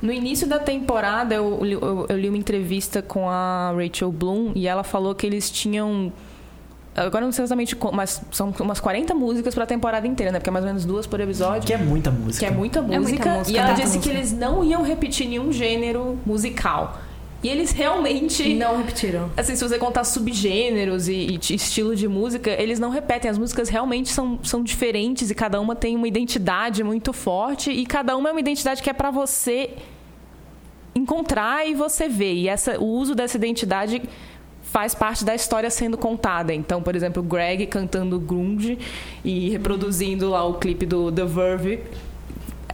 No 0.00 0.12
início 0.12 0.46
da 0.46 0.58
temporada, 0.58 1.34
eu, 1.34 1.58
li- 1.62 1.72
eu- 1.72 2.06
eu 2.08 2.16
li 2.18 2.28
uma 2.28 2.38
entrevista 2.38 3.02
com 3.02 3.28
a 3.28 3.72
Rachel 3.76 4.12
Bloom 4.12 4.52
e 4.54 4.68
ela 4.68 4.84
falou 4.84 5.14
que 5.14 5.26
eles 5.26 5.50
tinham. 5.50 6.12
Agora 6.94 7.24
não 7.24 7.30
sei 7.32 7.44
exatamente 7.44 7.76
como, 7.76 7.96
mas 7.96 8.20
são 8.32 8.52
umas 8.60 8.80
40 8.80 9.14
músicas 9.14 9.54
pra 9.54 9.64
temporada 9.66 10.06
inteira, 10.06 10.32
né? 10.32 10.38
Porque 10.40 10.50
é 10.50 10.52
mais 10.52 10.64
ou 10.64 10.68
menos 10.68 10.84
duas 10.84 11.06
por 11.06 11.20
episódio. 11.20 11.66
Que 11.66 11.72
é 11.72 11.78
muita 11.78 12.10
música. 12.10 12.44
Que 12.46 12.52
é 12.52 12.56
muita 12.56 12.82
música. 12.82 13.00
muita 13.00 13.34
música, 13.38 13.50
e 13.56 13.56
ela 13.60 13.72
disse 13.72 13.96
música. 13.98 14.02
que 14.02 14.10
eles 14.10 14.32
não 14.32 14.64
iam 14.64 14.82
repetir 14.82 15.28
nenhum 15.28 15.52
gênero 15.52 16.18
musical. 16.26 16.98
E 17.42 17.48
eles 17.48 17.70
realmente. 17.70 18.54
Não 18.54 18.76
repetiram. 18.76 19.30
Assim, 19.36 19.54
se 19.54 19.62
você 19.62 19.78
contar 19.78 20.02
subgêneros 20.04 21.08
e, 21.08 21.12
e 21.12 21.54
estilo 21.54 21.94
de 21.94 22.08
música, 22.08 22.50
eles 22.50 22.80
não 22.80 22.90
repetem. 22.90 23.30
As 23.30 23.38
músicas 23.38 23.68
realmente 23.68 24.08
são, 24.08 24.40
são 24.42 24.62
diferentes 24.62 25.30
e 25.30 25.34
cada 25.34 25.60
uma 25.60 25.76
tem 25.76 25.94
uma 25.94 26.08
identidade 26.08 26.82
muito 26.82 27.12
forte 27.12 27.70
e 27.70 27.86
cada 27.86 28.16
uma 28.16 28.28
é 28.28 28.32
uma 28.32 28.40
identidade 28.40 28.82
que 28.82 28.90
é 28.90 28.92
pra 28.92 29.10
você 29.10 29.70
encontrar 30.94 31.66
e 31.66 31.74
você 31.74 32.08
ver. 32.08 32.34
E 32.34 32.48
essa, 32.48 32.78
o 32.80 32.84
uso 32.84 33.14
dessa 33.14 33.36
identidade 33.36 34.02
faz 34.62 34.94
parte 34.94 35.24
da 35.24 35.34
história 35.34 35.70
sendo 35.70 35.96
contada. 35.96 36.52
Então, 36.52 36.82
por 36.82 36.96
exemplo, 36.96 37.22
Greg 37.22 37.66
cantando 37.66 38.18
grunge 38.18 38.78
e 39.24 39.48
reproduzindo 39.50 40.30
lá 40.30 40.44
o 40.44 40.54
clipe 40.54 40.84
do 40.84 41.10
The 41.12 41.24
Verve. 41.24 41.80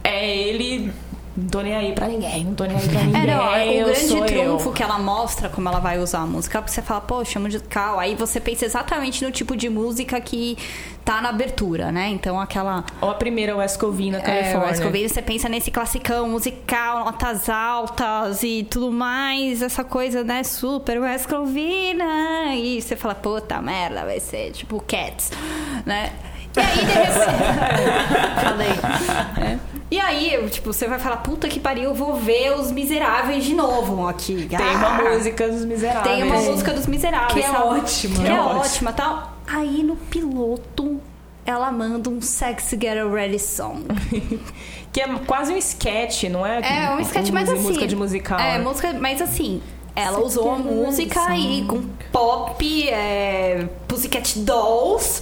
É 0.03 0.37
ele... 0.37 0.91
Não 1.37 1.47
tô 1.49 1.61
nem 1.61 1.75
aí 1.75 1.91
pra 1.93 2.07
ninguém, 2.07 2.45
não 2.45 2.55
tô 2.55 2.63
nem 2.63 2.77
aí 2.77 2.87
pra 2.87 3.01
ninguém. 3.01 3.21
É, 3.25 3.35
não, 3.35 3.43
o 3.51 3.55
eu 3.57 3.85
grande 3.87 4.07
sou 4.07 4.25
triunfo 4.25 4.69
eu. 4.69 4.73
que 4.73 4.81
ela 4.81 4.97
mostra 4.97 5.49
como 5.49 5.67
ela 5.67 5.79
vai 5.79 5.99
usar 5.99 6.19
a 6.19 6.25
música, 6.25 6.61
porque 6.61 6.73
você 6.73 6.81
fala, 6.81 7.01
poxa, 7.01 7.39
musical. 7.39 7.99
Aí 7.99 8.15
você 8.15 8.39
pensa 8.39 8.63
exatamente 8.65 9.23
no 9.23 9.31
tipo 9.31 9.55
de 9.55 9.69
música 9.69 10.19
que 10.21 10.57
tá 11.03 11.21
na 11.21 11.29
abertura, 11.29 11.91
né? 11.91 12.07
Então 12.09 12.39
aquela. 12.39 12.85
Ou 13.01 13.09
a 13.09 13.15
primeira 13.15 13.55
West 13.55 13.77
Covina, 13.77 14.17
É, 14.19 14.21
Califórnia. 14.21 14.69
West 14.69 14.81
Covina, 14.81 15.09
você 15.09 15.21
pensa 15.21 15.49
nesse 15.49 15.71
classicão 15.71 16.29
musical, 16.29 17.03
notas 17.05 17.49
altas 17.49 18.41
e 18.41 18.65
tudo 18.69 18.91
mais, 18.91 19.61
essa 19.61 19.83
coisa, 19.83 20.23
né, 20.23 20.41
super 20.43 20.99
West 21.01 21.27
Covina. 21.27 22.55
E 22.55 22.81
você 22.81 22.95
fala, 22.95 23.13
puta 23.13 23.61
merda, 23.61 24.05
vai 24.05 24.19
ser 24.21 24.51
tipo 24.51 24.81
Cats, 24.87 25.31
né? 25.85 26.13
E 26.55 26.59
aí, 26.59 26.75
de 26.77 26.91
repente. 26.93 28.39
Falei. 28.41 29.51
É. 29.51 29.74
E 29.91 29.99
aí, 29.99 30.47
tipo, 30.49 30.73
você 30.73 30.87
vai 30.87 30.97
falar, 30.97 31.17
puta 31.17 31.47
que 31.47 31.59
pariu, 31.59 31.85
eu 31.85 31.93
vou 31.93 32.15
ver 32.15 32.53
os 32.59 32.71
miseráveis 32.71 33.43
de 33.43 33.53
novo 33.53 34.07
aqui. 34.07 34.47
Tem 34.49 34.75
uma 34.75 34.87
Ah, 34.97 35.03
música 35.13 35.47
dos 35.47 35.63
Miseráveis. 35.63 36.15
Tem 36.15 36.23
uma 36.23 36.41
música 36.41 36.73
dos 36.73 36.87
miseráveis. 36.87 37.33
Que 37.33 37.39
é 37.39 37.51
sabe? 37.51 37.63
ótima. 37.79 38.15
Que 38.23 38.27
é, 38.27 38.31
É 38.35 38.39
ótima. 38.41 38.93
tal. 38.93 39.33
Aí 39.47 39.83
no 39.83 39.95
piloto. 39.95 40.99
Ela 41.45 41.71
manda 41.71 42.09
um 42.09 42.19
Sexy 42.21 42.75
Get 42.81 42.97
Ready 43.11 43.39
Song. 43.39 43.83
Que 44.91 45.01
é 45.01 45.07
quase 45.27 45.51
um 45.53 45.57
sketch, 45.57 46.23
não 46.29 46.45
é? 46.45 46.61
É, 46.61 46.89
um 46.95 46.99
sketch 47.01 47.29
mais 47.29 47.49
música- 47.49 47.59
assim. 47.59 47.67
Música 47.67 47.87
de 47.87 47.95
musical. 47.97 48.39
É, 48.39 48.57
né? 48.57 48.63
música, 48.63 48.93
mas 48.93 49.21
assim. 49.21 49.61
Ela 49.93 50.19
usou 50.23 50.51
a 50.53 50.57
música 50.57 51.35
e 51.37 51.63
com 51.65 51.83
pop, 52.13 52.89
é, 52.89 53.67
Pussycat 53.89 54.39
Dolls, 54.39 55.21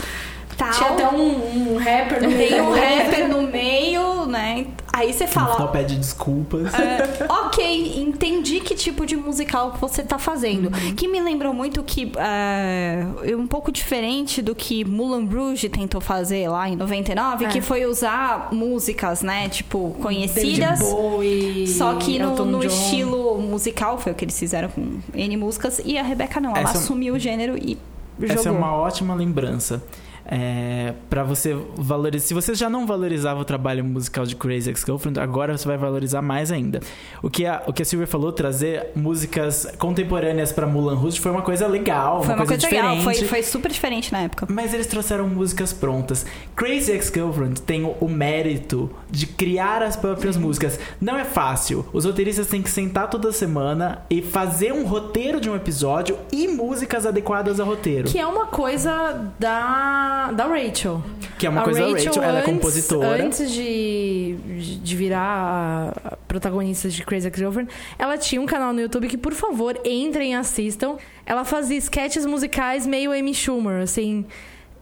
tal. 0.55 0.71
Tinha 0.71 0.89
até 0.91 1.07
um, 1.09 1.73
um 1.73 1.77
rapper 1.77 2.23
no 2.23 2.29
meio. 2.29 2.49
Tem 2.49 2.61
um 2.61 2.71
rapper 2.71 3.27
no 3.29 3.41
meio, 3.51 4.25
né? 4.25 4.67
Aí 4.95 5.11
você 5.11 5.25
fala, 5.25 5.55
final 5.55 5.71
pede 5.71 5.95
desculpas. 5.95 6.71
É, 6.75 7.25
ok, 7.27 7.99
entendi 7.99 8.59
que 8.59 8.75
tipo 8.75 9.07
de 9.07 9.15
musical 9.15 9.71
que 9.71 9.81
você 9.81 10.03
tá 10.03 10.19
fazendo. 10.19 10.69
Que 10.95 11.07
me 11.07 11.19
lembrou 11.19 11.51
muito 11.51 11.81
que 11.81 12.11
é, 12.15 13.03
um 13.35 13.47
pouco 13.47 13.71
diferente 13.71 14.39
do 14.39 14.53
que 14.53 14.85
Moulin 14.85 15.25
Rouge 15.25 15.67
tentou 15.67 15.99
fazer 15.99 16.47
lá 16.47 16.69
em 16.69 16.75
99, 16.75 17.45
É. 17.45 17.47
que 17.47 17.59
foi 17.59 17.87
usar 17.87 18.49
músicas, 18.51 19.23
né, 19.23 19.49
tipo, 19.49 19.95
conhecidas. 19.99 20.79
Bowie, 20.79 21.67
Só 21.67 21.95
que 21.95 22.19
no, 22.19 22.45
no 22.45 22.63
estilo 22.63 23.39
musical, 23.41 23.97
foi 23.97 24.11
o 24.11 24.15
que 24.15 24.25
eles 24.25 24.37
fizeram 24.37 24.69
com 24.69 24.99
N 25.15 25.37
músicas, 25.37 25.81
e 25.83 25.97
a 25.97 26.03
Rebeca 26.03 26.39
não, 26.39 26.51
ela 26.51 26.69
Essa- 26.69 26.77
assumiu 26.77 27.15
o 27.15 27.19
gênero 27.19 27.57
e 27.57 27.79
jogou. 28.19 28.35
Essa 28.35 28.49
é 28.49 28.51
uma 28.51 28.75
ótima 28.75 29.15
lembrança. 29.15 29.83
É, 30.25 30.93
para 31.09 31.23
você 31.23 31.53
valorizar. 31.75 32.27
Se 32.27 32.33
você 32.33 32.55
já 32.55 32.69
não 32.69 32.87
valorizava 32.87 33.39
o 33.41 33.45
trabalho 33.45 33.83
musical 33.83 34.25
de 34.25 34.35
Crazy 34.35 34.69
Ex-Girlfriend, 34.69 35.19
agora 35.19 35.57
você 35.57 35.67
vai 35.67 35.77
valorizar 35.77 36.21
mais 36.21 36.51
ainda. 36.51 36.79
O 37.21 37.29
que 37.29 37.45
a, 37.45 37.61
o 37.67 37.73
que 37.73 37.81
a 37.81 37.85
Silvia 37.85 38.07
falou, 38.07 38.31
trazer 38.31 38.91
músicas 38.95 39.67
contemporâneas 39.77 40.51
pra 40.51 40.65
Mulan 40.65 40.95
Rouge 40.95 41.19
foi 41.19 41.31
uma 41.31 41.41
coisa 41.41 41.67
legal, 41.67 42.23
Foi 42.23 42.35
uma, 42.35 42.45
coisa, 42.45 42.67
legal, 42.67 42.95
diferente. 42.95 43.19
foi, 43.19 43.27
foi 43.27 43.43
super 43.43 43.71
diferente 43.71 44.11
na 44.11 44.21
época. 44.21 44.47
Mas 44.49 44.73
eles 44.73 44.87
trouxeram 44.87 45.27
músicas 45.27 45.73
prontas. 45.73 46.25
Crazy 46.55 46.91
Ex-Girlfriend 46.91 47.61
tem 47.61 47.83
o, 47.83 47.95
o 47.99 48.07
mérito 48.09 48.89
de 49.09 49.27
criar 49.27 49.81
as 49.83 49.95
próprias 49.95 50.37
músicas. 50.37 50.79
Não 51.01 51.17
é 51.17 51.25
fácil. 51.25 51.85
Os 51.91 52.05
roteiristas 52.05 52.47
têm 52.47 52.61
que 52.61 52.69
sentar 52.69 53.09
toda 53.09 53.31
semana 53.31 54.03
e 54.09 54.21
fazer 54.21 54.71
um 54.71 54.85
roteiro 54.85 55.39
de 55.39 55.49
um 55.49 55.55
episódio 55.55 56.17
e 56.31 56.47
músicas 56.47 57.05
adequadas 57.05 57.59
ao 57.59 57.67
roteiro. 57.67 58.07
Que 58.09 58.19
é 58.19 58.25
uma 58.25 58.47
coisa 58.47 59.31
da, 59.39 60.12
da 60.31 60.45
Rachel. 60.47 61.03
Que 61.37 61.47
é 61.47 61.49
uma 61.49 61.61
A 61.61 61.63
coisa 61.63 61.79
da 61.81 61.91
Rachel, 61.91 62.23
ela 62.23 62.25
é 62.39 62.41
antes- 62.41 62.45
compositora. 62.53 63.23
Antes 63.25 63.51
de, 63.51 64.35
de 64.81 64.95
virar 64.95 65.93
a 66.05 66.13
a 66.13 66.17
protagonista 66.27 66.89
de 66.89 67.03
Crazy 67.03 67.27
Ex-Girlfriend, 67.27 67.69
ela 67.99 68.17
tinha 68.17 68.41
um 68.41 68.45
canal 68.45 68.73
no 68.73 68.81
YouTube 68.81 69.07
que, 69.07 69.17
por 69.17 69.33
favor, 69.33 69.79
entrem 69.85 70.31
e 70.31 70.35
assistam. 70.35 70.95
Ela 71.25 71.43
fazia 71.45 71.77
sketches 71.77 72.25
musicais 72.25 72.85
meio 72.87 73.11
Amy 73.11 73.33
Schumer, 73.33 73.81
assim... 73.83 74.25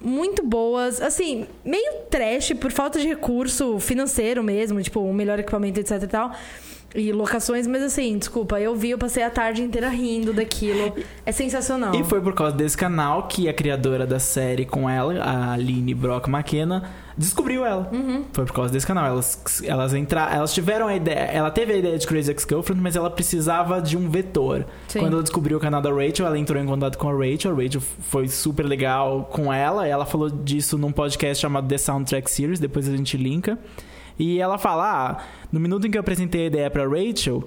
Muito 0.03 0.41
boas, 0.43 0.99
assim, 0.99 1.45
meio 1.63 1.93
trash 2.09 2.53
por 2.59 2.71
falta 2.71 2.97
de 2.99 3.07
recurso 3.07 3.77
financeiro 3.79 4.43
mesmo, 4.43 4.81
tipo, 4.81 4.99
o 4.99 5.13
melhor 5.13 5.37
equipamento, 5.37 5.79
etc 5.79 6.01
e 6.01 6.07
tal. 6.07 6.31
E 6.93 7.11
locações, 7.13 7.65
mas 7.67 7.83
assim, 7.83 8.17
desculpa, 8.17 8.59
eu 8.59 8.75
vi, 8.75 8.89
eu 8.89 8.97
passei 8.97 9.23
a 9.23 9.29
tarde 9.29 9.61
inteira 9.61 9.87
rindo 9.87 10.33
daquilo. 10.33 10.93
É 11.25 11.31
sensacional. 11.31 11.95
E 11.95 12.03
foi 12.03 12.19
por 12.19 12.33
causa 12.33 12.55
desse 12.55 12.75
canal 12.75 13.27
que 13.27 13.47
a 13.47 13.53
criadora 13.53 14.05
da 14.05 14.19
série 14.19 14.65
com 14.65 14.89
ela, 14.89 15.23
a 15.23 15.53
Aline 15.53 15.93
Brock 15.93 16.27
McKenna, 16.27 16.89
descobriu 17.17 17.65
ela. 17.65 17.89
Uhum. 17.93 18.25
Foi 18.33 18.45
por 18.45 18.53
causa 18.53 18.73
desse 18.73 18.85
canal. 18.85 19.05
Elas, 19.05 19.63
elas 19.63 19.93
entraram, 19.93 20.35
elas 20.35 20.53
tiveram 20.53 20.87
a 20.87 20.95
ideia. 20.95 21.29
Ela 21.31 21.49
teve 21.49 21.71
a 21.73 21.77
ideia 21.77 21.97
de 21.97 22.05
Crazy 22.05 22.31
Ex-Girlfriend, 22.31 22.81
mas 22.81 22.95
ela 22.97 23.09
precisava 23.09 23.81
de 23.81 23.95
um 23.95 24.09
vetor. 24.09 24.65
Sim. 24.89 24.99
Quando 24.99 25.13
ela 25.13 25.23
descobriu 25.23 25.57
o 25.57 25.61
canal 25.61 25.81
da 25.81 25.89
Rachel, 25.89 26.25
ela 26.25 26.37
entrou 26.37 26.61
em 26.61 26.65
contato 26.65 26.97
com 26.97 27.09
a 27.09 27.13
Rachel. 27.13 27.53
A 27.53 27.63
Rachel 27.63 27.81
foi 27.81 28.27
super 28.27 28.65
legal 28.65 29.29
com 29.31 29.53
ela. 29.53 29.87
Ela 29.87 30.05
falou 30.05 30.29
disso 30.29 30.77
num 30.77 30.91
podcast 30.91 31.41
chamado 31.41 31.67
The 31.69 31.77
Soundtrack 31.77 32.29
Series. 32.29 32.59
Depois 32.59 32.87
a 32.89 32.95
gente 32.95 33.15
linka. 33.15 33.57
E 34.21 34.39
ela 34.39 34.57
fala: 34.57 34.83
ah, 35.11 35.17
no 35.51 35.59
minuto 35.59 35.87
em 35.87 35.91
que 35.91 35.97
eu 35.97 36.01
apresentei 36.01 36.43
a 36.43 36.47
ideia 36.47 36.69
pra 36.69 36.83
Rachel, 36.87 37.43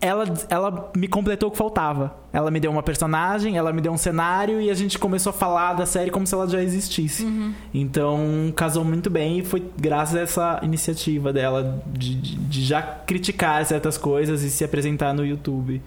ela, 0.00 0.24
ela 0.50 0.92
me 0.94 1.08
completou 1.08 1.48
o 1.48 1.52
que 1.52 1.56
faltava. 1.58 2.14
Ela 2.32 2.50
me 2.50 2.60
deu 2.60 2.70
uma 2.70 2.82
personagem, 2.82 3.56
ela 3.56 3.72
me 3.72 3.80
deu 3.80 3.90
um 3.90 3.96
cenário 3.96 4.60
e 4.60 4.70
a 4.70 4.74
gente 4.74 4.98
começou 4.98 5.30
a 5.30 5.32
falar 5.32 5.72
da 5.72 5.86
série 5.86 6.10
como 6.10 6.26
se 6.26 6.34
ela 6.34 6.46
já 6.46 6.62
existisse. 6.62 7.24
Então 7.72 8.52
casou 8.54 8.84
muito 8.84 9.08
bem 9.08 9.38
e 9.38 9.44
foi 9.44 9.64
graças 9.78 10.14
a 10.16 10.20
essa 10.20 10.60
iniciativa 10.62 11.32
dela 11.32 11.82
de, 11.86 12.14
de- 12.14 12.36
de 12.36 12.64
já 12.64 12.82
criticar 12.82 13.64
certas 13.64 13.96
coisas 13.96 14.42
e 14.42 14.50
se 14.50 14.62
apresentar 14.64 15.14
no 15.14 15.24
YouTube. 15.24 15.80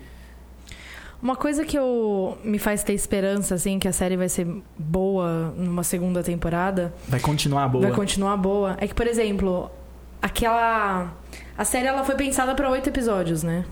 Uma 1.22 1.36
coisa 1.36 1.66
que 1.66 1.78
eu 1.78 2.38
me 2.44 2.58
faz 2.58 2.82
ter 2.84 2.94
esperança, 2.94 3.56
assim, 3.56 3.78
que 3.78 3.88
a 3.88 3.92
série 3.92 4.16
vai 4.16 4.30
ser 4.30 4.48
boa 4.78 5.54
numa 5.58 5.84
segunda 5.84 6.24
temporada, 6.24 6.94
Vai 7.10 7.20
continuar 7.20 7.68
boa. 7.68 7.84
vai 7.88 7.94
continuar 7.94 8.38
boa, 8.38 8.78
é 8.80 8.88
que, 8.88 8.94
por 8.96 9.06
exemplo, 9.06 9.70
aquela. 10.22 11.12
A 11.58 11.66
série 11.66 11.88
ela 11.88 12.04
foi 12.06 12.16
pensada 12.16 12.56
pra 12.56 12.70
oito 12.70 12.88
episódios, 12.90 13.44
né? 13.44 13.66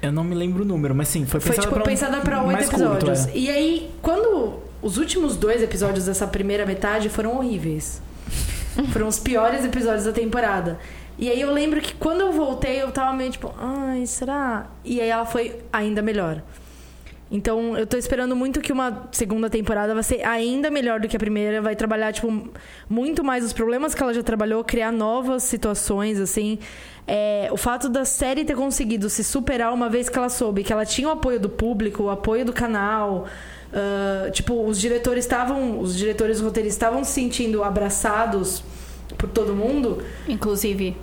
Eu 0.00 0.10
não 0.10 0.24
me 0.24 0.34
lembro 0.34 0.62
o 0.62 0.66
número, 0.66 0.94
mas 0.94 1.08
sim, 1.08 1.26
foi 1.26 1.40
Foi, 1.40 1.50
pensada 1.50 1.62
tipo, 1.68 1.74
pra 1.74 1.82
um- 1.82 1.86
pensada 1.86 2.20
pra 2.20 2.38
oito 2.42 2.52
mais 2.52 2.68
curto, 2.70 2.82
episódios. 2.84 3.26
é. 3.28 3.32
E 3.36 3.50
aí, 3.50 3.90
quando 4.00 4.54
os 4.80 4.96
últimos 4.96 5.36
dois 5.36 5.62
episódios 5.62 6.06
dessa 6.06 6.26
primeira 6.26 6.64
metade 6.66 7.08
foram 7.08 7.36
horríveis. 7.36 8.00
foram 8.92 9.06
os 9.08 9.18
piores 9.18 9.62
episódios 9.64 10.04
da 10.04 10.12
temporada. 10.12 10.78
E 11.18 11.28
aí 11.28 11.38
eu 11.40 11.52
lembro 11.52 11.78
que 11.82 11.92
quando 11.94 12.22
eu 12.22 12.32
voltei, 12.32 12.80
eu 12.82 12.90
tava 12.90 13.12
meio 13.12 13.30
tipo, 13.30 13.52
ai, 13.58 14.06
será? 14.06 14.66
E 14.82 14.98
aí 15.00 15.10
ela 15.10 15.26
foi 15.26 15.60
ainda 15.70 16.00
melhor. 16.00 16.42
Então, 17.32 17.78
eu 17.78 17.86
tô 17.86 17.96
esperando 17.96 18.36
muito 18.36 18.60
que 18.60 18.70
uma 18.70 19.08
segunda 19.10 19.48
temporada 19.48 19.94
vai 19.94 20.02
ser 20.02 20.22
ainda 20.22 20.70
melhor 20.70 21.00
do 21.00 21.08
que 21.08 21.16
a 21.16 21.18
primeira. 21.18 21.62
Vai 21.62 21.74
trabalhar, 21.74 22.12
tipo, 22.12 22.30
muito 22.86 23.24
mais 23.24 23.42
os 23.42 23.54
problemas 23.54 23.94
que 23.94 24.02
ela 24.02 24.12
já 24.12 24.22
trabalhou, 24.22 24.62
criar 24.62 24.92
novas 24.92 25.42
situações, 25.42 26.20
assim. 26.20 26.58
É, 27.06 27.48
o 27.50 27.56
fato 27.56 27.88
da 27.88 28.04
série 28.04 28.44
ter 28.44 28.54
conseguido 28.54 29.08
se 29.08 29.24
superar 29.24 29.72
uma 29.72 29.88
vez 29.88 30.10
que 30.10 30.18
ela 30.18 30.28
soube 30.28 30.62
que 30.62 30.72
ela 30.72 30.84
tinha 30.84 31.08
o 31.08 31.10
apoio 31.10 31.40
do 31.40 31.48
público, 31.48 32.04
o 32.04 32.10
apoio 32.10 32.44
do 32.44 32.52
canal. 32.52 33.26
ah, 33.72 34.30
tipo, 34.30 34.66
os 34.66 34.78
diretores 34.78 35.24
estavam. 35.24 35.80
Os 35.80 35.96
diretores 35.96 36.38
roteiristas 36.38 36.76
estavam 36.76 37.02
se 37.02 37.12
sentindo 37.12 37.64
abraçados 37.64 38.62
por 39.16 39.30
todo 39.30 39.54
mundo. 39.54 40.02
Inclusive, 40.28 40.94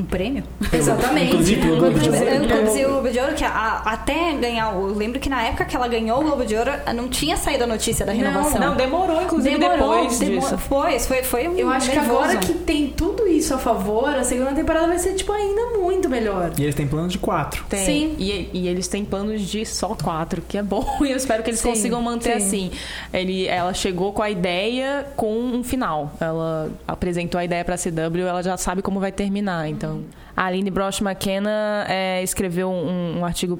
um 0.00 0.04
prêmio. 0.04 0.42
Exatamente. 0.72 1.28
Inclusive, 1.32 1.70
o 1.70 1.76
Globo 1.76 1.98
de 1.98 2.08
Ouro. 2.10 2.44
Inclusive 2.44 2.86
o 2.86 2.88
Globo 2.90 3.10
de 3.10 3.18
Ouro, 3.18 3.34
que 3.34 3.44
a- 3.44 3.82
até 3.84 4.32
ganhar. 4.34 4.70
o- 4.76 4.88
Eu 4.90 4.94
lembro 4.94 5.20
que 5.20 5.28
na 5.28 5.42
época 5.42 5.64
que 5.64 5.76
ela 5.76 5.86
ganhou 5.88 6.20
o 6.20 6.24
Globo 6.24 6.44
de 6.44 6.54
Ouro, 6.56 6.70
não 6.94 7.08
tinha 7.08 7.36
saído 7.36 7.64
a 7.64 7.66
notícia 7.66 8.04
da 8.04 8.12
renovação. 8.12 8.60
Não, 8.60 8.76
demorou, 8.76 9.22
inclusive, 9.22 9.58
depois 9.58 10.18
demorou. 10.18 10.40
disso. 10.40 10.58
Foi, 10.58 10.98
foi, 10.98 11.22
foi 11.22 11.48
um 11.48 11.56
Eu 11.56 11.68
acho 11.70 11.90
que 11.90 11.96
nervoso. 11.96 12.18
agora 12.22 12.36
que 12.38 12.52
tem 12.54 12.88
tudo 12.88 13.26
isso 13.26 13.54
a 13.54 13.58
favor, 13.58 14.08
a 14.08 14.24
segunda 14.24 14.52
temporada 14.52 14.86
vai 14.88 14.98
ser, 14.98 15.14
tipo, 15.14 15.32
ainda 15.32 15.78
muito 15.78 16.08
melhor. 16.08 16.50
E 16.58 16.62
eles 16.62 16.74
têm 16.74 16.86
plano 16.86 17.08
de 17.08 17.18
quatro. 17.18 17.64
Tem. 17.68 17.84
Sim. 17.84 18.16
E, 18.18 18.50
e 18.52 18.68
eles 18.68 18.88
têm 18.88 19.04
planos 19.04 19.42
de 19.42 19.64
só 19.66 19.88
quatro, 19.94 20.42
que 20.46 20.56
é 20.58 20.62
bom. 20.62 20.84
E 21.02 21.04
eu 21.10 21.16
espero 21.16 21.42
que 21.42 21.50
eles 21.50 21.60
Sim, 21.60 21.70
consigam 21.70 22.00
manter 22.02 22.40
sim. 22.40 22.46
assim. 22.68 22.70
Ele, 23.12 23.46
ela 23.46 23.72
chegou 23.74 24.12
com 24.12 24.22
a 24.22 24.30
ideia 24.30 25.06
com 25.16 25.32
um 25.36 25.62
final. 25.64 26.12
Ela 26.20 26.70
apresentou 26.86 27.38
a 27.38 27.44
ideia 27.44 27.64
pra 27.64 27.76
CW, 27.76 28.26
ela 28.26 28.42
já 28.42 28.56
sabe 28.56 28.82
como 28.82 29.00
vai 29.00 29.12
terminar. 29.12 29.68
Então, 29.68 29.89
a 30.36 30.44
Aline 30.46 30.70
Brosh 30.70 31.00
McKenna 31.00 31.84
é, 31.88 32.22
escreveu 32.22 32.70
um, 32.70 33.18
um 33.18 33.24
artigo 33.24 33.58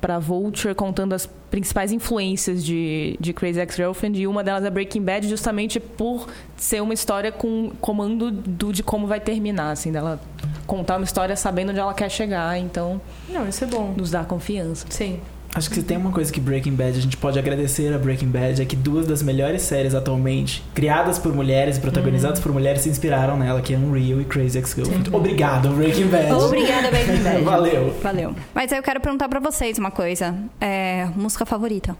para 0.00 0.18
Vulture 0.18 0.74
contando 0.74 1.12
as 1.12 1.26
principais 1.50 1.90
influências 1.90 2.64
de, 2.64 3.16
de 3.18 3.32
Crazy 3.32 3.58
Ex-Girlfriend 3.58 4.20
e 4.20 4.26
uma 4.26 4.44
delas 4.44 4.64
é 4.64 4.70
Breaking 4.70 5.02
Bad 5.02 5.28
justamente 5.28 5.80
por 5.80 6.28
ser 6.56 6.82
uma 6.82 6.94
história 6.94 7.32
com 7.32 7.72
comando 7.80 8.30
do, 8.30 8.72
de 8.72 8.82
como 8.82 9.06
vai 9.06 9.18
terminar, 9.18 9.72
assim, 9.72 9.90
dela 9.90 10.20
contar 10.66 10.98
uma 10.98 11.04
história 11.04 11.34
sabendo 11.34 11.70
onde 11.70 11.80
ela 11.80 11.94
quer 11.94 12.10
chegar, 12.10 12.58
então 12.58 13.00
Não, 13.28 13.48
isso 13.48 13.64
é 13.64 13.66
bom. 13.66 13.94
nos 13.96 14.10
dá 14.10 14.24
confiança. 14.24 14.86
Sim. 14.90 15.18
Acho 15.58 15.68
que 15.68 15.74
se 15.74 15.82
tem 15.82 15.96
uma 15.96 16.12
coisa 16.12 16.32
que 16.32 16.40
Breaking 16.40 16.74
Bad 16.74 16.96
a 16.96 17.02
gente 17.02 17.16
pode 17.16 17.36
agradecer 17.36 17.92
a 17.92 17.98
Breaking 17.98 18.28
Bad 18.28 18.62
é 18.62 18.64
que 18.64 18.76
duas 18.76 19.06
das 19.08 19.22
melhores 19.24 19.62
séries 19.62 19.92
atualmente, 19.92 20.62
criadas 20.72 21.18
por 21.18 21.34
mulheres 21.34 21.78
e 21.78 21.80
protagonizadas 21.80 22.38
por 22.38 22.52
mulheres, 22.52 22.82
se 22.82 22.88
inspiraram 22.88 23.36
nela, 23.36 23.60
que 23.60 23.74
é 23.74 23.76
Unreal 23.76 24.20
e 24.20 24.24
Crazy 24.24 24.56
Ex-Girlfriend. 24.58 25.10
Obrigado, 25.12 25.68
Breaking 25.70 26.06
Bad. 26.06 26.32
Obrigada, 26.32 26.90
Breaking 26.90 27.22
Bad. 27.24 27.42
Valeu. 27.44 27.94
Valeu. 28.00 28.34
Mas 28.54 28.72
aí 28.72 28.78
eu 28.78 28.82
quero 28.84 29.00
perguntar 29.00 29.28
pra 29.28 29.40
vocês 29.40 29.78
uma 29.78 29.90
coisa. 29.90 30.34
É, 30.60 31.06
música 31.16 31.44
favorita? 31.44 31.96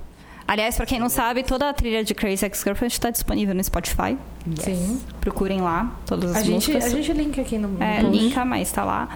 Aliás, 0.47 0.77
pra 0.77 0.87
quem 0.87 0.99
não 0.99 1.11
sabe, 1.11 1.43
toda 1.43 1.69
a 1.69 1.75
trilha 1.75 2.03
de 2.03 2.15
Crazy 2.15 2.47
Ex-Girlfriend 2.47 2.95
está 2.95 3.11
disponível 3.11 3.55
no 3.55 3.63
Spotify. 3.63 4.17
Sim. 4.57 4.99
Procurem 5.21 5.61
lá 5.61 5.95
todas 6.07 6.31
as 6.31 6.37
A 6.39 6.41
gente, 6.41 6.71
músicas. 6.71 6.85
a 6.85 6.89
gente 6.89 7.13
linka 7.13 7.43
aqui 7.43 7.59
no, 7.59 7.83
É, 7.83 8.01
post. 8.03 8.17
linka, 8.17 8.45
mas 8.47 8.73
tá 8.73 8.83
lá. 8.85 9.09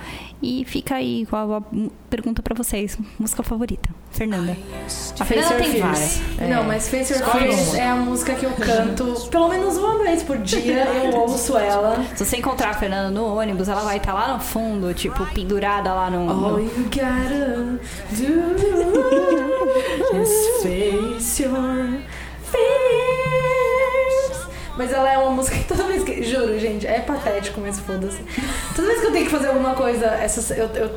E 0.43 0.64
fica 0.66 0.97
aí 0.97 1.24
com 1.26 1.36
a, 1.36 1.59
a 1.59 1.62
pergunta 2.11 2.43
pra 2.43 2.55
vocês. 2.55 2.99
Música 3.18 3.43
favorita? 3.43 3.88
Fernanda. 4.12 4.52
A 4.52 5.24
Face 5.24 5.26
Fernanda 5.26 5.54
Your 5.54 5.62
tem 5.62 5.72
Fears. 5.72 5.82
várias. 5.82 6.20
Não, 6.50 6.62
mas 6.64 6.88
Face 6.88 7.12
Your 7.12 7.24
Fears 7.24 7.74
é 7.74 7.88
a 7.88 7.96
música 7.96 8.34
que 8.34 8.44
eu 8.44 8.50
canto 8.52 9.14
pelo 9.30 9.48
menos 9.48 9.76
uma 9.78 9.98
vez 9.98 10.22
por 10.22 10.36
dia. 10.38 10.84
Eu 11.04 11.12
ouço 11.20 11.56
ela. 11.56 12.04
Se 12.14 12.24
você 12.24 12.36
encontrar 12.36 12.70
a 12.70 12.74
Fernanda 12.74 13.10
no 13.10 13.36
ônibus, 13.38 13.68
ela 13.68 13.80
vai 13.82 13.96
estar 13.96 14.12
lá 14.12 14.34
no 14.34 14.40
fundo, 14.40 14.92
tipo, 14.94 15.24
pendurada 15.26 15.92
lá 15.92 16.10
no. 16.10 16.30
All 16.30 16.60
you 16.60 16.70
gotta 16.84 17.80
do 18.10 18.52
is 20.20 20.62
face 20.62 21.42
your 21.42 21.98
fears. 22.44 24.46
Mas 24.76 24.92
ela 24.92 25.10
é 25.10 25.16
uma 25.18 25.30
música 25.30 25.56
que 25.56 25.64
toda 25.64 25.84
vez 25.84 26.02
que. 26.04 26.22
Juro, 26.22 26.58
gente, 26.58 26.86
é 26.86 27.00
patético, 27.00 27.60
mas 27.60 27.78
foda-se. 27.80 28.20
Toda 28.76 28.88
vez 28.88 29.00
que 29.00 29.06
eu 29.06 29.12
tenho 29.12 29.24
que 29.24 29.30
fazer 29.30 29.48
alguma 29.48 29.74
coisa, 29.74 30.06
essa, 30.06 30.54
eu, 30.54 30.68
eu 30.74 30.90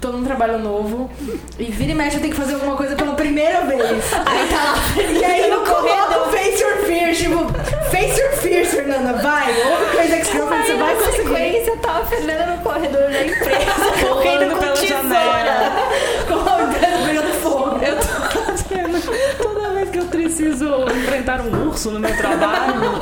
tô 0.00 0.08
num 0.12 0.24
trabalho 0.24 0.58
novo 0.58 1.10
e 1.58 1.64
vira 1.64 1.92
e 1.92 1.94
mexe 1.94 2.16
eu 2.16 2.20
tenho 2.20 2.32
que 2.34 2.40
fazer 2.40 2.54
alguma 2.54 2.76
coisa 2.76 2.94
pela 2.96 3.14
primeira 3.14 3.62
vez. 3.62 3.82
Aí 4.26 4.48
tá 4.48 4.72
lá. 4.72 5.02
E 5.02 5.24
aí 5.24 5.50
eu 5.50 5.60
coloco 5.62 6.30
Face 6.30 6.62
Your 6.62 6.76
Fears, 6.84 7.18
tipo, 7.18 7.46
Face 7.90 8.20
Your 8.20 8.32
Fears, 8.32 8.68
Fernanda, 8.70 9.14
vai, 9.14 9.50
ouve 9.66 9.86
Crazy 9.96 10.12
Ex-Girlfriend, 10.14 10.66
você 10.66 10.72
Aí 10.72 10.78
vai 10.78 10.94
na 10.94 11.00
conseguir. 11.00 11.16
sequência 11.28 11.76
tá 11.78 11.92
a 11.98 12.04
Fernanda 12.04 12.46
no 12.46 12.62
corredor 12.62 13.10
da 13.10 13.24
empresa, 13.24 13.92
correndo 14.08 14.52
com 14.54 14.58
pela 14.60 14.72
tesoura. 14.72 15.02
janela. 15.02 15.88
Colocando, 16.28 17.06
pegando 17.06 17.32
fogo. 17.40 17.78
Eu 17.82 17.96
tô 17.96 18.40
fazendo. 18.40 19.38
Toda 19.42 19.68
vez 19.70 19.90
que 19.90 19.98
eu 19.98 20.04
preciso 20.04 20.84
enfrentar 20.90 21.40
um 21.40 21.68
urso 21.68 21.90
no 21.90 21.98
meu 22.00 22.14
trabalho, 22.16 22.98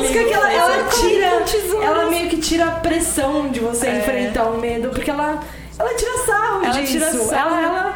música 0.00 0.24
que 0.24 0.32
ela, 0.32 0.52
ela 0.52 0.84
tira. 0.88 1.84
Ela 1.84 2.06
meio 2.10 2.28
que 2.28 2.36
tira 2.38 2.66
a 2.66 2.70
pressão 2.72 3.48
de 3.48 3.60
você 3.60 3.88
enfrentar 3.90 4.44
o 4.44 4.58
medo, 4.58 4.90
porque 4.90 5.10
ela, 5.10 5.40
ela 5.78 5.94
tira 5.94 6.18
sarro 6.26 6.64
Ela 6.64 6.72
disso. 6.74 6.92
tira 6.92 7.10
sarro. 7.12 7.54
Ela, 7.54 7.62
ela- 7.62 7.89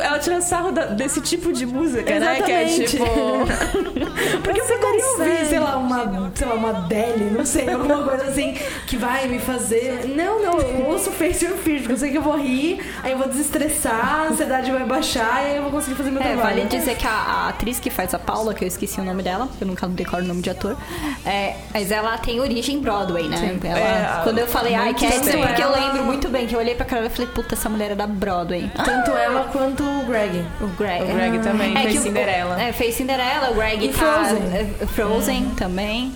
Ela 0.00 0.18
tira 0.18 0.40
sarro 0.40 0.72
da- 0.72 0.86
desse 0.86 1.20
tipo 1.20 1.52
de 1.52 1.64
música, 1.66 2.18
né? 2.18 2.40
Que 2.42 2.52
é 2.52 2.64
Exatamente. 2.64 2.96
tipo. 2.96 3.04
Porque 4.42 4.60
eu 4.60 4.64
poderia 4.66 5.06
ouvir, 5.12 5.46
sei 5.46 5.58
lá, 5.58 5.76
uma, 5.76 6.32
sei 6.34 6.46
lá, 6.46 6.54
uma 6.54 6.70
Adele, 6.70 7.30
não 7.36 7.44
sei, 7.44 7.68
alguma 7.70 8.02
coisa 8.02 8.24
assim 8.24 8.54
que 8.86 8.96
vai 8.96 9.26
me 9.28 9.38
fazer. 9.38 10.06
Não, 10.16 10.42
não, 10.42 10.58
eu 10.60 10.86
ouço 10.86 11.10
Face 11.10 11.44
Your 11.44 11.56
Fears, 11.56 11.80
porque 11.82 11.92
eu 11.94 11.98
sei 11.98 12.10
que 12.10 12.18
eu 12.18 12.22
vou 12.22 12.36
rir, 12.36 12.80
aí 13.02 13.12
eu 13.12 13.18
vou 13.18 13.28
desestressar, 13.28 14.22
a 14.24 14.28
ansiedade 14.28 14.70
vai 14.70 14.84
baixar 14.84 15.42
e 15.44 15.50
aí 15.50 15.56
eu 15.56 15.62
vou 15.62 15.72
conseguir 15.72 15.96
fazer 15.96 16.10
meu 16.10 16.20
É, 16.20 16.24
trabalho. 16.34 16.42
vale 16.56 16.64
dizer 16.66 16.96
que 16.96 17.06
a, 17.06 17.10
a 17.10 17.48
atriz 17.48 17.78
que 17.78 17.90
faz 17.90 18.12
a 18.14 18.18
Paula, 18.18 18.54
que 18.54 18.64
eu 18.64 18.68
esqueci 18.68 19.00
o 19.00 19.04
nome 19.04 19.22
dela, 19.22 19.46
porque 19.46 19.64
eu 19.64 19.68
nunca 19.68 19.86
decoro 19.88 20.22
o 20.24 20.26
nome 20.26 20.42
de 20.42 20.50
ator, 20.50 20.76
é, 21.24 21.54
mas 21.72 21.90
ela 21.90 22.16
tem 22.18 22.40
origem 22.40 22.80
Broadway, 22.80 23.28
né? 23.28 23.58
Ela- 23.64 23.78
É, 23.78 24.20
quando 24.24 24.38
eu 24.38 24.46
falei, 24.46 24.74
ai, 24.74 24.94
que 24.94 25.06
é 25.06 25.10
porque 25.10 25.62
eu 25.62 25.70
lembro 25.72 26.04
muito 26.04 26.28
bem, 26.28 26.46
que 26.46 26.54
eu 26.54 26.58
olhei 26.58 26.74
pra 26.74 26.84
cara 26.84 27.06
e 27.06 27.10
falei, 27.10 27.28
puta, 27.34 27.54
essa 27.54 27.68
mulher 27.68 27.92
é 27.92 27.94
da 27.94 28.06
Broadway. 28.06 28.70
Tanto 28.84 29.10
ela 29.12 29.44
quanto 29.52 29.71
o 29.80 30.04
Greg. 30.06 30.44
O 30.60 30.66
Greg. 30.68 31.02
O 31.04 31.14
Greg 31.14 31.38
também 31.40 31.72
fez 31.76 31.92
que 31.92 31.98
o- 31.98 32.02
Cinderela. 32.02 32.60
É, 32.62 32.72
fez 32.72 32.94
Cinderela, 32.94 33.50
o 33.50 33.54
Greg 33.54 33.84
E 33.84 33.88
tá- 33.88 34.24
Frozen. 34.24 34.42
é, 34.80 34.86
Frozen 34.86 35.44
também. 35.56 36.12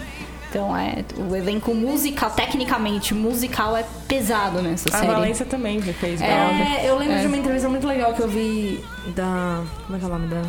Então 0.48 0.76
é, 0.76 1.04
o 1.28 1.34
elenco 1.36 1.74
musical, 1.74 2.30
tecnicamente 2.30 3.12
musical, 3.14 3.76
é 3.76 3.84
pesado 4.08 4.62
nessa 4.62 4.88
A 4.88 5.00
série. 5.00 5.06
Valência 5.12 5.44
também 5.44 5.82
já 5.82 5.92
fez. 5.92 6.20
É, 6.20 6.82
eu 6.84 6.96
lembro 6.96 7.14
É. 7.16 7.20
de 7.20 7.26
uma 7.26 7.36
entrevista 7.36 7.68
muito 7.68 7.86
legal 7.86 8.14
que 8.14 8.20
eu 8.22 8.28
vi 8.28 8.82
da. 9.14 9.62
Como 9.84 9.96
é 9.96 9.98
que 9.98 10.04
é 10.04 10.08
o 10.08 10.10
nome 10.10 10.28
da, 10.28 10.42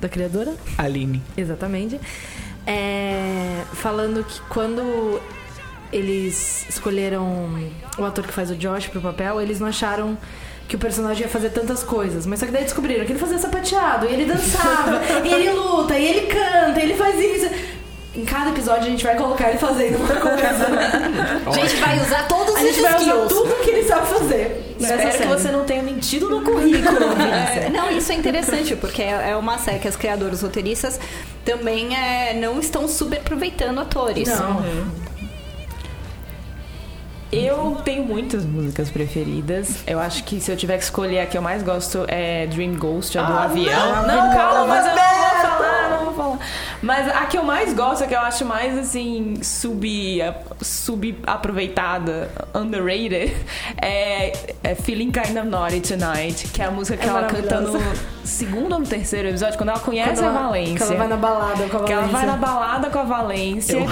da 0.00 0.08
criadora? 0.08 0.54
Aline. 0.76 1.22
Exatamente. 1.36 1.98
É, 2.66 3.62
falando 3.72 4.22
que 4.22 4.40
quando 4.48 5.20
eles 5.90 6.66
escolheram 6.68 7.48
o 7.98 8.04
ator 8.04 8.26
que 8.26 8.32
faz 8.32 8.50
o 8.50 8.54
Josh 8.56 8.88
pro 8.88 9.00
papel, 9.00 9.40
eles 9.40 9.58
não 9.58 9.66
acharam 9.68 10.18
que 10.68 10.76
o 10.76 10.78
personagem 10.78 11.22
ia 11.22 11.28
fazer 11.28 11.48
tantas 11.50 11.82
coisas. 11.82 12.26
Mas 12.26 12.38
só 12.40 12.46
que 12.46 12.52
daí 12.52 12.62
descobriram 12.62 13.04
que 13.06 13.12
ele 13.12 13.18
fazia 13.18 13.38
sapateado, 13.38 14.06
e 14.06 14.12
ele 14.12 14.26
dançava, 14.26 15.00
e 15.24 15.32
ele 15.32 15.50
luta, 15.50 15.98
e 15.98 16.04
ele 16.06 16.26
canta, 16.26 16.78
e 16.78 16.82
ele 16.82 16.94
faz 16.94 17.18
isso. 17.18 17.78
Em 18.14 18.24
cada 18.24 18.50
episódio 18.50 18.82
a 18.82 18.90
gente 18.90 19.04
vai 19.04 19.16
colocar 19.16 19.48
ele 19.48 19.58
fazendo 19.58 19.96
uma 19.96 20.08
coisa. 20.20 20.66
A 21.46 21.50
gente 21.52 21.76
vai 21.76 22.00
usar 22.00 22.26
todos 22.26 22.54
A 22.54 22.58
os 22.58 22.60
gente 22.60 22.80
vai 22.80 23.00
usar 23.00 23.26
tudo 23.28 23.54
que 23.62 23.70
ele 23.70 23.84
sabe 23.84 24.06
fazer. 24.08 24.74
Espero 24.78 25.18
que 25.18 25.26
você 25.26 25.50
não 25.50 25.64
tenha 25.64 25.82
mentido 25.82 26.28
no 26.28 26.42
currículo. 26.42 26.98
É, 27.18 27.70
não, 27.70 27.90
isso 27.90 28.12
é 28.12 28.14
interessante, 28.14 28.76
porque 28.76 29.02
é 29.02 29.30
é 29.30 29.36
uma 29.36 29.58
série 29.58 29.78
que 29.78 29.88
as 29.88 29.96
criadoras 29.96 30.42
roteiristas 30.42 30.98
também 31.44 31.96
é, 31.96 32.34
não 32.34 32.58
estão 32.60 32.86
super 32.88 33.18
aproveitando 33.18 33.80
atores. 33.80 34.28
Não. 34.28 34.62
Eu 37.30 37.76
tenho 37.84 38.04
muitas 38.04 38.44
músicas 38.44 38.90
preferidas. 38.90 39.82
Eu 39.86 40.00
acho 40.00 40.24
que 40.24 40.40
se 40.40 40.50
eu 40.50 40.56
tiver 40.56 40.78
que 40.78 40.84
escolher 40.84 41.20
a 41.20 41.26
que 41.26 41.36
eu 41.36 41.42
mais 41.42 41.62
gosto 41.62 42.04
é 42.08 42.46
Dream 42.46 42.74
Ghost, 42.74 43.18
a 43.18 43.22
do 43.22 43.32
avião. 43.32 44.06
Não, 44.06 44.32
calma, 44.32 44.66
mas 44.66 44.86
eu 44.86 44.96
não 44.96 45.18
vou 45.18 45.40
falar, 45.42 45.90
não 45.90 45.97
falar. 46.18 46.38
Mas 46.82 47.08
a 47.08 47.24
que 47.26 47.38
eu 47.38 47.42
mais 47.44 47.72
gosto, 47.72 48.04
a 48.04 48.06
que 48.06 48.14
eu 48.14 48.20
acho 48.20 48.44
mais 48.44 48.76
assim, 48.76 49.36
sub, 49.42 50.20
subaproveitada, 50.60 52.30
underrated, 52.54 53.34
é, 53.80 54.32
é 54.62 54.74
Feeling 54.74 55.10
Kind 55.10 55.36
of 55.36 55.46
Naughty 55.48 55.80
Tonight, 55.80 56.48
que 56.48 56.62
é 56.62 56.66
a 56.66 56.70
música 56.70 56.96
que 56.96 57.04
É 57.06 57.08
ela 57.08 57.24
canta 57.24 57.60
no 57.60 57.78
segundo 58.24 58.72
ou 58.74 58.78
no 58.80 58.86
terceiro 58.86 59.28
episódio, 59.28 59.56
quando 59.56 59.70
ela 59.70 59.80
conhece 59.80 60.14
Quando 60.14 60.24
a 60.24 60.26
ela- 60.30 60.42
Valência. 60.48 60.76
Que 60.76 60.82
ela 60.92 60.96
vai 60.96 61.08
na 61.08 61.16
balada 61.16 61.68
com 61.68 61.76
a 61.78 61.84
Que 61.84 61.92
ela 61.92 62.02
vai 62.06 62.26
na 62.26 62.36
Valência. 62.36 62.54
balada 62.54 62.90
com 62.90 62.98
a 62.98 63.04
Valência. 63.04 63.86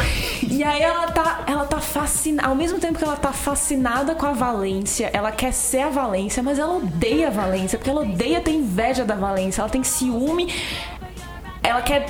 E 0.48 0.62
aí 0.62 0.82
ela 0.82 1.06
tá, 1.08 1.40
ela 1.46 1.64
tá 1.64 1.78
fascinada. 1.80 2.48
Ao 2.48 2.54
mesmo 2.54 2.78
tempo 2.78 2.98
que 2.98 3.04
ela 3.04 3.16
tá 3.16 3.32
fascinada 3.32 4.14
com 4.14 4.26
a 4.26 4.32
Valência, 4.32 5.10
ela 5.12 5.30
quer 5.32 5.52
ser 5.52 5.80
a 5.82 5.88
Valência, 5.88 6.42
mas 6.42 6.58
ela 6.58 6.74
odeia 6.76 7.28
a 7.28 7.30
Valência, 7.30 7.78
porque 7.78 7.90
ela 7.90 8.02
odeia 8.02 8.40
ter 8.40 8.52
inveja 8.52 9.04
da 9.04 9.14
Valência, 9.14 9.62
ela 9.62 9.70
tem 9.70 9.82
ciúme. 9.82 10.52
Ela 11.66 11.82
quer 11.82 12.06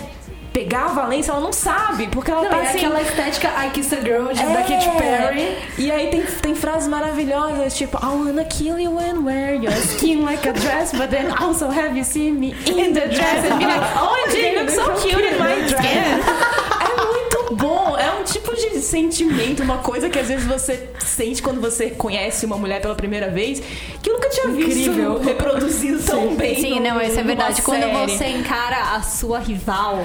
pegar 0.53 0.87
a 0.87 0.89
Valência, 0.89 1.33
ela 1.33 1.41
não 1.41 1.53
sabe, 1.53 2.07
porque 2.07 2.31
ela 2.31 2.43
Não, 2.45 2.49
tá 2.51 2.57
é 2.57 2.63
assim... 2.69 2.79
aquela 2.79 3.03
estética 3.03 3.49
I 3.63 3.71
Kiss 3.71 3.95
a 3.95 4.01
Girl 4.01 4.29
de, 4.33 4.43
da 4.43 4.61
É. 4.61 4.63
Katy 4.63 4.91
Perry. 4.97 5.59
E 5.77 5.91
aí 5.91 6.09
tem, 6.09 6.23
tem 6.23 6.55
frases 6.55 6.89
maravilhosas, 6.89 7.77
tipo 7.77 7.99
I 7.99 8.07
wanna 8.07 8.45
kill 8.45 8.79
you 8.81 8.99
and 8.99 9.23
wear 9.23 9.55
your 9.55 9.71
skin 9.75 10.23
like 10.25 10.49
a 10.49 10.53
dress 10.55 10.93
But 10.93 11.11
then 11.11 11.31
also 11.31 11.69
have 11.69 11.95
you 11.95 12.05
seen 12.05 12.41
me 12.41 12.55
in 12.67 12.95
the 12.95 13.07
dress 13.09 13.45
And 13.51 13.59
be 13.59 13.67
like, 13.67 13.83
oh, 14.01 14.17
you 14.35 14.59
look 14.59 14.71
so 14.71 14.95
cute 15.03 15.23
in 15.31 15.39
my 15.39 15.57
dress 15.69 16.25
tipo 18.27 18.55
de 18.55 18.81
sentimento, 18.81 19.63
uma 19.63 19.79
coisa 19.79 20.11
que 20.11 20.19
às 20.19 20.29
vezes 20.29 20.47
você 20.47 20.89
sente 20.99 21.43
quando 21.43 21.61
você 21.61 21.91
conhece 21.91 22.45
uma 22.45 22.57
mulher 22.59 22.81
pela 22.83 22.95
primeira 22.95 23.31
vez 23.31 23.63
Que 24.03 24.11
eu 24.11 24.15
nunca 24.15 24.29
tinha 24.29 24.47
Incrível. 24.47 25.15
visto 25.19 25.25
reproduzido 25.29 26.03
tão 26.03 26.35
bem 26.35 26.57
Sim, 26.61 26.77
no- 26.81 26.89
não, 26.89 27.01
isso 27.03 27.19
é 27.19 27.23
verdade. 27.23 27.63
Quando 27.63 27.83
série. 27.83 28.09
você 28.19 28.27
encara 28.27 28.95
a 28.97 29.03
sua 29.03 29.39
rival. 29.39 30.05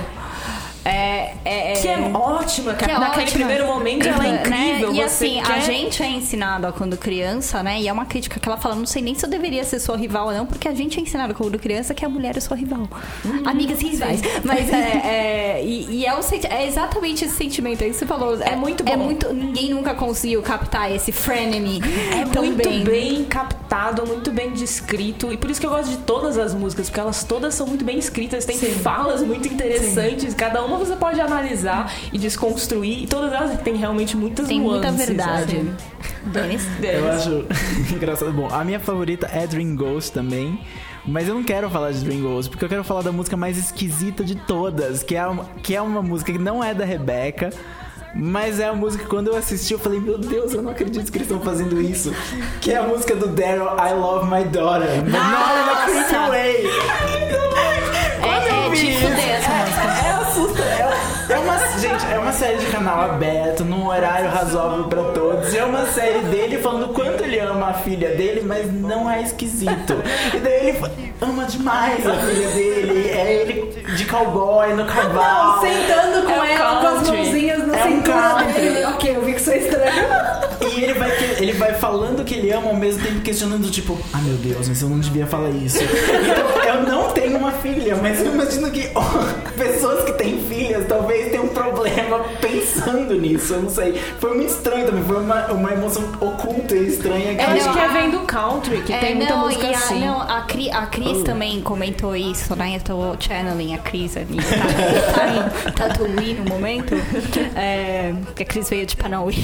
É, 0.84 1.34
é, 1.46 1.74
Que 1.74 1.88
é 1.88 1.98
ótima, 2.14 2.74
que 2.74 2.80
cara. 2.86 2.94
é 2.94 3.00
Naquele 3.00 3.26
ótima. 3.28 3.38
primeiro 3.46 3.68
momento 3.68 4.08
ela 4.08 4.26
é 4.26 4.32
Né? 4.32 4.40
incrível. 4.42 4.92
E 4.92 4.96
você 4.96 5.02
assim, 5.04 5.42
quer... 5.44 5.52
a 5.54 5.60
gente 5.60 6.02
é 6.02 6.10
ensinado 6.10 6.74
quando 6.76 6.98
criança, 6.98 7.62
né? 7.62 7.80
E 7.80 7.88
é 7.88 7.94
uma 7.94 8.06
crítica 8.06 8.40
que 8.40 8.50
ela 8.50 8.58
fala, 8.58 8.74
não 8.76 8.86
sei 8.88 9.02
nem 9.02 9.14
se 9.14 9.24
eu 9.24 9.30
deveria 9.30 9.64
ser 9.64 9.80
sua 9.80 9.96
rival 9.96 10.28
ou 10.28 10.34
não, 10.34 10.46
porque 10.46 10.68
a 10.68 10.74
gente 10.74 10.98
é 11.00 11.04
ensinado 11.04 11.36
quando 11.36 11.60
criança 11.60 11.94
que 11.94 12.04
a 12.04 12.10
mulher 12.10 12.36
é 12.36 12.40
sua 12.40 12.58
rival. 12.58 12.88
Amigas 13.46 13.80
e 13.82 13.90
rivais. 13.90 14.22
Mas 14.44 14.74
é, 14.74 14.80
é- 15.60 15.64
e, 15.64 16.00
e 16.00 16.06
é, 16.06 16.16
um 16.18 16.22
senti- 16.24 16.48
é 16.48 16.66
exatamente 16.66 17.26
esse 17.26 17.36
sentimento 17.36 17.84
aí 17.84 17.92
que 17.92 17.96
você 17.96 18.06
falou. 18.08 18.42
É 18.42 18.56
muito 18.56 18.84
É 18.88 18.98
bom. 18.98 19.04
muito. 19.04 19.32
Ninguém 19.34 19.70
nunca 19.70 19.94
conseguiu 19.94 20.42
captar 20.42 20.92
esse 20.92 21.12
frenemy 21.12 21.80
É 22.20 22.26
tão 22.34 22.44
muito 22.44 22.58
bem. 22.58 22.84
bem. 22.84 23.26
captado, 23.26 23.61
muito 24.06 24.32
bem 24.32 24.52
descrito. 24.52 25.32
E 25.32 25.38
por 25.38 25.50
isso 25.50 25.60
que 25.62 25.66
eu 25.66 25.70
gosto 25.72 25.90
de 25.90 25.98
todas 26.00 26.38
as 26.38 26.54
músicas, 26.54 26.90
porque 26.90 27.00
elas 27.00 27.24
todas 27.24 27.54
são 27.54 27.66
muito 27.66 27.86
bem 27.86 27.98
escritas, 27.98 28.44
tem 28.44 28.58
falas 28.58 29.22
muito 29.22 29.48
interessantes. 29.48 30.34
Cada 30.34 30.64
uma 30.64 30.78
você 30.78 30.96
pode 30.96 31.22
analisar 31.22 31.92
e 32.12 32.18
desconstruir. 32.18 33.04
E 33.04 33.08
todas 33.08 33.32
elas 33.32 33.62
têm 33.62 33.76
realmente 33.76 34.18
muitas 34.18 34.48
Tem 34.48 34.60
muita 34.60 34.92
nuances. 34.92 35.08
verdade. 35.08 35.58
assim. 35.58 35.76
Denis? 36.26 36.68
Eu 36.82 37.10
acho 37.12 37.46
engraçado. 37.96 38.32
Bom, 38.34 38.48
a 38.52 38.64
minha 38.64 38.80
favorita 38.80 39.28
é 39.32 39.48
Dream 39.48 39.76
Ghost 39.76 40.12
também. 40.12 40.60
Mas 41.06 41.28
eu 41.28 41.34
não 41.34 41.44
quero 41.44 41.68
falar 41.68 41.92
de 41.92 42.00
Dream 42.04 42.22
Ghost, 42.22 42.52
porque 42.52 42.64
eu 42.64 42.70
quero 42.70 42.84
falar 42.84 43.02
da 43.02 43.12
música 43.12 43.36
mais 43.36 43.58
esquisita 43.58 44.24
de 44.24 44.36
todas, 44.36 45.02
que 45.02 45.16
é 45.16 45.26
uma, 45.26 45.46
que 45.64 45.76
é 45.76 45.82
uma 45.82 46.00
música 46.00 46.32
que 46.32 46.38
não 46.38 46.64
é 46.64 46.76
da 46.76 46.86
Rebeca. 46.86 47.50
Mas 48.14 48.60
é 48.60 48.68
a 48.68 48.74
música 48.74 49.04
que 49.04 49.10
quando 49.10 49.28
eu 49.28 49.36
assisti 49.36 49.74
eu 49.74 49.80
falei, 49.80 50.00
meu 50.00 50.18
Deus, 50.18 50.54
eu 50.54 50.62
não 50.62 50.72
acredito 50.72 51.12
que 51.12 51.18
eles 51.18 51.28
estão 51.28 51.42
fazendo 51.42 51.82
isso. 51.82 52.14
Que 52.60 52.72
é 52.72 52.78
a 52.78 52.84
música 52.84 53.16
do 53.16 53.28
Daryl, 53.28 53.66
I 53.66 53.94
Love 53.94 54.30
My 54.30 54.44
Daughter. 54.44 54.90
Not 55.04 55.12
in 55.12 55.70
a 55.70 55.86
creepy 55.86 56.30
way. 56.30 57.81
É 59.82 60.12
assusta. 60.22 60.62
É, 60.62 61.34
é 61.34 61.38
uma, 61.38 61.58
gente, 61.80 62.06
é 62.14 62.20
uma 62.20 62.32
série 62.32 62.58
de 62.58 62.66
canal 62.68 63.02
aberto, 63.02 63.64
num 63.64 63.88
horário 63.88 64.30
razoável 64.30 64.86
pra 64.86 65.04
todos. 65.14 65.54
E 65.54 65.58
é 65.58 65.64
uma 65.64 65.86
série 65.88 66.20
dele 66.26 66.58
falando 66.60 66.92
o 66.92 66.94
quanto 66.94 67.24
ele 67.24 67.40
ama 67.40 67.70
a 67.70 67.74
filha 67.74 68.10
dele, 68.16 68.42
mas 68.46 68.72
não 68.72 69.10
é 69.10 69.22
esquisito. 69.22 69.96
E 70.34 70.38
daí 70.38 70.70
ele 70.70 70.80
ama 71.22 71.46
demais 71.46 72.06
a 72.06 72.14
filha 72.14 72.48
dele. 72.50 73.10
É 73.10 73.34
ele 73.34 73.84
de 73.96 74.06
cowboy 74.06 74.74
no 74.74 74.86
cavalo. 74.86 75.62
Sentando 75.62 76.26
com 76.26 76.32
É 76.32 76.40
um 76.40 76.46
ela 76.46 76.82
com 76.82 76.88
as 76.88 77.10
mãozinhas 77.10 77.68
na 77.68 77.78
É 77.78 77.86
um 77.86 77.90
cintura 77.90 78.44
dele. 78.54 78.86
Ok, 78.86 79.16
eu 79.16 79.22
vi 79.22 79.34
que 79.34 79.42
isso 79.42 79.52
é 79.52 79.58
estranho. 79.58 80.08
E 80.76 80.84
ele 80.84 80.94
vai, 80.94 81.12
que- 81.12 81.44
ele 81.44 81.54
vai 81.54 81.74
falando 81.74 82.24
que 82.24 82.36
ele 82.36 82.52
ama 82.52 82.68
ao 82.70 82.76
mesmo 82.76 83.02
tempo 83.04 83.22
questionando, 83.22 83.70
tipo, 83.70 83.98
ah 84.14 84.18
meu 84.20 84.36
Deus, 84.38 84.68
mas 84.68 84.82
eu 84.82 84.90
não 84.90 85.00
devia 85.00 85.26
falar 85.28 85.50
isso. 85.50 85.80
Então, 85.84 86.64
eu 86.76 86.84
não 86.84 87.10
tenho 87.12 87.38
uma 87.38 87.52
filha, 87.52 87.96
mas 88.02 88.20
eu 88.20 88.34
imagino 88.34 88.70
que 88.72 88.90
ó, 88.96 89.02
pessoas 89.58 90.04
que 90.06 90.14
têm 90.14 90.40
filhas 90.44 90.86
talvez 90.88 91.30
tenham 91.32 91.46
um 91.46 91.50
problema 91.50 92.20
pensando 92.40 93.14
nisso. 93.16 93.54
Eu 93.54 93.64
não 93.64 93.70
sei. 93.70 93.94
Foi 94.20 94.36
muito 94.36 94.50
estranho 94.52 94.86
também, 94.86 95.04
foi 95.04 95.18
uma, 95.18 95.46
uma 95.48 95.72
emoção 95.74 96.04
oculta 96.20 96.76
e 96.76 96.88
estranha 96.88 97.36
que. 97.36 97.42
Eu 97.42 97.48
acho 97.48 97.74
que 97.74 97.80
é 97.80 97.86
a- 97.86 97.88
vem 97.88 98.10
do 98.12 98.20
country, 98.22 98.82
que 98.84 98.94
É, 98.94 98.98
tem 99.00 99.16
muita 99.16 99.34
não, 99.36 99.46
música 99.46 99.66
e 99.68 99.74
a, 99.74 99.78
assim. 99.78 100.00
Não, 100.06 100.22
a, 100.22 100.42
Cri, 100.42 100.70
a 100.72 100.86
Cris 100.88 101.18
Oh. 101.20 101.24
também 101.24 101.62
comentou 101.62 102.16
isso, 102.16 102.56
né? 102.56 102.76
Eu 102.78 102.82
tô 102.82 103.16
channeling 103.20 103.74
a 103.76 103.78
Cris 103.80 104.16
ali. 104.18 104.38
Tá, 104.38 105.72
tá 105.72 105.88
Tatuí 105.90 106.34
no 106.34 106.46
momento. 106.50 106.96
É, 107.56 108.14
porque 108.26 108.44
a 108.44 108.46
Cris 108.46 108.70
veio 108.70 108.86
de 108.86 108.96
Panauí. 108.96 109.44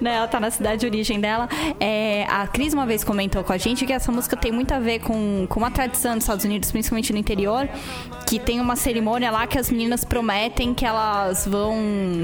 né? 0.00 0.23
Ela 0.24 0.30
tá 0.30 0.40
na 0.40 0.50
cidade 0.50 0.80
de 0.80 0.86
origem 0.86 1.20
dela. 1.20 1.46
É, 1.78 2.24
a 2.30 2.46
Cris 2.46 2.72
uma 2.72 2.86
vez 2.86 3.04
comentou 3.04 3.44
com 3.44 3.52
a 3.52 3.58
gente 3.58 3.84
que 3.84 3.92
essa 3.92 4.10
música 4.10 4.34
tem 4.34 4.50
muito 4.50 4.72
a 4.72 4.78
ver 4.78 5.00
com, 5.00 5.46
com 5.46 5.60
uma 5.60 5.70
tradição 5.70 6.14
dos 6.14 6.22
Estados 6.22 6.46
Unidos, 6.46 6.72
principalmente 6.72 7.12
no 7.12 7.18
interior, 7.18 7.68
que 8.26 8.38
tem 8.38 8.58
uma 8.58 8.74
cerimônia 8.74 9.30
lá 9.30 9.46
que 9.46 9.58
as 9.58 9.70
meninas 9.70 10.02
prometem 10.02 10.72
que 10.72 10.84
elas 10.84 11.46
vão. 11.46 11.76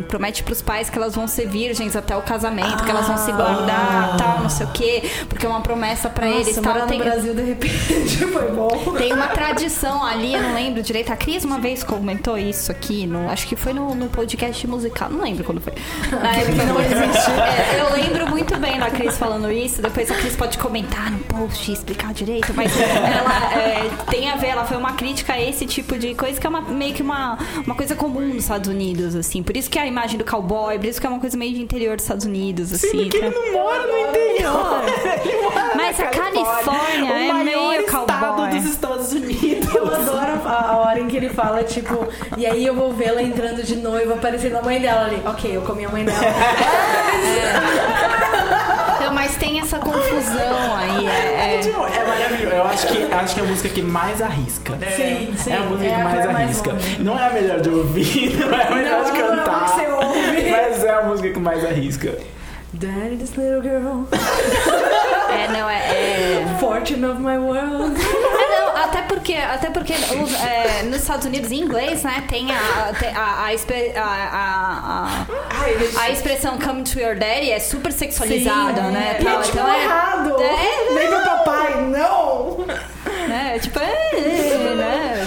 Promete 0.09 0.43
pros 0.43 0.63
pais 0.63 0.89
que 0.89 0.97
elas 0.97 1.15
vão 1.15 1.29
ser 1.29 1.47
virgens 1.47 1.95
até 1.95 2.17
o 2.17 2.23
casamento, 2.23 2.83
que 2.85 2.91
elas 2.91 3.07
vão 3.07 3.19
se 3.19 3.31
guardar, 3.33 4.17
tal, 4.17 4.41
não 4.41 4.49
sei 4.49 4.65
o 4.65 4.71
quê, 4.71 5.03
porque 5.29 5.45
é 5.45 5.49
uma 5.49 5.61
promessa 5.61 6.09
pra 6.09 6.27
eles. 6.27 6.55
Tal. 6.55 6.65
morar 6.65 6.85
no 6.85 6.89
Tem, 6.89 6.99
Brasil 7.01 7.35
de 7.35 7.43
repente 7.43 8.17
foi 8.33 8.51
bom. 8.51 8.95
tem 8.97 9.13
uma 9.13 9.29
tradição 9.29 10.03
ali, 10.03 10.33
eu 10.33 10.41
não 10.41 10.55
lembro 10.55 10.83
direito. 10.83 11.13
A 11.13 11.17
Cris 11.17 11.45
uma 11.45 11.59
vez 11.59 11.85
comentou 11.85 12.39
isso 12.39 12.73
aqui, 12.73 13.07
no, 13.07 13.29
acho 13.29 13.47
que 13.47 13.57
foi 13.57 13.75
no, 13.75 13.95
no 13.95 14.09
podcast 14.09 14.67
musical, 14.67 15.11
não 15.11 15.23
lembro 15.23 15.45
quando 15.45 15.61
foi. 15.61 15.75
Na 16.11 16.33
época 16.35 16.65
não 16.65 16.81
existe. 16.81 17.31
É, 17.31 17.81
eu 17.81 17.90
lembro 17.93 18.29
muito 18.29 18.57
bem 18.59 18.79
da 18.79 18.91
Cris 18.91 19.17
falando 19.17 19.51
isso. 19.51 19.83
Depois 19.83 20.11
a 20.11 20.15
Cris 20.15 20.37
pode 20.37 20.59
comentar 20.59 21.11
no 21.11 21.19
post 21.21 21.71
e 21.71 21.75
explicar 21.75 22.13
direito, 22.13 22.53
mas 22.55 22.73
ela 22.79 23.55
é, 23.55 23.91
tem 24.11 24.31
a 24.31 24.37
ver, 24.37 24.49
ela 24.49 24.65
foi 24.65 24.77
uma 24.77 24.93
crítica 24.93 25.33
a 25.33 25.41
esse 25.41 25.67
tipo 25.67 25.99
de 25.99 26.15
coisa 26.15 26.41
que 26.41 26.47
é 26.47 26.51
uma, 26.51 26.61
meio 26.61 26.95
que 26.95 27.03
uma, 27.03 27.39
uma 27.65 27.75
coisa 27.75 27.95
comum 27.95 28.21
nos 28.21 28.45
Estados 28.45 28.69
Unidos, 28.69 29.15
assim. 29.15 29.43
Por 29.43 29.57
isso 29.57 29.71
que 29.71 29.79
a 29.79 29.87
imagem 29.87 30.19
do 30.19 30.25
cowboy, 30.25 30.79
por 30.79 30.87
isso 30.87 31.01
que 31.01 31.07
é 31.07 31.11
uma 31.11 31.21
coisa 31.21 31.37
meio 31.37 31.55
de 31.55 31.63
interior 31.63 31.97
dos 31.97 32.05
Estados 32.05 32.27
Unidos, 32.27 32.73
assim. 32.73 32.89
Sendo 32.89 33.09
que 33.09 33.17
ele 33.17 33.31
não 33.31 33.53
mora 33.53 33.87
no 33.87 34.09
interior. 34.09 34.83
Ele 35.25 35.43
mora 35.43 35.71
Mas 35.77 35.99
na 35.99 36.05
a 36.05 36.09
Califórnia 36.09 37.13
é 37.13 37.33
meio 37.45 37.73
estado 37.81 38.07
cowboy. 38.07 38.51
dos 38.51 38.65
Estados 38.65 39.13
Unidos. 39.13 39.75
Eu 39.75 39.87
adoro 39.87 40.49
a, 40.49 40.77
hora 40.79 41.01
em 41.01 41.09
que 41.09 41.17
ele 41.17 41.29
fala, 41.29 41.63
tipo, 41.65 42.07
e 42.37 42.47
aí 42.47 42.65
eu 42.67 42.75
vou 42.75 42.93
vê-la 42.93 43.23
entrando 43.23 43.63
de 43.63 43.77
noiva, 43.77 44.15
aparecendo 44.15 44.57
a 44.57 44.63
mãe 44.63 44.81
dela 44.81 45.07
ali. 45.07 45.23
Ok, 45.27 45.55
eu 45.55 45.63
comi 45.63 45.85
a 45.85 45.89
mãe 45.89 46.05
dela. 46.05 46.21
Então, 48.97 49.15
mas 49.15 49.37
tem 49.37 49.61
essa 49.61 49.79
confusão 49.79 50.77
aí. 50.77 51.07
É, 51.07 51.57
é- 51.57 51.59
Tipo, 51.61 51.85
é 51.87 52.05
maravilhoso. 52.05 52.55
Eu 52.57 52.65
acho 52.65 52.87
que, 52.87 53.13
acho 53.13 53.35
que 53.35 53.41
é 53.41 53.45
a 53.45 53.47
música 53.47 53.69
que 53.69 53.83
mais 53.83 54.23
arrisca. 54.23 54.79
Sim, 54.97 55.35
sim. 55.37 55.53
É 55.53 55.57
a 55.57 55.61
música 55.61 55.87
É 55.91 55.95
que 55.95 56.01
a 56.01 56.05
mais 56.05 56.17
mais 56.27 56.37
arrisca. 56.37 56.71
ouve. 56.73 57.03
não 57.03 57.19
é 57.19 57.27
a 57.27 57.31
melhor 57.31 57.61
de 57.61 57.69
ouvir, 57.71 58.37
não 58.41 58.55
é 58.59 58.67
a 58.67 58.71
melhor 58.71 59.03
Não, 59.03 59.13
de 59.13 59.19
não 59.19 59.33
é 59.33 59.37
cantar. 59.37 59.69
você 59.69 59.87
ouve. 59.87 60.51
Mas 60.51 60.85
é 60.85 60.91
a 60.91 61.03
música 61.03 61.31
que 61.31 61.39
mais 61.39 61.65
arrisca. 61.65 62.19
Daddy, 62.73 63.17
this 63.17 63.35
little 63.37 63.61
girl, 63.63 64.05
é, 65.29 65.49
não, 65.49 65.69
é. 65.69 65.77
é- 65.79 66.57
fortune 66.61 67.05
of 67.05 67.21
my 67.21 67.37
world. 67.37 67.97
É, 69.11 69.13
porque, 69.13 69.35
até 69.35 69.71
porque 69.71 69.93
os, 69.93 70.35
é, 70.41 70.83
nos 70.85 71.01
Estados 71.01 71.27
Unidos, 71.27 71.51
em 71.51 71.61
inglês, 71.63 72.03
né, 72.05 72.23
tem 72.29 72.49
a, 72.53 72.55
a, 72.55 72.91
a, 73.19 73.49
a, 73.49 73.53
a, 74.33 75.27
a- 75.27 76.03
a 76.03 76.11
expressão 76.11 76.59
come 76.59 76.83
to 76.85 76.99
your 77.01 77.17
daddy 77.17 77.51
é 77.51 77.59
super 77.59 77.93
sexualizada, 77.93 78.83
né? 78.83 79.17
E 79.19 79.23
é 79.23 79.25
tal. 79.25 79.43
tipo 79.43 79.57
Então 79.59 79.75
errado. 79.75 80.37
É, 80.41 80.95
Vem 80.95 81.11
meu 81.11 81.21
papai, 81.21 81.81
não. 81.83 82.65
né? 83.29 83.59
Tipo, 83.61 83.79
é, 83.81 84.11
é, 84.15 84.75
né? 84.77 85.27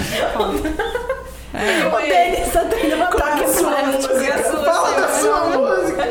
O 1.94 1.98
Denis 2.02 2.52
tá 2.52 2.62
tendo 2.66 2.96
um 2.98 3.04
ataque 3.04 3.44
epilético. 3.44 4.64
Fala 4.66 4.92
da 5.02 5.08
sua 5.20 5.40
música. 5.50 6.04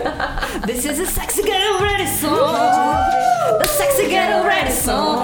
This 0.67 0.85
is 0.85 1.01
a 1.01 1.07
sexy 1.07 1.43
get 1.43 1.81
ready 1.81 2.07
song. 2.07 2.55
The 3.59 3.67
sexy 3.67 4.09
get 4.09 4.45
ready 4.45 4.71
song. 4.73 5.22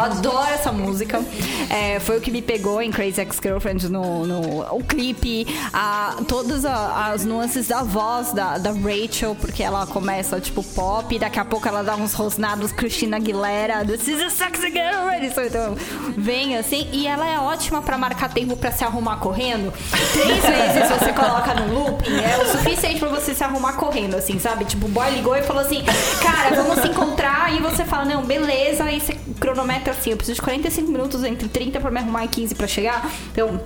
Eu 0.00 0.04
adoro 0.06 0.48
essa 0.50 0.72
música. 0.72 1.20
É, 1.68 2.00
foi 2.00 2.16
o 2.16 2.20
que 2.22 2.30
me 2.30 2.40
pegou 2.40 2.80
em 2.80 2.90
Crazy 2.90 3.20
Ex-Girlfriend 3.20 3.88
no, 3.90 4.26
no 4.26 4.60
o 4.74 4.82
clipe, 4.82 5.46
a, 5.72 6.16
todas 6.26 6.64
a- 6.64 7.10
as 7.12 7.24
nuances 7.24 7.68
da 7.68 7.82
voz 7.82 8.32
da, 8.32 8.56
da 8.56 8.70
Rachel, 8.72 9.36
porque 9.38 9.62
ela 9.62 9.86
começa 9.86 10.40
tipo 10.40 10.62
pop, 10.62 11.14
e 11.14 11.18
daqui 11.18 11.38
a 11.38 11.44
pouco 11.44 11.68
ela 11.68 11.82
dá 11.82 11.94
uns 11.96 12.14
rosnados 12.14 12.72
Christina 12.72 13.18
Aguilera, 13.18 13.84
This 13.84 14.08
is 14.08 14.22
a 14.22 14.30
sexy 14.30 14.70
girl. 14.70 15.10
Então 15.46 15.76
vem 16.16 16.56
assim, 16.56 16.88
e 16.92 17.06
ela 17.06 17.26
é 17.28 17.38
ótima 17.38 17.82
pra 17.82 17.98
marcar 17.98 18.30
tempo 18.32 18.56
pra 18.56 18.72
se 18.72 18.82
arrumar 18.84 19.16
correndo. 19.18 19.72
Três 20.12 20.42
vezes 20.42 20.98
você 20.98 21.12
coloca 21.12 21.54
no 21.54 21.74
looping, 21.74 22.16
é 22.20 22.38
o 22.42 22.46
suficiente 22.56 22.98
pra 22.98 23.08
você 23.10 23.34
se 23.34 23.44
arrumar 23.44 23.74
correndo, 23.74 24.16
assim, 24.16 24.38
sabe? 24.38 24.64
Tipo, 24.64 24.86
o 24.86 24.88
boy 24.88 25.10
ligou 25.10 25.36
e 25.36 25.42
falou 25.42 25.62
assim, 25.62 25.82
cara, 26.22 26.56
vamos 26.62 26.80
se 26.80 26.88
encontrar, 26.88 27.54
e 27.54 27.60
você 27.60 27.84
fala, 27.84 28.04
não, 28.06 28.22
beleza, 28.22 28.84
aí 28.84 28.98
você 29.00 29.16
cronometra 29.38 29.89
assim, 29.90 30.10
eu 30.10 30.16
preciso 30.16 30.36
de 30.36 30.42
45 30.42 30.90
minutos 30.90 31.24
entre 31.24 31.48
30 31.48 31.80
pra 31.80 31.90
me 31.90 31.98
arrumar 31.98 32.24
e 32.24 32.28
15 32.28 32.54
pra 32.54 32.66
chegar. 32.66 33.10
Então, 33.32 33.60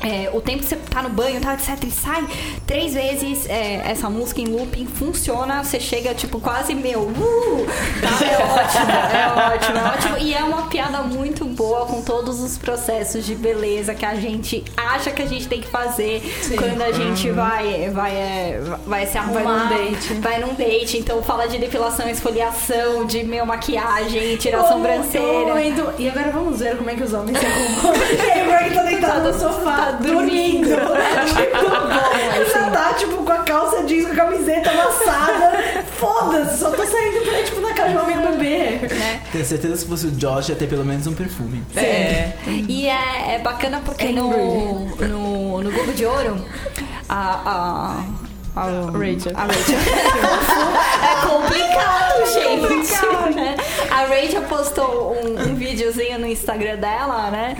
é, 0.00 0.30
o 0.32 0.40
tempo 0.40 0.60
que 0.60 0.66
você 0.66 0.76
tá 0.76 1.02
no 1.02 1.08
banho, 1.08 1.40
tá, 1.40 1.54
etc, 1.54 1.82
e 1.84 1.90
sai 1.90 2.26
três 2.66 2.94
vezes 2.94 3.48
é, 3.48 3.82
essa 3.84 4.08
música 4.10 4.40
em 4.40 4.46
looping, 4.46 4.86
funciona, 4.86 5.62
você 5.62 5.80
chega, 5.80 6.14
tipo, 6.14 6.40
quase, 6.40 6.74
meu, 6.74 7.02
uh, 7.02 7.66
tá, 8.00 8.26
é 8.26 8.38
ótimo, 8.38 8.90
é 8.90 9.54
ótimo, 9.54 9.78
é 9.78 9.84
ótimo. 9.84 10.18
E 10.18 10.34
é 10.34 10.44
uma 10.44 10.62
piada 10.68 11.02
muito 11.02 11.44
boa 11.44 11.86
com 11.86 12.02
todos 12.02 12.40
os 12.40 12.58
processos 12.58 13.24
de 13.24 13.34
beleza 13.34 13.94
que 13.94 14.04
a 14.04 14.14
gente 14.14 14.64
acha 14.76 15.10
que 15.10 15.22
a 15.22 15.26
gente 15.26 15.48
tem 15.48 15.60
que 15.60 15.68
fazer 15.68 16.22
quando 16.56 16.82
a 16.82 16.92
gente 16.92 17.30
vai, 17.30 17.90
vai, 17.90 18.12
é, 18.12 18.60
vai 18.86 19.06
se 19.06 19.18
arrumar. 19.18 19.64
num 19.64 19.68
date. 19.68 20.14
Vai 20.14 20.38
num 20.40 20.54
date, 20.54 20.98
então 20.98 21.22
fala 21.22 21.46
de 21.46 21.58
depilação, 21.58 22.08
esfoliação, 22.08 23.04
de, 23.06 23.24
meu, 23.24 23.46
maquiagem, 23.46 24.36
tirar 24.36 24.60
a 24.60 24.68
sobrancelha. 24.68 25.54
E 25.98 26.08
agora 26.08 26.30
vamos 26.30 26.60
ver 26.60 26.76
como 26.76 26.90
é 26.90 26.94
que 26.94 27.02
os 27.02 27.12
homens 27.12 27.38
se 27.38 27.46
arrumam. 27.46 27.94
e 28.66 28.70
tá 28.74 28.82
deitado 28.82 29.32
no 29.32 29.38
sofá, 29.38 29.85
dormindo. 29.92 30.68
Muito 30.68 30.80
bom. 30.80 32.50
Só 32.52 32.70
tá, 32.70 32.94
tipo, 32.94 33.16
com 33.24 33.32
a 33.32 33.38
calça 33.38 33.82
jeans, 33.84 34.06
com 34.06 34.12
a 34.12 34.16
camiseta 34.16 34.70
amassada. 34.70 35.84
Foda-se, 35.96 36.58
só 36.58 36.70
tô 36.70 36.84
saindo 36.84 37.24
pra, 37.24 37.42
tipo, 37.42 37.60
na 37.60 37.72
casa 37.72 37.90
de 37.90 37.96
um 37.96 38.00
amigo 38.00 38.20
bebê. 38.32 38.80
Tenho 39.32 39.44
certeza 39.44 39.74
que 39.74 39.80
se 39.80 39.86
fosse 39.86 40.06
o 40.06 40.10
Josh 40.12 40.48
ia 40.50 40.56
ter 40.56 40.68
pelo 40.68 40.84
menos 40.84 41.06
um 41.06 41.14
perfume. 41.14 41.62
É. 41.74 42.32
E 42.46 42.86
é, 42.86 43.34
é 43.34 43.38
bacana 43.38 43.80
porque 43.84 44.08
no, 44.08 44.30
no, 44.96 45.62
no 45.62 45.70
Globo 45.70 45.92
de 45.92 46.04
Ouro, 46.04 46.44
a. 47.08 47.40
a 47.46 48.26
a 48.56 48.62
Rachel. 48.90 49.32
A 49.34 49.42
Rachel. 49.44 49.78
é 51.02 51.26
complicado, 51.26 52.24
gente. 52.32 53.34
né? 53.36 53.54
A 53.90 54.06
Rachel 54.06 54.42
postou 54.48 55.14
um, 55.14 55.50
um 55.50 55.54
videozinho 55.54 56.18
no 56.18 56.26
Instagram 56.26 56.76
dela, 56.76 57.30
né? 57.30 57.54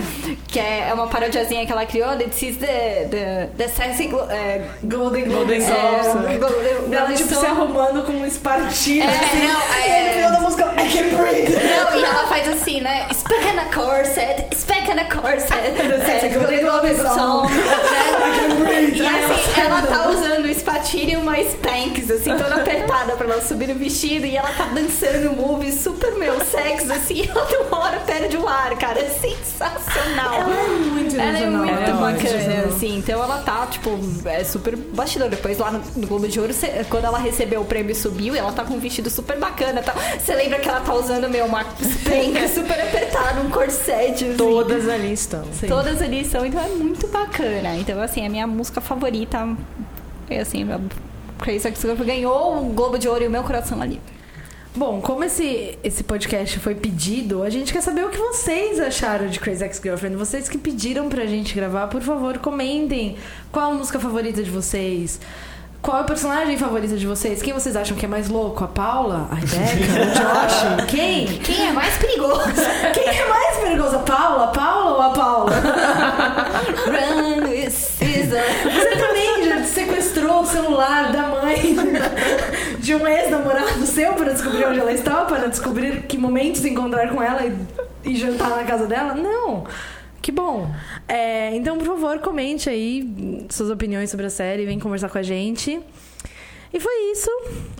Que 0.48 0.58
é 0.58 0.90
uma 0.94 1.06
parodiazinha 1.06 1.64
que 1.66 1.72
ela 1.72 1.86
criou. 1.86 2.16
This 2.16 2.42
is 2.42 2.56
the, 2.56 3.06
the, 3.10 3.48
the 3.56 3.68
sexy... 3.68 4.08
glo- 4.08 4.28
é, 4.30 4.62
Golden 4.84 5.24
Golden 5.26 5.60
Globes. 5.60 5.66
Globes, 5.66 6.30
É, 6.34 6.38
Golden 6.38 6.94
Ela, 6.98 7.12
tipo, 7.12 7.34
se 7.34 7.46
arrumando 7.46 8.04
com 8.04 8.12
um 8.12 8.26
espartilho, 8.26 9.02
É, 9.02 9.06
assim. 9.06 9.46
não, 9.46 9.60
E 9.60 9.92
aí, 9.92 10.02
no 10.02 10.08
é- 10.08 10.12
final 10.14 10.30
da 10.32 10.40
música, 10.40 10.62
I 10.64 10.88
can 10.90 11.16
breathe. 11.16 11.50
Não, 11.50 11.98
e 11.98 12.04
ela 12.04 12.26
faz 12.26 12.48
assim, 12.48 12.80
né? 12.80 13.06
Speck 13.12 13.44
in 13.46 13.58
a 13.58 13.64
corset, 13.74 14.56
speck 14.56 14.88
in 14.90 14.98
a 14.98 15.04
corset. 15.04 15.46
sexy 16.06 16.26
É, 16.26 16.28
Golden 16.30 16.60
Globes 16.60 16.96
song. 16.98 17.48
né? 17.52 18.82
E 18.94 19.06
assim, 19.06 19.60
ela 19.60 19.82
tá 19.82 20.08
usando 20.08 20.44
o 20.44 20.48
espatilho 20.48 21.12
e 21.12 21.16
uma 21.16 21.36
Spanx, 21.38 22.10
assim, 22.10 22.30
toda 22.36 22.56
apertada 22.56 23.12
pra 23.16 23.26
ela 23.26 23.42
subir 23.42 23.68
no 23.68 23.74
vestido. 23.74 24.26
E 24.26 24.36
ela 24.36 24.48
tá 24.56 24.64
dançando 24.72 25.30
um 25.30 25.34
move 25.34 25.70
super, 25.72 26.12
meu, 26.16 26.42
sexo, 26.44 26.92
assim. 26.92 27.22
E 27.22 27.28
ela 27.30 27.44
de 27.46 27.56
uma 27.56 27.78
hora 27.84 28.00
perde 28.00 28.36
o 28.36 28.48
ar, 28.48 28.76
cara. 28.78 29.00
É 29.00 29.08
sensacional. 29.10 30.15
Ela 30.22 30.54
é 30.54 30.68
muito 30.68 31.16
Ela 31.16 31.38
é 31.38 31.46
muito 31.50 31.68
Ela 31.72 31.80
é 31.80 31.92
bacana, 31.92 32.10
muito 32.10 32.26
emocional. 32.26 32.64
assim. 32.68 32.98
Então 32.98 33.22
ela 33.22 33.38
tá, 33.38 33.66
tipo, 33.66 33.90
é 34.24 34.44
super 34.44 34.76
bastidor. 34.76 35.28
Depois 35.28 35.58
lá 35.58 35.70
no, 35.70 35.80
no 35.96 36.06
Globo 36.06 36.26
de 36.28 36.38
Ouro, 36.40 36.52
cê- 36.52 36.84
quando 36.88 37.04
ela 37.04 37.18
recebeu 37.18 37.60
o 37.60 37.64
prêmio 37.64 37.92
e 37.92 37.94
subiu, 37.94 38.34
ela 38.34 38.52
tá 38.52 38.64
com 38.64 38.74
um 38.74 38.78
vestido 38.78 39.08
super 39.10 39.38
bacana. 39.38 39.82
Tá? 39.82 39.94
Você 40.18 40.34
lembra 40.34 40.58
que 40.58 40.68
ela 40.68 40.80
tá 40.80 40.94
usando, 40.94 41.28
meu, 41.28 41.44
uma 41.46 41.62
Spanx 41.80 42.50
super 42.54 42.80
apertada, 42.80 43.40
um 43.40 43.50
corset, 43.50 44.24
assim. 44.24 44.36
Todas 44.36 44.88
ali 44.88 45.12
estão. 45.12 45.42
Todas 45.68 46.00
ali 46.02 46.24
são, 46.24 46.44
então 46.44 46.62
é 46.64 46.68
muito 46.68 47.06
bacana. 47.08 47.76
Então, 47.76 48.00
assim, 48.00 48.24
a 48.26 48.28
minha 48.28 48.46
música 48.46 48.80
favorita 48.80 49.48
é 50.28 50.40
assim, 50.40 50.64
a 50.72 50.80
Crazy 51.42 51.62
Girlfriend 51.62 52.04
ganhou 52.04 52.62
o 52.62 52.64
Globo 52.72 52.98
de 52.98 53.08
Ouro 53.08 53.22
e 53.24 53.26
o 53.26 53.30
meu 53.30 53.42
coração 53.42 53.80
ali. 53.82 54.00
Bom, 54.76 55.00
como 55.00 55.24
esse, 55.24 55.78
esse 55.82 56.04
podcast 56.04 56.58
foi 56.58 56.74
pedido, 56.74 57.42
a 57.42 57.48
gente 57.48 57.72
quer 57.72 57.80
saber 57.80 58.04
o 58.04 58.10
que 58.10 58.18
vocês 58.18 58.78
acharam 58.78 59.26
de 59.26 59.40
Crazy 59.40 59.64
Ex-Girlfriend. 59.64 60.16
Vocês 60.16 60.50
que 60.50 60.58
pediram 60.58 61.08
pra 61.08 61.24
gente 61.24 61.54
gravar, 61.54 61.86
por 61.86 62.02
favor, 62.02 62.36
comentem. 62.36 63.16
Qual 63.50 63.70
a 63.72 63.74
música 63.74 63.98
favorita 63.98 64.42
de 64.42 64.50
vocês? 64.50 65.18
Qual 65.80 65.96
é 65.96 66.02
o 66.02 66.04
personagem 66.04 66.58
favorito 66.58 66.94
de 66.94 67.06
vocês? 67.06 67.40
Quem 67.40 67.54
vocês 67.54 67.74
acham 67.74 67.96
que 67.96 68.04
é 68.04 68.08
mais 68.08 68.28
louco? 68.28 68.64
A 68.64 68.68
Paula? 68.68 69.30
A 69.30 69.36
Rebeca? 69.36 69.62
o 69.62 70.06
Josh? 70.12 70.84
Quem? 70.92 71.26
Quem 71.38 71.68
é 71.68 71.72
mais 71.72 71.96
perigoso? 71.96 72.42
Quem 72.92 73.08
é 73.08 73.28
mais 73.30 73.56
perigoso? 73.56 73.96
A 73.96 74.00
Paula? 74.00 74.44
A 74.44 74.48
Paula 74.48 74.90
ou 74.90 75.00
a 75.00 75.10
Paula? 75.10 75.52
Run 76.84 77.40
Caesar. 77.40 78.44
Você 78.62 78.96
também 78.96 79.48
já 79.48 79.64
sequestrou 79.64 80.42
o 80.42 80.46
celular 80.46 81.12
da 81.12 81.28
mãe 81.28 81.76
de 82.86 82.94
um 82.94 83.06
ex-namorado 83.06 83.82
seu 83.84 84.14
para 84.14 84.32
descobrir 84.32 84.64
onde 84.64 84.78
ela 84.78 84.92
estava, 84.92 85.26
para 85.26 85.48
descobrir 85.48 86.02
que 86.02 86.16
momento 86.16 86.58
se 86.58 86.70
encontrar 86.70 87.12
com 87.12 87.20
ela 87.20 87.44
e, 87.44 88.12
e 88.12 88.16
jantar 88.16 88.50
na 88.50 88.62
casa 88.62 88.86
dela? 88.86 89.14
Não. 89.14 89.64
Que 90.22 90.30
bom. 90.30 90.70
É, 91.08 91.54
então, 91.56 91.76
por 91.78 91.86
favor, 91.86 92.20
comente 92.20 92.70
aí 92.70 93.46
suas 93.48 93.70
opiniões 93.70 94.08
sobre 94.10 94.26
a 94.26 94.30
série, 94.30 94.64
vem 94.64 94.78
conversar 94.78 95.08
com 95.08 95.18
a 95.18 95.22
gente. 95.22 95.80
E 96.72 96.80
foi 96.80 97.12
isso. 97.12 97.30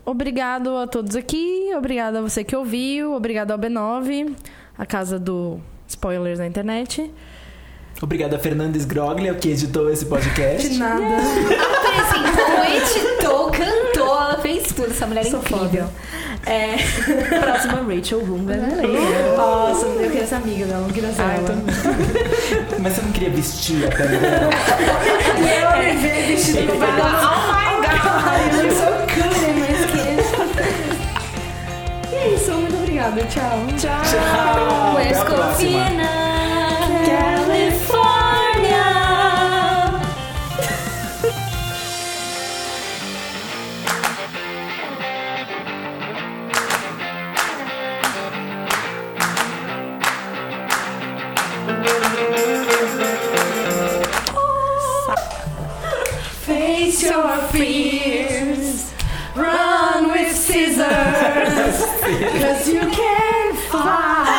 Obrigado 0.04 0.76
a 0.76 0.86
todos 0.86 1.14
aqui, 1.14 1.70
obrigado 1.76 2.16
a 2.16 2.20
você 2.20 2.42
que 2.42 2.54
ouviu, 2.54 3.14
obrigado 3.14 3.52
ao 3.52 3.58
B9, 3.58 4.32
a 4.76 4.86
casa 4.86 5.18
do 5.18 5.60
spoilers 5.86 6.38
na 6.38 6.46
internet. 6.46 7.10
Obrigado 8.02 8.34
a 8.34 8.38
Fernandes 8.38 8.84
Groglia, 8.84 9.34
que 9.34 9.50
editou 9.50 9.90
esse 9.90 10.04
podcast. 10.04 10.68
De 10.68 10.78
nada. 10.78 11.00
Fez 12.66 13.15
tudo. 14.74 14.90
Essa 14.90 15.06
mulher 15.06 15.26
é 15.26 15.30
Sou 15.30 15.40
incrível. 15.40 15.88
É. 16.46 16.76
Próxima 17.40 17.82
Rachel 17.82 18.20
Room 18.20 18.44
Nossa, 19.36 19.86
eu 19.86 20.10
queria 20.10 20.26
ser 20.26 20.34
amiga 20.36 20.66
dela, 20.66 20.80
não 20.82 20.90
queria 20.90 21.12
ser 21.12 21.22
Ah, 21.22 21.34
ela. 21.34 21.56
Mas 22.80 22.92
você 22.92 23.02
não 23.02 23.12
queria 23.12 23.30
vestir 23.30 23.86
a 23.86 23.90
pele 23.96 24.16
dela? 24.18 24.50
E 25.38 25.48
ela 25.48 25.76
me 25.78 25.96
vê 25.96 26.22
vestido 26.22 26.72
com 26.72 26.84
ela. 26.84 27.20
Oh 27.22 27.52
my 27.52 27.74
god, 27.86 28.54
you're 28.62 28.74
so 28.74 28.86
cool 29.12 29.34
in 29.48 29.54
my 29.60 29.72
skin. 29.82 30.16
E 32.12 32.14
é 32.14 32.34
isso, 32.34 32.52
muito 32.52 32.76
obrigada. 32.76 33.22
Tchau. 33.24 33.66
Tchau. 33.76 34.02
Tchau! 34.04 34.96
Até 34.96 36.15
your 57.06 57.36
fears. 57.52 58.92
Run 59.34 60.08
with 60.10 60.34
scissors. 60.34 61.78
Cause 62.42 62.68
you 62.68 62.80
can 62.80 63.56
fly. 63.70 64.36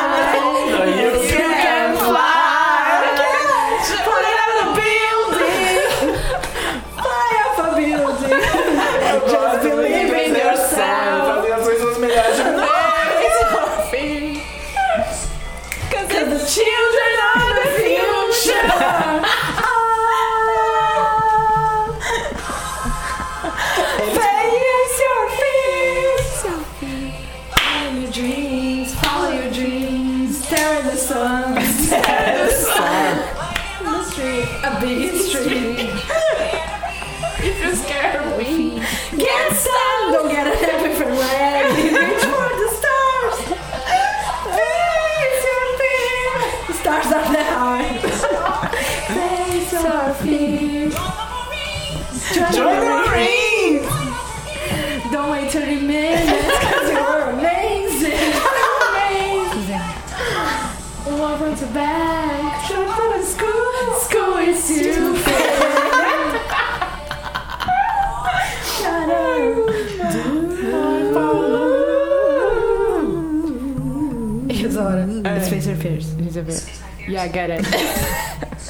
I 77.18 77.28
get 77.28 77.50
it. 77.50 77.66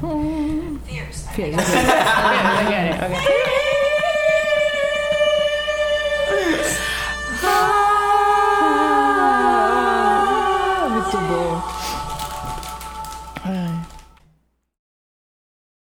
Fears. 0.00 1.26
I 1.36 2.66
get 2.68 2.86
it. 2.86 3.02
Okay. 3.02 3.56